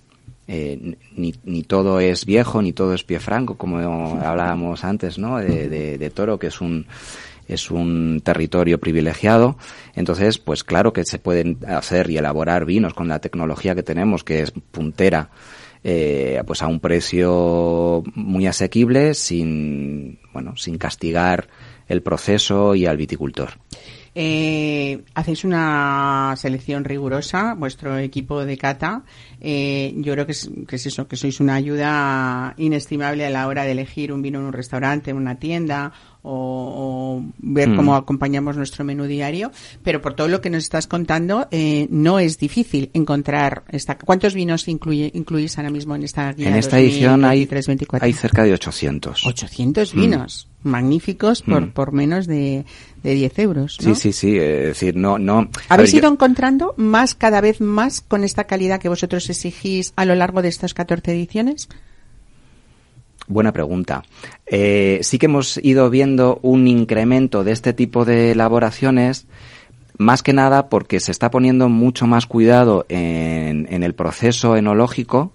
eh, 0.52 0.98
ni, 1.16 1.34
ni 1.46 1.62
todo 1.64 2.00
es 2.00 2.26
viejo, 2.26 2.62
ni 2.64 2.74
todo 2.74 2.96
es 2.96 3.04
pie 3.04 3.20
franco, 3.20 3.56
como 3.56 3.78
hablábamos 4.22 4.84
antes, 4.84 5.20
¿no? 5.20 5.38
De, 5.38 5.70
de- 5.70 5.98
de 6.00 6.10
Toro, 6.10 6.40
que 6.40 6.48
es 6.48 6.60
un 6.60 6.88
es 7.48 7.72
un 7.72 8.22
territorio 8.24 8.80
privilegiado, 8.80 9.58
entonces, 9.96 10.38
pues 10.38 10.64
claro 10.64 10.94
que 10.94 11.04
se 11.04 11.18
pueden 11.18 11.58
hacer 11.68 12.10
y 12.12 12.18
elaborar 12.18 12.64
vinos 12.66 12.94
con 12.94 13.08
la 13.08 13.20
tecnología 13.20 13.74
que 13.74 13.82
tenemos, 13.82 14.24
que 14.24 14.44
es 14.44 14.52
puntera, 14.52 15.30
eh, 15.84 16.42
pues 16.46 16.62
a 16.62 16.68
un 16.68 16.80
precio 16.80 18.04
muy 18.14 18.46
asequible 18.48 19.14
sin 19.16 20.20
bueno 20.34 20.56
sin 20.58 20.78
castigar 20.78 21.48
el 21.88 22.02
proceso 22.04 22.76
y 22.76 22.86
al 22.86 22.98
viticultor 22.98 23.52
Eh, 24.16 25.04
hacéis 25.14 25.44
una 25.44 26.34
selección 26.38 26.84
rigurosa, 26.84 27.54
vuestro 27.56 27.98
equipo 27.98 28.44
de 28.46 28.58
cata. 28.58 29.04
Eh, 29.42 29.94
yo 29.98 30.14
creo 30.14 30.26
que 30.26 30.34
es, 30.34 30.50
que 30.68 30.76
es 30.76 30.86
eso, 30.86 31.08
que 31.08 31.16
sois 31.16 31.40
una 31.40 31.56
ayuda 31.56 32.54
inestimable 32.58 33.26
a 33.26 33.30
la 33.30 33.48
hora 33.48 33.64
de 33.64 33.72
elegir 33.72 34.12
un 34.12 34.22
vino 34.22 34.40
en 34.40 34.46
un 34.46 34.54
restaurante, 34.54 35.12
en 35.12 35.18
una 35.18 35.36
tienda 35.36 35.92
o, 36.22 37.22
o 37.22 37.34
ver 37.38 37.70
Mm. 37.70 37.76
cómo 37.78 37.96
acompañamos 37.96 38.58
nuestro 38.58 38.84
menú 38.84 39.06
diario. 39.06 39.52
Pero 39.84 40.02
por 40.02 40.16
todo 40.16 40.28
lo 40.28 40.42
que 40.42 40.50
nos 40.50 40.64
estás 40.64 40.88
contando, 40.88 41.48
eh, 41.52 41.88
no 41.92 42.20
es 42.20 42.38
difícil 42.38 42.90
encontrar 42.94 43.64
esta. 43.70 43.98
¿Cuántos 43.98 44.34
vinos 44.34 44.68
incluye, 44.68 45.12
incluís 45.14 45.58
ahora 45.58 45.70
mismo 45.70 45.96
en 45.96 46.04
esta 46.04 46.34
guía? 46.34 46.50
en 46.50 46.56
esta 46.56 46.80
edición 46.80 47.24
hay 47.26 47.46
2023-24? 47.46 48.00
hay 48.02 48.14
cerca 48.14 48.44
de 48.44 48.54
800 48.54 49.26
800 49.26 49.96
Mm. 49.96 50.00
Magníficos 50.64 51.42
por, 51.42 51.62
Mm. 51.68 51.72
por 51.72 51.92
menos 51.94 52.28
de, 52.28 52.66
de 53.04 53.14
10 53.14 53.40
euros. 53.40 53.78
¿no? 53.82 53.96
sí 53.96 54.02
sí 54.02 54.14
sí 54.14 54.38
es 54.38 54.66
decir 54.68 54.96
no 54.96 55.18
no 55.18 55.44
ver, 55.44 55.50
¿Habéis 55.70 55.92
yo- 55.94 56.00
ido 56.00 56.12
encontrando 56.12 56.74
más, 56.78 57.16
cada 57.16 57.40
vez 57.42 57.62
más, 57.62 58.02
con 58.02 58.24
esta 58.24 58.44
calidad 58.46 58.80
que 58.82 58.90
vosotros 58.90 59.30
exigís 59.30 59.94
a 59.96 60.04
lo 60.06 60.16
largo 60.16 60.42
de 60.42 60.50
estas 60.50 60.74
14 60.74 61.12
ediciones? 61.14 61.70
Buena 63.28 63.52
pregunta. 63.54 64.04
Eh, 64.48 65.00
sí 65.04 65.20
que 65.20 65.28
hemos 65.28 65.60
ido 65.64 65.90
viendo 65.92 66.40
un 66.42 66.68
incremento 66.68 67.44
de 67.44 67.52
este 67.52 67.74
tipo 67.74 68.04
de 68.04 68.32
elaboraciones, 68.32 69.28
más 70.00 70.24
que 70.24 70.34
nada 70.34 70.68
porque 70.68 71.00
se 71.00 71.12
está 71.12 71.30
poniendo 71.30 71.70
mucho 71.70 72.08
más 72.08 72.26
cuidado 72.26 72.86
en, 72.90 73.68
en 73.70 73.84
el 73.84 73.94
proceso 73.94 74.56
enológico 74.58 75.32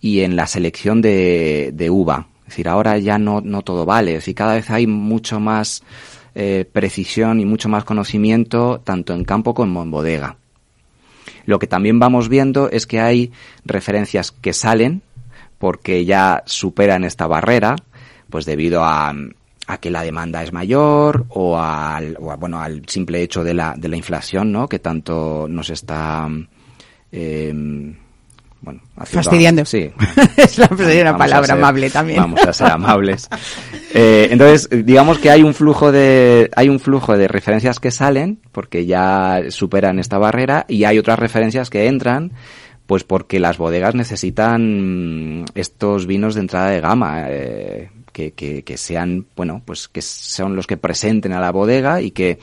y 0.00 0.20
en 0.20 0.36
la 0.36 0.46
selección 0.46 1.00
de, 1.00 1.70
de 1.72 1.88
uva. 1.90 2.26
Es 2.44 2.50
decir, 2.50 2.68
ahora 2.68 2.98
ya 2.98 3.18
no, 3.18 3.40
no 3.40 3.62
todo 3.62 3.86
vale. 3.86 4.12
Decir, 4.12 4.34
cada 4.34 4.54
vez 4.54 4.70
hay 4.70 4.86
mucho 4.86 5.40
más 5.40 5.82
eh, 6.34 6.68
precisión 6.70 7.40
y 7.40 7.44
mucho 7.44 7.68
más 7.68 7.84
conocimiento, 7.84 8.80
tanto 8.84 9.14
en 9.14 9.24
campo 9.24 9.54
como 9.54 9.82
en 9.82 9.90
bodega. 9.90 10.36
Lo 11.46 11.58
que 11.58 11.66
también 11.66 11.98
vamos 11.98 12.28
viendo 12.28 12.70
es 12.70 12.86
que 12.86 13.00
hay 13.00 13.32
referencias 13.64 14.30
que 14.30 14.52
salen 14.52 15.02
porque 15.58 16.04
ya 16.04 16.42
superan 16.46 17.04
esta 17.04 17.26
barrera, 17.26 17.76
pues 18.28 18.44
debido 18.44 18.84
a, 18.84 19.14
a 19.66 19.78
que 19.78 19.90
la 19.90 20.02
demanda 20.02 20.42
es 20.42 20.52
mayor 20.52 21.24
o 21.30 21.58
al, 21.58 22.16
bueno, 22.16 22.60
al 22.60 22.82
simple 22.88 23.22
hecho 23.22 23.44
de 23.44 23.54
la, 23.54 23.74
de 23.76 23.88
la 23.88 23.96
inflación, 23.96 24.52
¿no? 24.52 24.68
Que 24.68 24.78
tanto 24.78 25.46
nos 25.48 25.70
está, 25.70 26.28
eh, 27.12 27.94
bueno, 28.64 28.80
haciendo- 28.96 29.22
Fastidiando. 29.24 29.64
Sí. 29.64 29.90
Es 30.36 30.58
la- 30.58 30.68
sería 30.68 31.02
una 31.02 31.16
palabra 31.18 31.46
ser- 31.46 31.56
amable 31.58 31.90
también. 31.90 32.18
Vamos 32.18 32.42
a 32.44 32.52
ser 32.52 32.66
amables. 32.68 33.28
Eh, 33.92 34.28
entonces, 34.30 34.68
digamos 34.84 35.18
que 35.18 35.30
hay 35.30 35.42
un 35.42 35.54
flujo 35.54 35.92
de, 35.92 36.50
hay 36.56 36.68
un 36.68 36.80
flujo 36.80 37.16
de 37.16 37.28
referencias 37.28 37.78
que 37.78 37.90
salen 37.90 38.40
porque 38.52 38.86
ya 38.86 39.42
superan 39.50 39.98
esta 39.98 40.18
barrera 40.18 40.64
y 40.68 40.84
hay 40.84 40.98
otras 40.98 41.18
referencias 41.18 41.70
que 41.70 41.86
entran 41.86 42.32
pues 42.86 43.02
porque 43.04 43.38
las 43.40 43.56
bodegas 43.56 43.94
necesitan 43.94 45.40
mm, 45.40 45.44
estos 45.54 46.06
vinos 46.06 46.34
de 46.34 46.40
entrada 46.42 46.68
de 46.68 46.80
gama, 46.82 47.24
eh, 47.28 47.88
que, 48.12 48.32
que, 48.32 48.62
que 48.62 48.76
sean, 48.76 49.26
bueno, 49.34 49.62
pues 49.64 49.88
que 49.88 50.02
son 50.02 50.54
los 50.54 50.66
que 50.66 50.76
presenten 50.76 51.32
a 51.32 51.40
la 51.40 51.50
bodega 51.50 52.02
y 52.02 52.10
que 52.10 52.38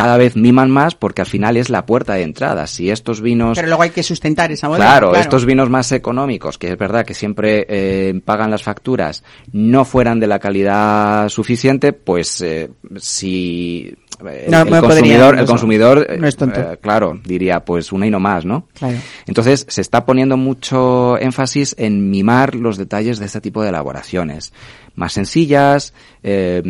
cada 0.00 0.16
vez 0.16 0.36
miman 0.36 0.70
más 0.70 0.94
porque 0.94 1.22
al 1.22 1.26
final 1.26 1.56
es 1.56 1.68
la 1.70 1.86
puerta 1.86 2.14
de 2.14 2.22
entrada. 2.22 2.66
Si 2.66 2.90
estos 2.90 3.20
vinos 3.20 3.56
Pero 3.56 3.68
luego 3.68 3.82
hay 3.82 3.90
que 3.90 4.02
sustentar 4.02 4.50
esa 4.52 4.68
bodega. 4.68 4.86
Claro, 4.86 5.14
estos 5.14 5.44
vinos 5.44 5.68
más 5.70 5.92
económicos, 5.92 6.58
que 6.58 6.72
es 6.72 6.78
verdad 6.78 7.04
que 7.04 7.14
siempre 7.14 7.66
eh, 7.68 8.20
pagan 8.24 8.50
las 8.50 8.62
facturas, 8.62 9.22
no 9.52 9.84
fueran 9.84 10.20
de 10.20 10.26
la 10.26 10.38
calidad 10.38 11.28
suficiente, 11.28 11.92
pues 11.92 12.40
eh, 12.40 12.70
si 12.96 13.94
No, 14.20 14.28
el, 14.30 14.70
no 14.70 14.80
consumidor, 14.80 15.38
el 15.38 15.46
consumidor, 15.46 16.18
No 16.18 16.26
es 16.28 16.36
tonto. 16.36 16.60
eh, 16.60 16.78
claro, 16.80 17.18
diría 17.24 17.64
pues 17.64 17.92
una 17.92 18.06
y 18.06 18.10
no 18.10 18.20
más, 18.20 18.44
¿no? 18.44 18.68
Claro. 18.74 18.98
Entonces 19.26 19.66
se 19.68 19.80
está 19.80 20.04
poniendo 20.04 20.36
mucho 20.36 21.18
énfasis 21.18 21.74
en 21.78 22.10
mimar 22.10 22.54
los 22.54 22.76
detalles 22.76 23.18
de 23.18 23.26
este 23.26 23.40
tipo 23.40 23.62
de 23.62 23.70
elaboraciones, 23.70 24.52
más 24.94 25.12
sencillas, 25.12 25.94
eh, 26.22 26.62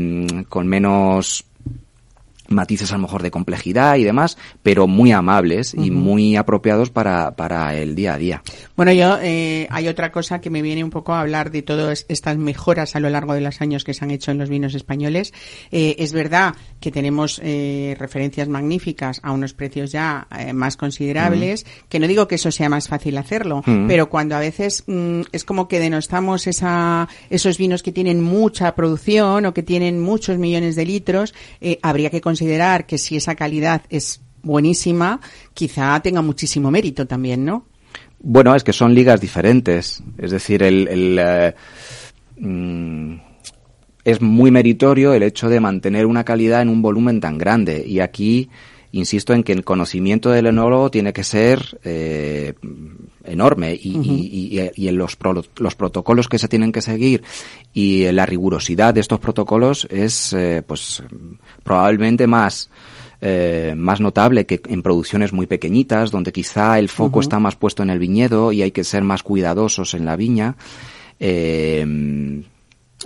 con 0.49 0.67
menos 0.69 1.45
matices 2.51 2.93
a 2.93 2.97
lo 2.97 3.03
mejor 3.03 3.23
de 3.23 3.31
complejidad 3.31 3.97
y 3.97 4.05
demás, 4.05 4.37
pero 4.63 4.87
muy 4.87 5.13
amables 5.13 5.75
y 5.75 5.91
muy 5.91 6.37
apropiados 6.37 6.91
para, 6.91 7.37
para 7.37 7.75
el 7.77 7.95
día 7.95 8.15
a 8.15 8.19
día. 8.19 8.43
Bueno, 8.77 8.93
yo 8.93 9.19
eh, 9.23 9.67
hay 9.71 9.89
otra 9.89 10.13
cosa 10.13 10.41
que 10.41 10.51
me 10.51 10.63
viene 10.63 10.85
un 10.85 10.91
poco 10.91 11.15
a 11.15 11.21
hablar 11.21 11.51
de 11.51 11.63
todas 11.63 12.07
estas 12.09 12.37
mejoras 12.37 12.97
a 12.97 13.01
lo 13.01 13.09
largo 13.09 13.35
de 13.35 13.41
los 13.41 13.61
años 13.61 13.85
que 13.85 13.95
se 13.95 14.05
han 14.05 14.11
hecho 14.11 14.31
en 14.31 14.39
los 14.39 14.49
vinos 14.49 14.75
españoles. 14.75 15.33
Eh, 15.71 15.97
es 15.99 16.13
verdad 16.13 16.55
que 16.81 16.91
tenemos 16.91 17.41
eh, 17.43 17.97
referencias 17.99 18.49
magníficas 18.49 19.21
a 19.23 19.33
unos 19.33 19.55
precios 19.55 19.93
ya 19.93 20.27
eh, 20.37 20.53
más 20.53 20.77
considerables, 20.77 21.67
que 21.89 21.99
no 21.99 22.09
digo 22.09 22.27
que 22.27 22.35
eso 22.37 22.51
sea 22.51 22.69
más 22.69 22.89
fácil 22.89 23.17
hacerlo, 23.19 23.63
pero 23.87 24.09
cuando 24.09 24.35
a 24.35 24.41
veces 24.41 24.85
mm, 24.87 25.23
es 25.33 25.45
como 25.45 25.69
que 25.69 25.79
denostamos 25.79 26.47
esa, 26.47 27.09
esos 27.29 27.59
vinos 27.59 27.83
que 27.83 27.93
tienen 27.93 28.23
mucha 28.23 28.75
producción 28.75 29.47
o 29.47 29.55
que 29.55 29.63
tienen 29.63 30.01
muchos 30.01 30.39
millones 30.39 30.77
de 30.77 30.87
litros, 30.87 31.35
eh, 31.61 31.79
habría 31.83 32.11
que 32.11 32.21
considerar 32.21 32.40
que 32.87 32.99
si 32.99 33.17
esa 33.17 33.35
calidad 33.35 33.83
es 33.91 34.21
buenísima, 34.43 35.21
quizá 35.55 36.01
tenga 36.01 36.23
muchísimo 36.23 36.71
mérito 36.71 37.07
también, 37.07 37.45
¿no? 37.45 37.67
Bueno, 38.23 38.55
es 38.55 38.65
que 38.65 38.73
son 38.73 38.95
ligas 38.95 39.21
diferentes. 39.21 40.03
Es 40.19 40.31
decir, 40.31 40.63
el, 40.63 40.89
el, 40.89 41.19
eh, 41.19 41.55
mm, 42.39 43.15
es 44.05 44.21
muy 44.21 44.51
meritorio 44.51 45.15
el 45.15 45.23
hecho 45.23 45.49
de 45.49 45.61
mantener 45.61 46.07
una 46.07 46.25
calidad 46.25 46.63
en 46.63 46.69
un 46.69 46.83
volumen 46.83 47.21
tan 47.21 47.39
grande. 47.39 47.83
Y 47.87 48.01
aquí 48.01 48.51
insisto 48.93 49.33
en 49.35 49.43
que 49.43 49.53
el 49.53 49.65
conocimiento 49.65 50.31
del 50.31 50.47
enólogo 50.47 50.91
tiene 50.91 51.13
que 51.13 51.23
ser 51.25 51.79
eh, 51.85 52.55
enorme 53.25 53.79
y, 53.81 53.97
Ujú. 53.99 54.03
y- 54.13 54.59
y- 54.61 54.71
y 54.85 54.89
en 54.89 54.97
los, 54.99 55.15
pro- 55.17 55.45
los 55.59 55.75
protocolos 55.77 56.29
que 56.29 56.39
se 56.39 56.49
tienen 56.49 56.73
que 56.73 56.83
seguir 56.83 57.23
y 57.73 58.11
la 58.13 58.27
rigurosidad 58.27 58.93
de 58.95 59.01
estos 59.01 59.21
protocolos 59.21 59.87
es 59.91 60.33
eh, 60.33 60.63
pues 60.67 61.03
probablemente 61.63 62.27
más 62.27 62.69
eh, 63.23 63.75
más 63.77 64.01
notable 64.01 64.47
que 64.47 64.63
en 64.67 64.83
producciones 64.83 65.33
muy 65.35 65.47
pequeñitas, 65.47 66.11
donde 66.11 66.33
quizá 66.33 66.79
el 66.79 66.89
foco 66.89 67.21
está 67.21 67.39
más 67.39 67.55
puesto 67.55 67.83
en 67.83 67.91
el 67.91 67.99
viñedo 67.99 68.51
y 68.51 68.63
hay 68.63 68.71
que 68.71 68.83
ser 68.83 69.05
más 69.05 69.23
cuidadosos 69.23 69.93
en 69.93 70.07
la 70.07 70.17
viña. 70.17 70.57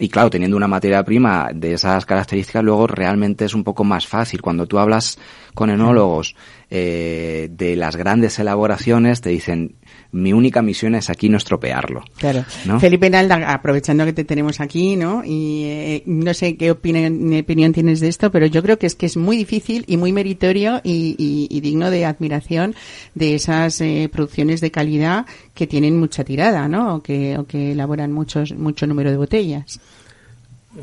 Y 0.00 0.08
claro, 0.08 0.28
teniendo 0.28 0.56
una 0.56 0.66
materia 0.66 1.04
prima 1.04 1.50
de 1.54 1.74
esas 1.74 2.04
características, 2.04 2.64
luego 2.64 2.88
realmente 2.88 3.44
es 3.44 3.54
un 3.54 3.62
poco 3.62 3.84
más 3.84 4.08
fácil. 4.08 4.42
Cuando 4.42 4.66
tú 4.66 4.80
hablas 4.80 5.18
con 5.54 5.70
enólogos 5.70 6.34
eh, 6.68 7.48
de 7.52 7.76
las 7.76 7.94
grandes 7.94 8.40
elaboraciones, 8.40 9.20
te 9.20 9.30
dicen, 9.30 9.76
mi 10.14 10.32
única 10.32 10.62
misión 10.62 10.94
es 10.94 11.10
aquí 11.10 11.28
no 11.28 11.36
estropearlo. 11.36 12.02
Claro. 12.16 12.44
¿no? 12.64 12.80
Felipe 12.80 13.10
Nalda, 13.10 13.52
aprovechando 13.52 14.04
que 14.04 14.12
te 14.12 14.24
tenemos 14.24 14.60
aquí, 14.60 14.96
¿no? 14.96 15.22
Y 15.24 15.64
eh, 15.64 16.02
no 16.06 16.32
sé 16.34 16.56
qué 16.56 16.70
opinión, 16.70 17.34
opinión 17.38 17.72
tienes 17.72 18.00
de 18.00 18.08
esto, 18.08 18.30
pero 18.30 18.46
yo 18.46 18.62
creo 18.62 18.78
que 18.78 18.86
es 18.86 18.94
que 18.94 19.06
es 19.06 19.16
muy 19.16 19.36
difícil 19.36 19.84
y 19.88 19.96
muy 19.96 20.12
meritorio 20.12 20.80
y, 20.84 21.14
y- 21.18 21.48
y 21.50 21.60
digno 21.60 21.90
de 21.90 22.04
admiración 22.04 22.74
de 23.14 23.34
esas 23.34 23.80
eh, 23.80 24.08
producciones 24.12 24.60
de 24.60 24.70
calidad 24.70 25.26
que 25.54 25.66
tienen 25.66 25.98
mucha 25.98 26.24
tirada, 26.24 26.68
¿no? 26.68 26.96
O 26.96 27.02
que, 27.02 27.36
o 27.38 27.44
que 27.46 27.72
elaboran 27.72 28.12
muchos, 28.12 28.52
mucho 28.52 28.86
número 28.86 29.10
de 29.10 29.16
botellas. 29.16 29.80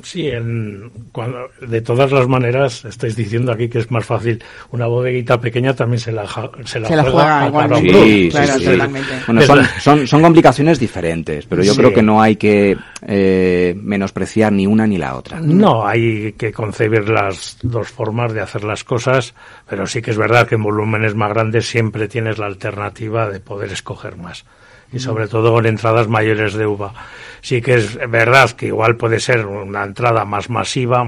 Sí, 0.04 0.28
en, 0.28 0.90
cuando, 1.12 1.50
de 1.62 1.82
todas 1.82 2.12
las 2.12 2.28
maneras, 2.28 2.86
estáis 2.86 3.16
diciendo 3.16 3.52
aquí 3.52 3.68
que 3.68 3.80
es 3.80 3.92
más 3.92 4.06
fácil. 4.06 4.42
Una 4.72 4.88
bodeguita 4.88 5.40
pequeña 5.42 5.76
también 5.76 6.00
se 6.00 6.12
la, 6.12 6.26
se 6.66 6.80
la 6.80 6.88
Se 6.88 6.96
la 6.96 7.04
juega, 7.04 7.50
juega. 7.52 7.78
Sí, 7.78 7.90
sí, 7.90 8.30
claro, 8.32 8.54
sí. 8.60 8.66
Bueno, 9.28 9.42
son, 9.42 9.66
son, 9.82 10.08
son 10.08 10.22
complicaciones 10.22 10.80
diferentes, 10.80 11.46
pero 11.46 11.62
yo 11.64 11.74
Sí. 11.74 11.78
creo 11.80 11.94
que 11.94 12.02
no 12.02 12.22
hay 12.22 12.38
que 12.38 12.78
eh, 13.06 13.76
menospreciar 13.82 14.52
ni 14.54 14.66
una 14.66 14.88
ni 14.88 14.98
la 14.98 15.16
otra. 15.16 15.40
No, 15.42 15.86
hay 15.86 16.34
que 16.34 16.52
concebir 16.54 17.10
las 17.10 17.58
dos 17.62 17.90
formas 17.90 18.34
de 18.34 18.42
hacer 18.42 18.64
las 18.64 18.84
cosas, 18.84 19.34
pero 19.70 19.86
sí 19.88 20.02
que 20.02 20.12
es 20.12 20.18
verdad 20.18 20.48
que 20.48 20.56
en 20.56 20.64
volúmenes 20.64 21.16
más 21.16 21.30
grandes 21.30 21.68
siempre 21.68 22.08
tienes 22.08 22.38
la 22.38 22.46
alternativa 22.46 23.30
de 23.30 23.40
poder 23.40 23.72
escoger 23.72 24.16
más. 24.18 24.46
Y 24.92 25.00
sobre 25.00 25.28
todo 25.28 25.58
en 25.60 25.68
entradas 25.68 26.08
mayores 26.08 26.54
de 26.54 26.66
uva. 26.66 26.94
Sí 27.42 27.62
que 27.62 27.76
es 27.76 27.98
verdad 28.10 28.52
que 28.52 28.68
igual 28.68 28.98
puede 28.98 29.20
ser 29.20 29.46
una 29.46 29.84
entrada 29.84 30.26
más 30.26 30.50
masiva, 30.50 31.04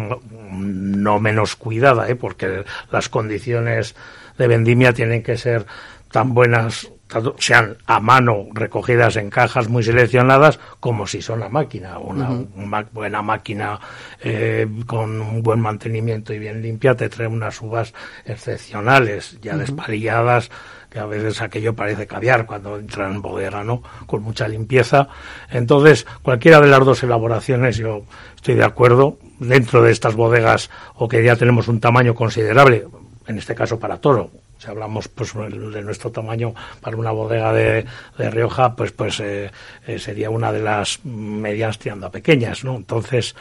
no 0.51 1.19
menos 1.19 1.55
cuidada, 1.55 2.09
¿eh? 2.09 2.15
porque 2.15 2.63
las 2.91 3.09
condiciones 3.09 3.95
de 4.37 4.47
vendimia 4.47 4.93
tienen 4.93 5.21
que 5.21 5.37
ser 5.37 5.65
tan 6.11 6.33
buenas, 6.33 6.89
tanto 7.07 7.35
sean 7.39 7.75
a 7.87 7.99
mano 7.99 8.47
recogidas 8.53 9.15
en 9.15 9.29
cajas 9.29 9.67
muy 9.67 9.83
seleccionadas, 9.83 10.59
como 10.79 11.07
si 11.07 11.21
son 11.21 11.43
a 11.43 11.49
máquina. 11.49 11.97
Una, 11.97 12.29
una 12.29 12.83
buena 12.91 13.21
máquina 13.21 13.79
eh, 14.21 14.67
con 14.85 15.19
un 15.21 15.41
buen 15.41 15.59
mantenimiento 15.59 16.33
y 16.33 16.39
bien 16.39 16.61
limpia 16.61 16.95
te 16.95 17.09
trae 17.09 17.27
unas 17.27 17.59
uvas 17.61 17.93
excepcionales, 18.25 19.39
ya 19.41 19.57
despalilladas, 19.57 20.51
que 20.93 20.99
a 20.99 21.07
veces 21.07 21.41
aquello 21.41 21.73
parece 21.73 22.05
caviar 22.05 22.45
cuando 22.45 22.77
entra 22.77 23.09
en 23.09 23.19
bodega, 23.19 23.63
¿no? 23.63 23.81
Con 24.05 24.21
mucha 24.21 24.47
limpieza. 24.47 25.07
Entonces, 25.49 26.05
cualquiera 26.21 26.61
de 26.61 26.67
las 26.67 26.85
dos 26.85 27.01
elaboraciones, 27.01 27.77
yo 27.77 28.03
estoy 28.35 28.53
de 28.53 28.63
acuerdo, 28.63 29.17
dentro 29.39 29.81
de 29.81 29.91
estas 29.91 30.13
bodegas, 30.13 30.69
o 30.93 31.07
que 31.07 31.23
ya 31.23 31.35
tenemos 31.35 31.67
un 31.67 31.79
tamaño 31.79 32.13
considerable, 32.13 32.85
en 33.25 33.37
este 33.39 33.55
caso 33.55 33.79
para 33.79 33.97
toro, 33.97 34.29
si 34.59 34.69
hablamos 34.69 35.07
pues 35.07 35.33
de 35.33 35.81
nuestro 35.81 36.11
tamaño 36.11 36.53
para 36.79 36.95
una 36.95 37.11
bodega 37.11 37.51
de, 37.51 37.85
de 38.17 38.29
Rioja, 38.29 38.75
pues 38.75 38.91
pues 38.91 39.19
eh, 39.19 39.49
eh, 39.87 39.97
sería 39.97 40.29
una 40.29 40.51
de 40.51 40.61
las 40.61 41.03
medianas 41.03 41.79
tirando 41.79 42.05
a 42.05 42.11
pequeñas, 42.11 42.63
¿no? 42.63 42.75
Entonces, 42.75 43.35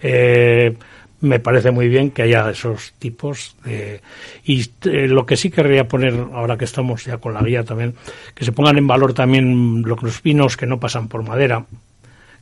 eh, 0.00 0.76
me 1.22 1.40
parece 1.40 1.70
muy 1.70 1.88
bien 1.88 2.10
que 2.10 2.22
haya 2.22 2.50
esos 2.50 2.92
tipos 2.98 3.56
de... 3.64 4.02
y 4.44 4.60
eh, 4.84 5.08
lo 5.08 5.24
que 5.24 5.36
sí 5.38 5.50
querría 5.50 5.88
poner 5.88 6.14
ahora 6.34 6.58
que 6.58 6.64
estamos 6.66 7.04
ya 7.06 7.16
con 7.18 7.32
la 7.32 7.42
guía 7.42 7.64
también 7.64 7.94
que 8.34 8.44
se 8.44 8.52
pongan 8.52 8.76
en 8.76 8.86
valor 8.86 9.14
también 9.14 9.82
lo- 9.82 9.96
los 10.02 10.22
vinos 10.22 10.56
que 10.58 10.66
no 10.66 10.78
pasan 10.78 11.08
por 11.08 11.22
madera 11.22 11.64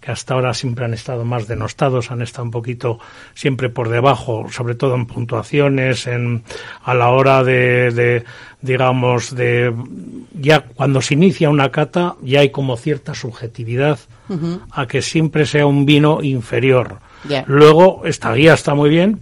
que 0.00 0.10
hasta 0.10 0.32
ahora 0.32 0.54
siempre 0.54 0.86
han 0.86 0.94
estado 0.94 1.26
más 1.26 1.46
denostados, 1.46 2.10
han 2.10 2.22
estado 2.22 2.44
un 2.44 2.50
poquito 2.50 2.98
siempre 3.34 3.68
por 3.68 3.90
debajo, 3.90 4.46
sobre 4.50 4.74
todo 4.74 4.94
en 4.94 5.04
puntuaciones, 5.04 6.06
en 6.06 6.42
a 6.84 6.94
la 6.94 7.10
hora 7.10 7.44
de, 7.44 7.90
de 7.90 8.24
digamos 8.62 9.36
de 9.36 9.74
ya 10.32 10.60
cuando 10.62 11.02
se 11.02 11.12
inicia 11.12 11.50
una 11.50 11.70
cata 11.70 12.16
ya 12.22 12.40
hay 12.40 12.48
como 12.48 12.78
cierta 12.78 13.12
subjetividad 13.14 13.98
a 14.70 14.86
que 14.86 15.02
siempre 15.02 15.44
sea 15.44 15.66
un 15.66 15.84
vino 15.84 16.22
inferior. 16.22 16.98
Luego, 17.46 18.02
esta 18.04 18.32
guía 18.32 18.54
está 18.54 18.74
muy 18.74 18.90
bien, 18.90 19.20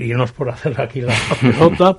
y 0.00 0.08
no 0.14 0.24
es 0.24 0.32
por 0.32 0.48
hacer 0.48 0.80
aquí 0.80 1.00
la 1.02 1.14
pelota, 1.40 1.96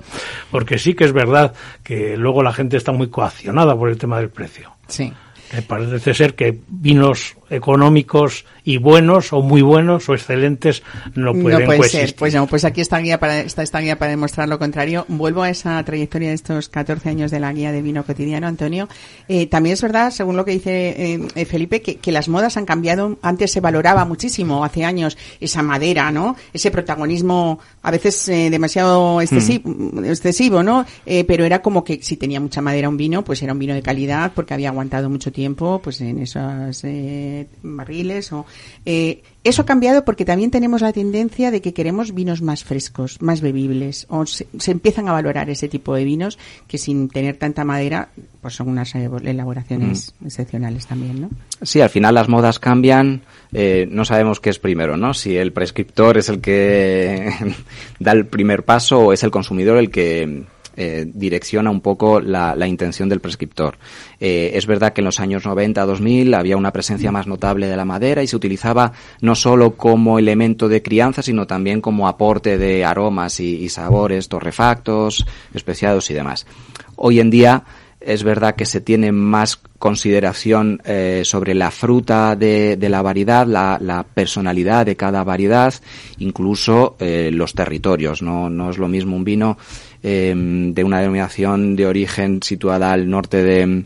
porque 0.50 0.78
sí 0.78 0.94
que 0.94 1.04
es 1.04 1.12
verdad 1.12 1.54
que 1.82 2.16
luego 2.16 2.42
la 2.42 2.52
gente 2.52 2.76
está 2.76 2.92
muy 2.92 3.08
coaccionada 3.08 3.76
por 3.76 3.88
el 3.88 3.98
tema 3.98 4.18
del 4.18 4.30
precio. 4.30 4.72
Sí. 4.88 5.12
Me 5.52 5.62
parece 5.62 6.14
ser 6.14 6.34
que 6.34 6.58
vinos 6.68 7.36
económicos 7.50 8.44
y 8.64 8.76
buenos 8.76 9.32
o 9.32 9.40
muy 9.40 9.62
buenos 9.62 10.08
o 10.08 10.14
excelentes 10.14 10.82
no 11.14 11.32
pueden 11.32 11.60
no 11.60 11.64
puede 11.64 11.78
coexistir. 11.78 12.08
ser. 12.08 12.16
Pues 12.16 12.34
no, 12.34 12.46
pues 12.46 12.64
aquí 12.64 12.82
está 12.82 12.98
guía 12.98 13.18
para 13.18 13.40
está 13.40 13.62
esta 13.62 13.80
guía 13.80 13.98
para 13.98 14.10
demostrar 14.10 14.48
lo 14.48 14.58
contrario. 14.58 15.06
Vuelvo 15.08 15.42
a 15.42 15.50
esa 15.50 15.82
trayectoria 15.84 16.28
de 16.28 16.34
estos 16.34 16.68
14 16.68 17.08
años 17.08 17.30
de 17.30 17.40
la 17.40 17.52
guía 17.52 17.72
de 17.72 17.80
vino 17.80 18.04
cotidiano, 18.04 18.46
Antonio. 18.46 18.88
Eh, 19.28 19.46
también 19.46 19.74
es 19.74 19.82
verdad, 19.82 20.10
según 20.10 20.36
lo 20.36 20.44
que 20.44 20.52
dice 20.52 20.88
eh, 20.90 21.28
eh, 21.34 21.44
Felipe, 21.46 21.80
que, 21.80 21.96
que 21.96 22.12
las 22.12 22.28
modas 22.28 22.56
han 22.56 22.66
cambiado. 22.66 23.18
Antes 23.22 23.52
se 23.52 23.60
valoraba 23.60 24.04
muchísimo, 24.04 24.64
hace 24.64 24.84
años, 24.84 25.16
esa 25.40 25.62
madera, 25.62 26.10
¿no? 26.10 26.36
Ese 26.52 26.70
protagonismo, 26.70 27.58
a 27.82 27.90
veces 27.90 28.28
eh, 28.28 28.50
demasiado 28.50 29.20
excesivo, 29.20 30.02
excesivo, 30.04 30.62
¿no? 30.62 30.84
Eh, 31.06 31.24
pero 31.24 31.44
era 31.44 31.62
como 31.62 31.84
que 31.84 32.02
si 32.02 32.16
tenía 32.16 32.40
mucha 32.40 32.60
madera 32.60 32.88
un 32.88 32.96
vino, 32.96 33.24
pues 33.24 33.42
era 33.42 33.52
un 33.52 33.58
vino 33.58 33.74
de 33.74 33.82
calidad 33.82 34.32
porque 34.34 34.54
había 34.54 34.68
aguantado 34.68 35.08
mucho 35.08 35.32
tiempo, 35.32 35.37
pues 35.82 36.00
en 36.00 36.18
esos 36.18 36.84
eh, 36.84 37.46
barriles 37.62 38.32
o 38.32 38.44
eh, 38.84 39.22
eso 39.44 39.62
ha 39.62 39.66
cambiado 39.66 40.04
porque 40.04 40.24
también 40.24 40.50
tenemos 40.50 40.82
la 40.82 40.92
tendencia 40.92 41.50
de 41.50 41.62
que 41.62 41.72
queremos 41.72 42.12
vinos 42.12 42.42
más 42.42 42.64
frescos, 42.64 43.22
más 43.22 43.40
bebibles, 43.40 44.06
o 44.10 44.26
se, 44.26 44.46
se 44.58 44.72
empiezan 44.72 45.08
a 45.08 45.12
valorar 45.12 45.48
ese 45.48 45.68
tipo 45.68 45.94
de 45.94 46.04
vinos 46.04 46.38
que 46.66 46.76
sin 46.76 47.08
tener 47.08 47.36
tanta 47.36 47.64
madera, 47.64 48.10
pues 48.42 48.54
son 48.54 48.68
unas 48.68 48.94
eh, 48.94 49.08
elaboraciones 49.24 50.14
excepcionales 50.24 50.86
también, 50.86 51.20
¿no? 51.20 51.30
Sí, 51.62 51.80
al 51.80 51.90
final 51.90 52.14
las 52.14 52.28
modas 52.28 52.58
cambian, 52.58 53.22
eh, 53.52 53.88
no 53.90 54.04
sabemos 54.04 54.40
qué 54.40 54.50
es 54.50 54.58
primero, 54.58 54.96
¿no? 54.96 55.14
Si 55.14 55.36
el 55.36 55.52
prescriptor 55.52 56.18
es 56.18 56.28
el 56.28 56.40
que 56.40 57.32
da 57.98 58.12
el 58.12 58.26
primer 58.26 58.64
paso 58.64 58.98
o 58.98 59.12
es 59.12 59.22
el 59.22 59.30
consumidor 59.30 59.78
el 59.78 59.90
que 59.90 60.44
eh, 60.80 61.10
direcciona 61.12 61.70
un 61.70 61.80
poco 61.80 62.20
la, 62.20 62.54
la 62.54 62.68
intención 62.68 63.08
del 63.08 63.20
prescriptor. 63.20 63.78
Eh, 64.20 64.52
es 64.54 64.64
verdad 64.66 64.92
que 64.92 65.00
en 65.00 65.06
los 65.06 65.18
años 65.18 65.44
90, 65.44 65.84
2000 65.84 66.34
había 66.34 66.56
una 66.56 66.72
presencia 66.72 67.10
más 67.10 67.26
notable 67.26 67.66
de 67.66 67.76
la 67.76 67.84
madera 67.84 68.22
y 68.22 68.28
se 68.28 68.36
utilizaba 68.36 68.92
no 69.20 69.34
solo 69.34 69.74
como 69.74 70.20
elemento 70.20 70.68
de 70.68 70.80
crianza, 70.80 71.20
sino 71.20 71.48
también 71.48 71.80
como 71.80 72.06
aporte 72.06 72.58
de 72.58 72.84
aromas 72.84 73.40
y, 73.40 73.56
y 73.56 73.68
sabores 73.70 74.28
torrefactos, 74.28 75.26
especiados 75.52 76.08
y 76.10 76.14
demás. 76.14 76.46
Hoy 76.94 77.18
en 77.18 77.30
día 77.30 77.64
es 78.00 78.22
verdad 78.22 78.54
que 78.54 78.64
se 78.64 78.80
tiene 78.80 79.10
más 79.10 79.56
consideración 79.78 80.80
eh, 80.84 81.22
sobre 81.24 81.54
la 81.54 81.70
fruta 81.70 82.36
de, 82.36 82.76
de 82.76 82.88
la 82.88 83.02
variedad, 83.02 83.46
la, 83.46 83.78
la 83.80 84.02
personalidad 84.02 84.86
de 84.86 84.96
cada 84.96 85.24
variedad, 85.24 85.74
incluso 86.18 86.96
eh, 87.00 87.30
los 87.32 87.54
territorios. 87.54 88.22
No, 88.22 88.48
no 88.50 88.70
es 88.70 88.78
lo 88.78 88.88
mismo 88.88 89.16
un 89.16 89.24
vino 89.24 89.58
eh, 90.02 90.34
de 90.36 90.84
una 90.84 91.00
denominación 91.00 91.76
de 91.76 91.86
origen 91.86 92.42
situada 92.42 92.92
al 92.92 93.08
norte 93.08 93.42
de, 93.42 93.84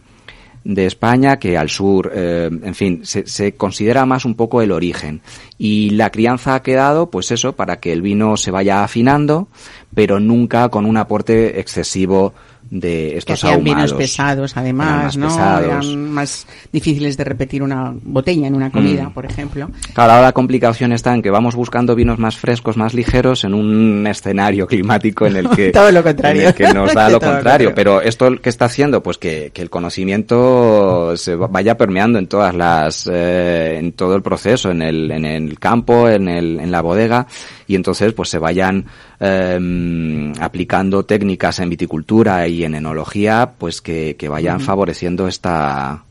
de 0.65 0.87
España 0.87 1.39
que 1.39 1.57
al 1.57 1.69
sur, 1.69 2.11
eh, 2.15 2.51
en 2.51 2.75
fin, 2.75 3.03
se 3.05 3.53
considera 3.55 4.07
más 4.07 4.25
un 4.25 4.35
poco 4.35 4.63
el 4.63 4.73
origen. 4.73 5.21
Y 5.59 5.91
la 5.91 6.11
crianza 6.11 6.55
ha 6.55 6.63
quedado, 6.63 7.11
pues 7.11 7.31
eso, 7.31 7.55
para 7.55 7.81
que 7.81 7.93
el 7.93 8.03
vino 8.03 8.37
se 8.37 8.51
vaya 8.51 8.85
afinando, 8.85 9.49
pero 9.95 10.21
nunca 10.21 10.69
con 10.69 10.87
un 10.87 10.97
aporte 10.97 11.61
excesivo 11.61 12.33
de 12.71 13.11
Que 13.13 13.19
estos 13.19 13.35
hacían 13.45 13.55
ahumados. 13.61 13.77
vinos 13.77 13.93
pesados, 13.95 14.57
además, 14.57 15.05
más 15.05 15.17
¿no? 15.17 15.27
pesados. 15.29 15.65
Eran 15.87 16.11
más 16.11 16.47
difíciles 16.73 17.17
de 17.17 17.25
repetir 17.25 17.63
una 17.63 17.93
botella 18.03 18.47
en 18.47 18.55
una 18.55 18.71
comida, 18.71 19.09
Mm. 19.09 19.13
por 19.13 19.27
ejemplo. 19.27 19.71
Claro, 19.95 20.13
ahora 20.13 20.27
la 20.27 20.33
complicación 20.33 20.93
está 20.93 21.15
en 21.15 21.21
que 21.23 21.31
vamos 21.31 21.55
buscando 21.55 21.95
vinos 21.95 22.19
más 22.19 22.37
frescos, 22.37 22.77
más 22.77 22.95
ligeros 22.95 23.45
en 23.45 23.55
un 23.55 24.07
escenario 24.07 24.67
climático 24.67 25.27
en 25.27 25.37
el 25.37 25.49
que, 25.51 25.71
Todo 25.73 25.93
lo 25.93 26.03
contrario. 26.03 26.43
en 26.43 26.49
el 26.49 26.55
que 26.55 26.73
nos 26.73 26.95
da 26.95 27.09
lo 27.11 27.21
contrario. 27.21 27.73
Pero 27.75 28.01
esto 28.01 28.35
que 28.41 28.49
está 28.49 28.65
haciendo, 28.67 29.03
pues 29.03 29.19
que, 29.19 29.51
que 29.53 29.63
el 29.63 29.69
conocimiento 29.71 31.17
se 31.17 31.37
va- 31.37 31.47
vaya 31.49 31.77
permeando 31.77 32.19
en 32.19 32.27
todas 32.27 32.55
las, 32.55 33.09
eh, 33.13 33.77
en 33.79 33.93
todo 33.93 34.15
el 34.17 34.23
proceso, 34.23 34.71
en 34.71 34.83
el, 34.83 35.11
en 35.11 35.25
el 35.25 35.59
campo, 35.59 36.09
en 36.09 36.29
el, 36.29 36.61
en 36.61 36.71
la 36.71 36.81
bodega, 36.81 37.27
y 37.67 37.75
entonces 37.75 38.13
pues 38.13 38.29
se 38.29 38.39
vayan 38.39 38.85
eh, 39.21 40.33
aplicando 40.41 41.05
técnicas 41.05 41.59
en 41.61 41.71
viticultura 41.71 42.47
y 42.49 42.52
en 42.65 42.75
enología, 42.75 43.55
pues 43.59 43.81
que, 43.81 44.17
que 44.19 44.29
vayan 44.29 44.61
favoreciendo 44.61 45.29
esta, 45.29 46.05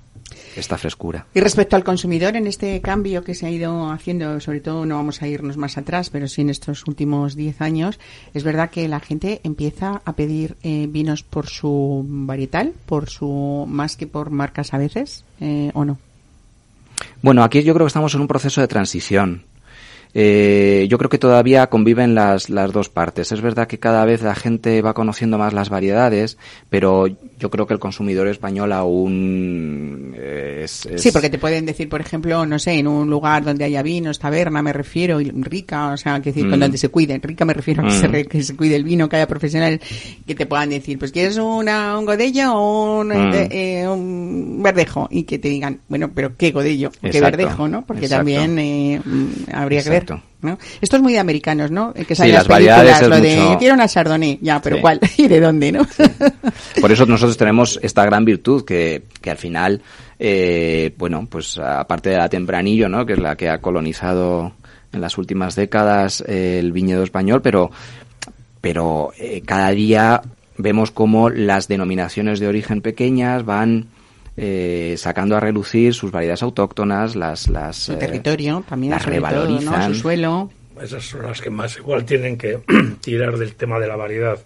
esta 0.55 0.77
frescura. 0.77 1.25
Y 1.33 1.39
respecto 1.39 1.75
al 1.75 1.83
consumidor, 1.83 2.35
en 2.35 2.47
este 2.47 2.81
cambio 2.81 3.23
que 3.23 3.35
se 3.35 3.45
ha 3.45 3.49
ido 3.49 3.91
haciendo, 3.91 4.39
sobre 4.39 4.59
todo 4.59 4.85
no 4.85 4.95
vamos 4.95 5.21
a 5.21 5.27
irnos 5.27 5.57
más 5.57 5.77
atrás, 5.77 6.09
pero 6.09 6.27
sí 6.27 6.41
en 6.41 6.49
estos 6.49 6.85
últimos 6.87 7.35
10 7.35 7.61
años, 7.61 7.99
es 8.33 8.43
verdad 8.43 8.69
que 8.69 8.87
la 8.87 8.99
gente 8.99 9.41
empieza 9.43 10.01
a 10.03 10.13
pedir 10.13 10.55
eh, 10.63 10.87
vinos 10.89 11.23
por 11.23 11.47
su 11.47 12.05
varietal, 12.07 12.73
por 12.85 13.09
su 13.09 13.65
más 13.67 13.95
que 13.97 14.07
por 14.07 14.31
marcas 14.31 14.73
a 14.73 14.77
veces, 14.77 15.23
eh, 15.39 15.71
¿o 15.73 15.85
no? 15.85 15.97
Bueno, 17.21 17.43
aquí 17.43 17.63
yo 17.63 17.73
creo 17.73 17.85
que 17.85 17.89
estamos 17.89 18.13
en 18.13 18.21
un 18.21 18.27
proceso 18.27 18.61
de 18.61 18.67
transición. 18.67 19.43
Eh, 20.13 20.87
yo 20.89 20.97
creo 20.97 21.09
que 21.09 21.17
todavía 21.17 21.67
conviven 21.67 22.15
las, 22.15 22.49
las 22.49 22.71
dos 22.73 22.89
partes. 22.89 23.31
Es 23.31 23.41
verdad 23.41 23.67
que 23.67 23.79
cada 23.79 24.03
vez 24.05 24.21
la 24.21 24.35
gente 24.35 24.81
va 24.81 24.93
conociendo 24.93 25.37
más 25.37 25.53
las 25.53 25.69
variedades, 25.69 26.37
pero 26.69 27.07
yo 27.07 27.49
creo 27.49 27.65
que 27.67 27.73
el 27.73 27.79
consumidor 27.79 28.27
español 28.27 28.71
aún 28.73 30.13
eh, 30.17 30.61
es, 30.65 30.85
es- 30.85 31.01
Sí, 31.01 31.11
porque 31.11 31.29
te 31.29 31.37
pueden 31.39 31.65
decir, 31.65 31.89
por 31.89 32.01
ejemplo, 32.01 32.45
no 32.45 32.59
sé, 32.59 32.73
en 32.73 32.87
un 32.87 33.09
lugar 33.09 33.43
donde 33.43 33.63
haya 33.65 33.81
vinos, 33.81 34.19
taberna, 34.19 34.61
me 34.61 34.73
refiero, 34.73 35.19
y 35.21 35.31
rica, 35.31 35.89
o 35.93 35.97
sea, 35.97 36.19
que 36.21 36.31
decir, 36.31 36.45
Mm. 36.45 36.49
con 36.51 36.59
donde 36.59 36.77
se 36.77 36.89
cuide, 36.89 37.19
rica 37.23 37.45
me 37.45 37.53
refiero 37.53 37.83
a 37.83 37.85
que, 37.87 37.91
se, 37.91 38.07
Mm. 38.07 38.11
re- 38.11 38.25
que 38.25 38.43
se 38.43 38.55
cuide 38.55 38.75
el 38.75 38.83
vino, 38.83 39.07
que 39.09 39.15
haya 39.15 39.27
profesionales 39.27 39.79
que 40.27 40.35
te 40.35 40.45
puedan 40.45 40.69
decir, 40.69 40.99
pues 40.99 41.11
quieres 41.11 41.37
una, 41.37 41.97
un 41.97 42.05
godello 42.05 42.53
o 42.53 42.99
un, 43.01 43.07
Mm. 43.07 43.33
eh, 43.33 43.47
eh, 43.51 43.87
un 43.87 44.61
verdejo, 44.61 45.07
y 45.09 45.23
que 45.23 45.39
te 45.39 45.49
digan, 45.49 45.79
bueno, 45.87 46.11
pero 46.13 46.35
qué 46.37 46.51
godello, 46.51 46.91
qué 47.01 47.21
verdejo, 47.21 47.67
¿no? 47.67 47.85
Porque 47.85 48.05
exacto. 48.05 48.19
también 48.19 48.59
eh, 48.59 49.01
mm, 49.03 49.25
habría 49.53 49.83
que 49.83 49.89
ver. 49.89 50.00
Esto 50.81 50.95
es 50.97 51.01
muy 51.01 51.13
de 51.13 51.19
americanos, 51.19 51.71
¿no? 51.71 51.93
Eh, 51.95 52.05
Que 52.05 52.15
Sí, 52.15 52.31
las 52.31 52.47
variedades 52.47 53.01
es 53.01 53.07
lo 53.07 53.19
de 53.19 53.35
mucho- 53.37 53.59
quiero 53.59 53.75
una 53.75 53.87
chardonnay, 53.87 54.39
ya, 54.41 54.61
pero 54.61 54.77
Sí. 54.77 54.81
¿cuál? 54.81 54.99
¿Y 55.17 55.27
de 55.27 55.39
dónde, 55.39 55.71
no? 55.71 55.87
Por 56.79 56.91
eso 56.91 57.05
nosotros 57.05 57.37
tenemos 57.37 57.79
esta 57.81 58.03
gran 58.05 58.25
virtud 58.25 58.65
que, 58.65 59.03
que 59.21 59.31
al 59.31 59.37
final, 59.37 59.81
eh, 60.19 60.93
bueno, 60.97 61.27
pues 61.29 61.57
aparte 61.57 62.09
de 62.09 62.17
la 62.17 62.29
tempranillo, 62.29 62.89
¿no? 62.89 63.05
Que 63.05 63.13
es 63.13 63.19
la 63.19 63.35
que 63.35 63.49
ha 63.49 63.59
colonizado 63.59 64.53
en 64.93 65.01
las 65.01 65.17
últimas 65.17 65.55
décadas 65.55 66.23
eh, 66.27 66.57
el 66.59 66.71
viñedo 66.71 67.03
español, 67.03 67.41
pero, 67.41 67.71
pero 68.61 69.11
eh, 69.17 69.41
cada 69.45 69.69
día 69.71 70.21
vemos 70.57 70.91
cómo 70.91 71.29
las 71.29 71.67
denominaciones 71.67 72.39
de 72.39 72.47
origen 72.47 72.81
pequeñas 72.81 73.45
van 73.45 73.87
eh, 74.37 74.95
sacando 74.97 75.35
a 75.35 75.39
relucir 75.39 75.93
sus 75.93 76.11
variedades 76.11 76.43
autóctonas, 76.43 77.15
las, 77.15 77.47
las 77.47 77.77
Su 77.77 77.93
eh, 77.93 77.97
territorio 77.97 78.63
también, 78.67 78.91
las 78.91 79.03
sobre 79.03 79.19
todo, 79.19 79.29
¿no? 79.29 79.35
revalorizan. 79.35 79.93
Su 79.93 80.01
suelo. 80.01 80.49
Esas 80.81 81.03
son 81.03 81.23
las 81.23 81.41
que 81.41 81.49
más 81.49 81.77
igual 81.77 82.05
tienen 82.05 82.37
que 82.37 82.59
tirar 83.01 83.37
del 83.37 83.55
tema 83.55 83.79
de 83.79 83.87
la 83.87 83.95
variedad, 83.95 84.39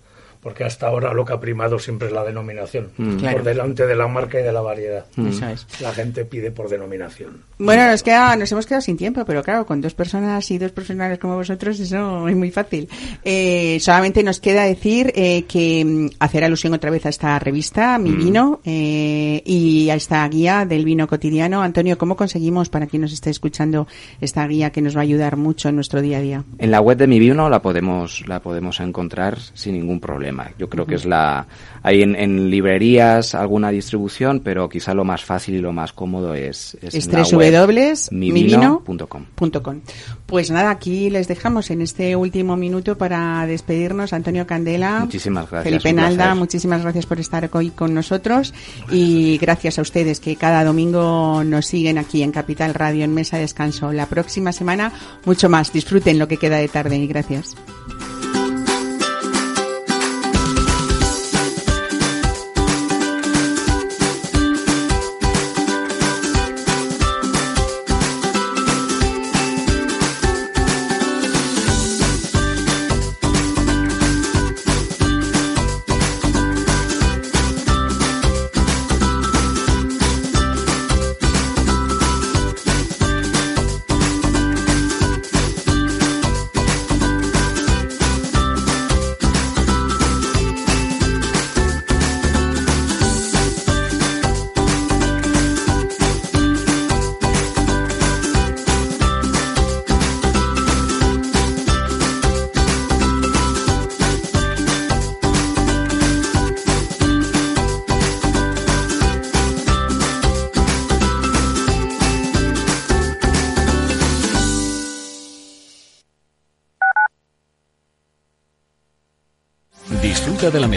porque 0.46 0.64
hasta 0.64 0.86
ahora 0.86 1.12
lo 1.12 1.26
que 1.26 1.34
ha 1.34 1.40
primado 1.40 1.80
siempre 1.80 2.08
es 2.08 2.14
la 2.14 2.24
denominación, 2.24 2.90
Mm. 2.98 3.16
Claro. 3.16 3.38
por 3.38 3.46
delante 3.46 3.88
de 3.88 3.96
la 3.96 4.08
marca 4.08 4.40
y 4.40 4.44
de 4.44 4.54
la 4.54 4.62
variedad. 4.62 5.04
Eso 5.18 5.48
es. 5.48 5.66
La 5.82 5.92
gente 5.92 6.24
pide 6.24 6.52
por 6.52 6.70
denominación. 6.70 7.42
Bueno, 7.58 7.88
nos, 7.90 8.04
queda, 8.04 8.36
nos 8.36 8.52
hemos 8.52 8.68
quedado 8.68 8.82
sin 8.84 8.96
tiempo, 8.96 9.26
pero 9.26 9.42
claro, 9.42 9.66
con 9.66 9.82
dos 9.82 9.96
personas 9.96 10.52
y 10.52 10.60
dos 10.60 10.72
profesionales 10.72 11.18
como 11.18 11.34
vosotros, 11.36 11.80
eso 11.80 12.28
es 12.28 12.36
muy 12.36 12.52
fácil. 12.52 12.88
Eh, 13.24 13.80
solamente 13.82 14.22
nos 14.22 14.40
queda 14.40 14.66
decir 14.66 15.12
eh, 15.16 15.46
que 15.48 15.84
mm, 15.84 16.10
hacer 16.20 16.44
alusión 16.44 16.76
otra 16.76 16.92
vez 16.92 17.08
a 17.08 17.10
esta 17.10 17.40
revista, 17.40 17.98
Mi 17.98 18.12
Vino, 18.12 18.60
eh, 18.66 19.42
y 19.44 19.90
a 19.90 19.96
esta 19.96 20.28
guía 20.30 20.64
del 20.66 20.86
vino 20.86 21.08
cotidiano. 21.08 21.64
Antonio, 21.64 21.98
¿cómo 21.98 22.16
conseguimos, 22.16 22.70
para 22.70 22.86
quien 22.86 23.02
nos 23.02 23.14
esté 23.14 23.32
escuchando, 23.32 23.88
esta 24.22 24.46
guía 24.46 24.70
que 24.70 24.84
nos 24.84 24.96
va 24.96 25.00
a 25.00 25.04
ayudar 25.04 25.38
mucho 25.38 25.70
en 25.70 25.76
nuestro 25.76 26.04
día 26.04 26.20
a 26.20 26.22
día? 26.22 26.44
En 26.60 26.70
la 26.70 26.82
web 26.82 27.00
de 27.00 27.08
mi 27.08 27.18
vino 27.18 27.50
la 27.50 27.64
podemos 27.64 28.28
la 28.28 28.42
podemos 28.42 28.80
encontrar 28.80 29.40
sin 29.56 29.74
ningún 29.74 30.00
problema. 30.00 30.35
Yo 30.58 30.70
creo 30.70 30.86
que 30.86 30.96
es 30.96 31.06
la 31.06 31.48
hay 31.84 32.02
en, 32.02 32.16
en 32.16 32.50
librerías 32.50 33.36
alguna 33.36 33.70
distribución, 33.70 34.42
pero 34.44 34.68
quizá 34.70 34.94
lo 34.94 35.04
más 35.04 35.24
fácil 35.24 35.56
y 35.56 35.60
lo 35.60 35.72
más 35.72 35.94
cómodo 35.94 36.34
es, 36.34 36.78
es 36.82 36.96
Es 36.96 37.08
www.mivino.com. 37.08 38.12
mivino.com. 38.12 39.82
Pues 40.26 40.50
nada, 40.50 40.72
aquí 40.72 41.10
les 41.10 41.28
dejamos 41.28 41.70
en 41.70 41.82
este 41.82 42.16
último 42.16 42.58
minuto 42.58 42.98
para 42.98 43.46
despedirnos. 43.46 44.14
Antonio 44.14 44.48
Candela, 44.48 45.02
Muchísimas 45.02 45.50
gracias, 45.50 45.72
Felipe 45.72 45.94
Nalda, 45.94 46.34
muchísimas 46.34 46.82
gracias 46.82 47.06
por 47.06 47.20
estar 47.20 47.48
hoy 47.54 47.70
con 47.70 47.94
nosotros 47.94 48.54
y 48.92 49.38
gracias 49.38 49.78
a 49.78 49.84
ustedes 49.84 50.20
que 50.20 50.36
cada 50.36 50.64
domingo 50.64 51.44
nos 51.44 51.68
siguen 51.68 51.98
aquí 51.98 52.24
en 52.24 52.32
Capital 52.32 52.74
Radio 52.74 53.04
en 53.04 53.14
Mesa 53.14 53.38
de 53.38 53.44
Descanso. 53.44 53.92
La 53.92 54.08
próxima 54.08 54.52
semana 54.52 54.92
mucho 55.26 55.50
más. 55.50 55.72
Disfruten 55.72 56.18
lo 56.18 56.28
que 56.28 56.38
queda 56.38 56.58
de 56.58 56.68
tarde 56.68 56.98
y 56.98 57.08
gracias. 57.08 57.56